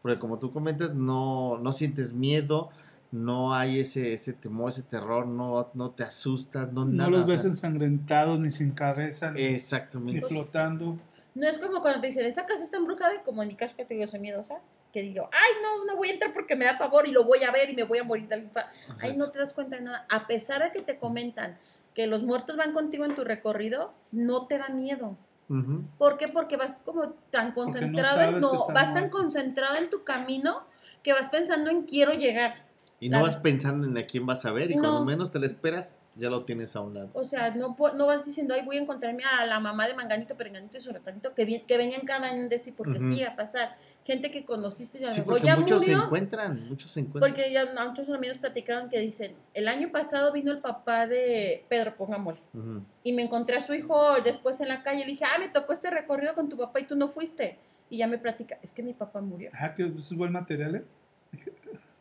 Porque 0.02 0.20
como 0.20 0.40
tú 0.40 0.52
comentas, 0.52 0.94
no, 0.94 1.58
no 1.60 1.72
sientes 1.72 2.14
miedo, 2.14 2.70
no 3.12 3.54
hay 3.54 3.80
ese, 3.80 4.14
ese 4.14 4.34
temor, 4.34 4.70
ese 4.70 4.82
terror, 4.84 5.28
no, 5.28 5.70
no 5.76 5.92
te 5.92 6.04
asustas, 6.04 6.72
no, 6.74 6.86
No 6.86 6.92
nada. 6.92 7.10
los 7.12 7.22
o 7.22 7.26
ves 7.28 7.42
sea, 7.42 7.50
ensangrentados, 7.52 8.40
ni 8.40 8.52
sin 8.52 8.72
cabeza, 8.72 9.32
ni, 9.32 9.42
ni 9.42 9.46
Exactamente. 9.48 10.22
flotando. 10.26 10.98
No 11.36 11.48
es 11.48 11.58
como 11.58 11.82
cuando 11.82 12.02
te 12.02 12.08
dicen, 12.08 12.26
esa 12.26 12.46
casa 12.46 12.64
está 12.64 12.78
embrujada, 12.78 13.16
y 13.16 13.20
como 13.20 13.42
en 13.42 13.48
mi 13.48 13.56
caso 13.56 13.76
que 13.76 13.86
te 13.86 13.94
digo, 13.94 14.08
soy 14.08 14.20
miedosa, 14.20 14.60
que 14.92 15.02
digo, 15.02 15.30
ay, 15.32 15.52
no, 15.64 15.86
no 15.86 15.96
voy 15.98 16.10
a 16.10 16.14
entrar 16.14 16.34
porque 16.34 16.56
me 16.56 16.66
da 16.66 16.78
pavor 16.78 17.08
y 17.08 17.12
lo 17.12 17.24
voy 17.24 17.44
a 17.44 17.52
ver 17.52 17.70
y 17.70 17.76
me 17.76 17.84
voy 17.84 17.98
a 17.98 18.04
morir 18.04 18.28
de. 18.28 18.36
Ahí 18.36 18.44
Exacto. 18.90 19.18
no 19.18 19.30
te 19.32 19.40
das 19.40 19.54
cuenta 19.54 19.78
de 19.78 19.82
nada. 19.84 20.06
A 20.10 20.28
pesar 20.28 20.62
de 20.62 20.72
que 20.72 20.82
te 20.84 20.98
comentan 21.00 21.58
que 21.94 22.08
los 22.08 22.24
muertos 22.24 22.58
van 22.58 22.74
contigo 22.74 23.06
en 23.06 23.16
tu 23.16 23.24
recorrido, 23.24 23.94
no 24.12 24.48
te 24.48 24.58
da 24.58 24.70
miedo. 24.70 25.18
Ujú. 25.50 25.84
¿Por 25.98 26.18
qué? 26.18 26.28
Porque 26.28 26.58
vas 26.58 26.76
como 26.86 27.10
tan 27.30 27.50
no 27.50 27.54
concentrado, 27.54 28.22
en, 28.22 28.40
no, 28.40 28.54
están 28.54 28.74
vas 28.74 28.94
tan 28.94 29.10
concentrado 29.10 29.76
en 29.78 29.90
tu 29.90 30.04
camino 30.04 30.64
que 31.04 31.14
vas 31.14 31.28
pensando 31.30 31.70
en 31.70 31.84
quiero 31.84 32.14
llegar. 32.14 32.64
Y 33.00 33.10
no 33.10 33.18
La- 33.18 33.24
vas 33.24 33.36
pensando 33.36 33.86
en 33.86 33.98
a 33.98 34.04
quién 34.04 34.26
vas 34.26 34.46
a 34.46 34.52
ver 34.54 34.72
y 34.72 34.76
No. 34.76 34.82
cuando 34.84 35.04
menos 35.06 35.32
te 35.32 35.38
la 35.40 35.46
esperas, 35.46 35.98
ya 36.16 36.30
lo 36.30 36.46
tienes 36.46 36.76
a 36.78 36.82
un 36.82 36.94
lado. 36.94 37.10
O 37.14 37.26
sea, 37.26 37.52
no, 37.52 37.76
no 37.96 38.08
vas 38.08 38.24
diciendo, 38.24 38.54
ay, 38.54 38.62
voy 38.64 38.78
a 38.78 38.82
encontrarme 38.82 39.24
a 39.26 39.46
la 39.46 39.60
mamá 39.60 39.88
de 39.88 39.94
Manganito, 39.94 40.36
Perenganito 40.38 40.78
y 40.78 40.82
su 40.82 40.92
retanito 40.94 41.34
que, 41.34 41.66
que 41.66 41.78
venían 41.78 42.02
cada 42.06 42.28
año 42.28 42.48
de 42.48 42.60
sí, 42.60 42.72
porque 42.72 43.00
Ujú. 43.00 43.14
sí, 43.14 43.24
a 43.24 43.36
pasar. 43.36 43.76
Gente 44.06 44.32
que 44.32 44.44
conociste 44.44 45.00
y 45.00 45.04
a 45.04 45.08
lo 45.08 45.12
Sí, 45.14 45.20
mejor 45.20 45.34
porque 45.36 45.48
ya 45.48 45.56
muchos 45.56 45.84
se 45.86 45.94
encuentran, 45.94 46.68
muchos 46.68 46.92
se 46.92 47.00
encuentran. 47.00 47.32
Porque 47.34 47.52
ya 47.54 47.66
muchos 47.88 48.10
amigos 48.10 48.38
platicaron 48.38 48.90
que 48.90 49.00
dicen, 49.00 49.34
el 49.54 49.68
año 49.70 49.92
pasado 49.92 50.34
vino 50.34 50.52
el 50.52 50.60
papá 50.60 51.08
de 51.08 51.64
Pedro 51.70 51.96
Pongamole 51.96 52.40
Ujú. 52.54 52.82
y 53.04 53.14
me 53.14 53.22
encontré 53.24 53.56
a 53.58 53.62
su 53.62 53.74
hijo 53.74 54.16
después 54.22 54.60
en 54.60 54.68
la 54.68 54.84
calle 54.84 55.02
y 55.04 55.06
le 55.06 55.12
dije, 55.12 55.24
ah, 55.26 55.40
me 55.40 55.48
tocó 55.48 55.72
este 55.72 55.90
recorrido 55.90 56.36
con 56.36 56.50
tu 56.50 56.58
papá 56.58 56.82
y 56.82 56.86
tú 56.86 56.96
no 56.96 57.08
fuiste. 57.08 57.58
Y 57.90 57.98
ya 57.98 58.08
me 58.08 58.18
platica, 58.18 58.58
es 58.62 58.72
que 58.74 58.84
mi 58.84 58.94
papá 58.94 59.22
murió. 59.22 59.52
Ajá, 59.54 59.74
que 59.74 59.84
eso 59.84 59.96
es 59.96 60.14
buen 60.16 60.32
material, 60.34 60.76
¿eh? 60.76 60.84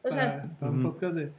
O 0.02 0.08
para, 0.08 0.14
sea, 0.42 0.50
para 0.58 0.72
un 0.72 0.82
podcast 0.82 1.14
de, 1.14 1.32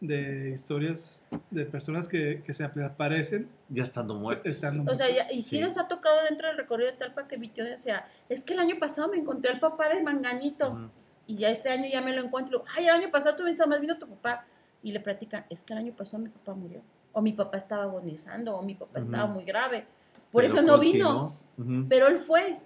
de 0.00 0.50
historias 0.54 1.22
de 1.50 1.66
personas 1.66 2.06
que, 2.06 2.42
que 2.44 2.52
se 2.52 2.62
aparecen 2.64 3.48
Ya 3.68 3.82
estando 3.82 4.14
muertos. 4.14 4.46
estando 4.46 4.90
o 4.90 4.94
sea, 4.94 5.06
muertos. 5.08 5.26
ya- 5.28 5.32
y 5.34 5.42
sí, 5.42 5.56
Sí. 5.56 5.60
les 5.62 5.76
ha 5.76 5.88
tocado 5.88 6.16
dentro 6.28 6.46
del 6.48 6.56
recorrido 6.56 6.90
de 6.90 6.96
Talpa 6.96 7.26
que 7.26 7.36
mi 7.36 7.48
tío 7.48 7.64
decía, 7.64 8.04
es 8.28 8.44
que 8.44 8.52
el 8.54 8.60
año 8.60 8.76
pasado 8.78 9.08
me 9.08 9.16
encontré 9.16 9.50
al 9.50 9.58
papá 9.60 9.88
de 9.88 10.02
Manganito. 10.02 10.70
Ujú. 10.70 10.90
Y 11.26 11.36
ya 11.36 11.50
este 11.50 11.68
año 11.70 11.84
ya 11.92 12.00
me 12.00 12.14
lo 12.14 12.22
encuentro. 12.22 12.64
Ay, 12.76 12.84
el 12.84 12.90
año 12.90 13.10
pasado 13.10 13.36
tú 13.36 13.42
más 13.66 13.80
vino 13.80 13.98
tu 13.98 14.08
papá. 14.08 14.46
Y 14.82 14.92
le 14.92 15.00
platican, 15.00 15.44
es 15.50 15.62
que 15.64 15.72
el 15.74 15.80
año 15.80 15.92
pasado 15.92 16.18
mi 16.22 16.28
papá 16.30 16.54
murió. 16.54 16.80
O 17.12 17.20
mi 17.20 17.32
papá 17.32 17.58
estaba 17.58 17.82
agonizando, 17.82 18.56
o 18.56 18.62
mi 18.62 18.74
papá 18.76 19.00
Ujú. 19.00 19.10
estaba 19.10 19.26
muy 19.26 19.44
grave. 19.44 19.84
Por 20.30 20.42
Pero 20.44 20.54
eso 20.54 20.62
no 20.62 20.78
vino. 20.78 21.34
continuó. 21.58 21.78
Ujú. 21.80 21.88
Pero 21.88 22.06
él 22.06 22.18
fue. 22.18 22.58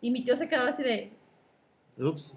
Y 0.00 0.10
mi 0.12 0.22
tío 0.24 0.36
se 0.36 0.48
quedaba 0.48 0.68
así 0.68 0.82
de, 0.84 1.12
Ups. 1.98 2.36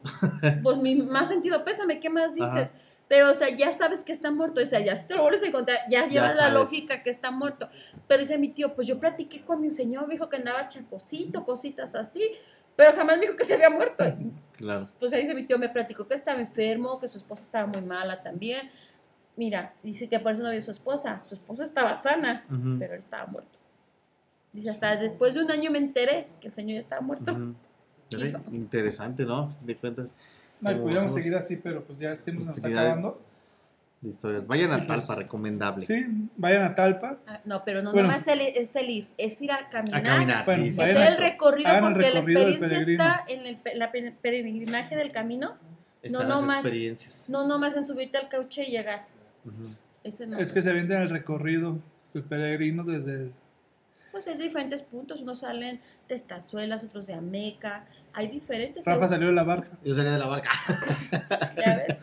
pues 0.64 0.78
mi 0.78 0.96
más 1.04 1.28
sentido 1.28 1.64
pésame, 1.64 2.00
¿qué 2.00 2.10
más 2.10 2.34
dices? 2.34 2.50
Ajá. 2.52 2.72
Pero, 3.12 3.30
o 3.30 3.34
sea, 3.34 3.50
ya 3.50 3.74
sabes 3.74 4.06
que 4.06 4.14
está 4.14 4.32
muerto. 4.32 4.62
O 4.62 4.66
sea, 4.66 4.80
ya 4.80 4.96
si 4.96 5.06
te 5.06 5.16
lo 5.16 5.24
vuelves 5.24 5.44
a 5.44 5.48
encontrar, 5.48 5.80
ya, 5.90 6.08
llevas 6.08 6.34
la 6.38 6.50
lógica 6.50 7.04
que 7.04 7.10
está 7.10 7.30
muerto. 7.30 7.68
Pero 8.08 8.22
dice 8.22 8.38
mi 8.38 8.48
tío, 8.48 8.74
pues 8.74 8.88
yo 8.88 9.02
platiqué 9.02 9.42
con 9.42 9.60
mi 9.60 9.70
señor, 9.70 10.08
me 10.08 10.14
dijo 10.14 10.30
que 10.30 10.38
andaba 10.38 10.70
chacosito, 10.70 11.44
cositas 11.44 11.94
así. 11.94 12.22
Pero 12.78 12.96
jamás 12.96 13.18
me 13.18 13.26
dijo 13.26 13.36
que 13.36 13.44
se 13.44 13.56
había 13.56 13.70
muerto. 13.70 14.06
Claro. 14.62 14.88
pues 15.00 15.12
ahí 15.12 15.24
dice 15.24 15.34
mi 15.34 15.44
tío, 15.46 15.58
me 15.58 15.70
platicó 15.70 16.08
que 16.08 16.14
estaba 16.14 16.40
enfermo, 16.40 17.00
que 17.00 17.10
su 17.10 17.18
esposa 17.18 17.44
estaba 17.44 17.66
muy 17.66 17.82
mala 17.82 18.22
también. 18.22 18.70
Mira, 19.36 19.74
dice 19.84 20.08
que 20.08 20.20
por 20.20 20.32
eso 20.32 20.44
no 20.44 20.52
vio 20.52 20.62
su 20.62 20.72
esposa. 20.72 21.22
Su 21.28 21.34
esposa 21.34 21.64
estaba 21.64 21.96
sana, 21.96 22.46
pero 22.80 22.94
él 22.94 23.00
estaba 23.00 23.26
muerto. 23.26 23.60
Dice, 24.54 24.70
hasta 24.70 24.96
después 24.96 25.34
de 25.34 25.44
un 25.44 25.52
año 25.52 25.70
me 25.70 25.80
enteré 25.80 26.28
que 26.40 26.48
el 26.48 26.54
señor 26.54 26.76
ya 26.76 26.80
estaba 26.80 27.02
muerto. 27.02 27.34
Sí. 27.34 27.56
Eh, 28.20 28.36
Interesante, 28.52 29.24
¿no? 29.24 29.50
De 29.62 29.78
cuentas 29.78 30.18
No, 30.62 30.72
y 30.72 30.76
pudiéramos 30.76 31.14
seguir 31.14 31.36
así, 31.36 31.58
pero 31.58 31.84
pues 31.84 32.00
ya 32.00 32.12
el 32.12 32.20
tiempo 32.20 32.46
nos 32.46 32.56
está 32.56 32.68
acabando. 32.68 33.20
de 34.02 34.10
historias. 34.10 34.48
Vayan 34.48 34.72
a 34.72 34.88
Talpa, 34.88 35.14
recomendable. 35.14 35.86
Sí, 35.86 36.08
vayan 36.36 36.64
a 36.64 36.74
Talpa. 36.74 37.18
Ah, 37.28 37.40
no, 37.46 37.64
pero 37.64 37.84
no 37.84 37.92
Bueno. 37.92 38.08
nomás 38.08 38.28
el- 38.28 38.42
es 38.42 38.76
el 38.76 38.90
ir, 38.90 39.08
es 39.18 39.40
ir 39.44 39.52
a 39.52 39.70
caminar. 39.70 40.00
A 40.00 40.04
caminar, 40.04 40.44
Bueno, 40.46 40.64
sí, 40.64 40.72
sí, 40.72 40.76
sí. 40.78 40.82
Hacer 40.82 41.08
el 41.12 41.18
recorrido 41.18 41.70
hagan 41.70 41.84
el 41.86 41.92
porque 41.94 42.10
recorrido 42.10 42.40
la 42.44 42.50
experiencia 42.50 42.92
está 42.94 43.26
en 43.28 43.46
el 43.46 43.60
la 43.76 43.92
pe- 43.92 44.12
peregrinaje 44.20 44.96
del 44.96 45.12
camino, 45.12 45.56
Están 46.02 46.28
no 46.28 46.36
las 46.38 46.42
más. 46.48 46.58
experiencias. 46.66 47.26
no 47.28 47.48
nomás 47.48 47.76
en 47.78 47.86
subirte 47.86 48.18
al 48.18 48.28
cauche 48.28 48.64
y 48.68 48.72
llegar. 48.72 49.06
Ujú. 49.46 49.76
Ese 50.04 50.26
no. 50.26 50.40
Es 50.40 50.52
que 50.52 50.64
se 50.64 50.74
venden 50.74 51.00
el 51.04 51.10
recorrido 51.12 51.78
del 52.16 52.24
peregrino 52.24 52.84
desde... 52.84 53.30
Pues 54.12 54.28
hay 54.28 54.38
diferentes 54.38 54.82
puntos, 54.84 55.22
unos 55.22 55.40
salen 55.40 55.80
de 56.08 56.16
Estazuelas, 56.16 56.84
otros 56.84 57.08
de 57.08 57.14
Ameca, 57.14 57.86
hay 58.14 58.28
diferentes. 58.28 58.84
Rafa 58.86 59.08
salió 59.08 59.28
de 59.28 59.34
la 59.34 59.44
barca. 59.44 59.78
Yo 59.84 59.96
salí 59.96 60.10
de 60.10 60.18
la 60.18 60.28
barca. 60.28 60.50
ya 61.58 61.78
ves, 61.78 61.98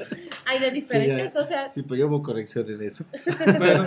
hay 0.47 0.59
de 0.59 0.71
diferentes, 0.71 1.37
o 1.37 1.45
sea, 1.45 1.69
Sí, 1.71 1.83
pues 1.83 2.01
yo 2.01 2.07
hubo 2.09 2.23
corrección 2.23 2.69
en 2.71 2.83
eso. 2.83 3.05
Bueno, 3.59 3.85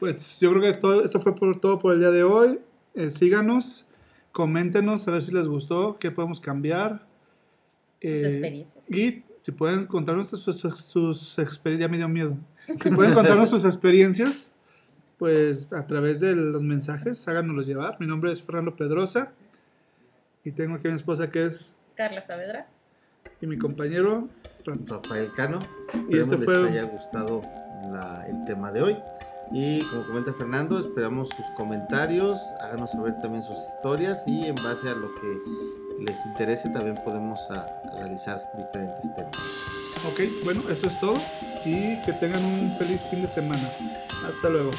pues 0.00 0.40
yo 0.40 0.50
creo 0.50 0.62
que 0.62 0.78
todo, 0.78 1.04
esto 1.04 1.20
fue 1.20 1.34
por 1.34 1.60
todo 1.60 1.78
por 1.78 1.92
el 1.92 2.00
día 2.00 2.10
de 2.10 2.22
hoy. 2.22 2.60
Eh, 2.94 3.10
síganos, 3.10 3.86
coméntenos 4.32 5.06
a 5.08 5.10
ver 5.10 5.22
si 5.22 5.32
les 5.32 5.46
gustó, 5.46 5.98
qué 5.98 6.10
podemos 6.10 6.40
cambiar. 6.40 7.06
sus 8.00 8.10
Eh, 8.10 8.26
experiencias. 8.26 8.90
Y 8.90 9.22
si 9.42 9.52
pueden 9.52 9.86
contarnos 9.86 10.30
sus, 10.30 10.42
sus, 10.42 10.80
sus 10.80 11.38
experiencias, 11.38 11.88
ya 11.88 11.90
me 11.90 11.98
dio 11.98 12.08
miedo. 12.08 12.36
Si 12.82 12.90
pueden 12.90 13.12
contarnos 13.12 13.50
sus 13.50 13.64
experiencias, 13.66 14.50
pues 15.18 15.72
a 15.72 15.86
través 15.86 16.20
de 16.20 16.34
los 16.34 16.62
mensajes, 16.62 17.26
háganoslos 17.28 17.66
llevar. 17.66 17.96
Mi 18.00 18.06
nombre 18.06 18.32
es 18.32 18.42
Fernando 18.42 18.74
Pedrosa 18.76 19.32
y 20.44 20.52
tengo 20.52 20.74
aquí 20.76 20.88
a 20.88 20.90
mi 20.90 20.96
esposa 20.96 21.30
que 21.30 21.44
es, 21.46 21.78
Carla 21.94 22.20
Saavedra. 22.20 22.66
y 23.40 23.46
mi 23.46 23.58
compañero. 23.58 24.28
Rafael 24.86 25.30
Cano. 25.32 25.58
Y 26.08 26.18
este 26.18 26.38
fue- 26.38 26.62
les 26.62 26.70
haya 26.72 26.84
gustado 26.84 27.42
la- 27.92 28.24
el 28.28 28.44
tema 28.46 28.72
de 28.72 28.82
hoy. 28.82 28.96
Y 29.52 29.82
como 29.90 30.06
comenta 30.06 30.32
Fernando, 30.32 30.78
esperamos 30.78 31.28
sus 31.28 31.44
comentarios, 31.54 32.40
háganos 32.60 32.92
saber 32.92 33.18
también 33.20 33.42
sus 33.42 33.58
historias 33.68 34.26
y 34.26 34.46
en 34.46 34.54
base 34.54 34.88
a 34.88 34.94
lo 34.94 35.14
que 35.14 35.38
les 36.00 36.24
interese 36.26 36.68
también 36.70 36.96
podemos 37.04 37.50
a- 37.50 37.66
a 37.92 37.96
realizar 37.98 38.42
diferentes 38.56 39.14
temas. 39.14 39.34
Ok, 40.06 40.20
bueno, 40.44 40.62
esto 40.70 40.86
es 40.88 40.98
todo 41.00 41.14
y 41.64 41.96
que 42.04 42.12
tengan 42.20 42.44
un 42.44 42.74
feliz 42.78 43.00
fin 43.10 43.22
de 43.22 43.28
semana. 43.28 43.68
Hasta 44.26 44.48
luego. 44.50 44.70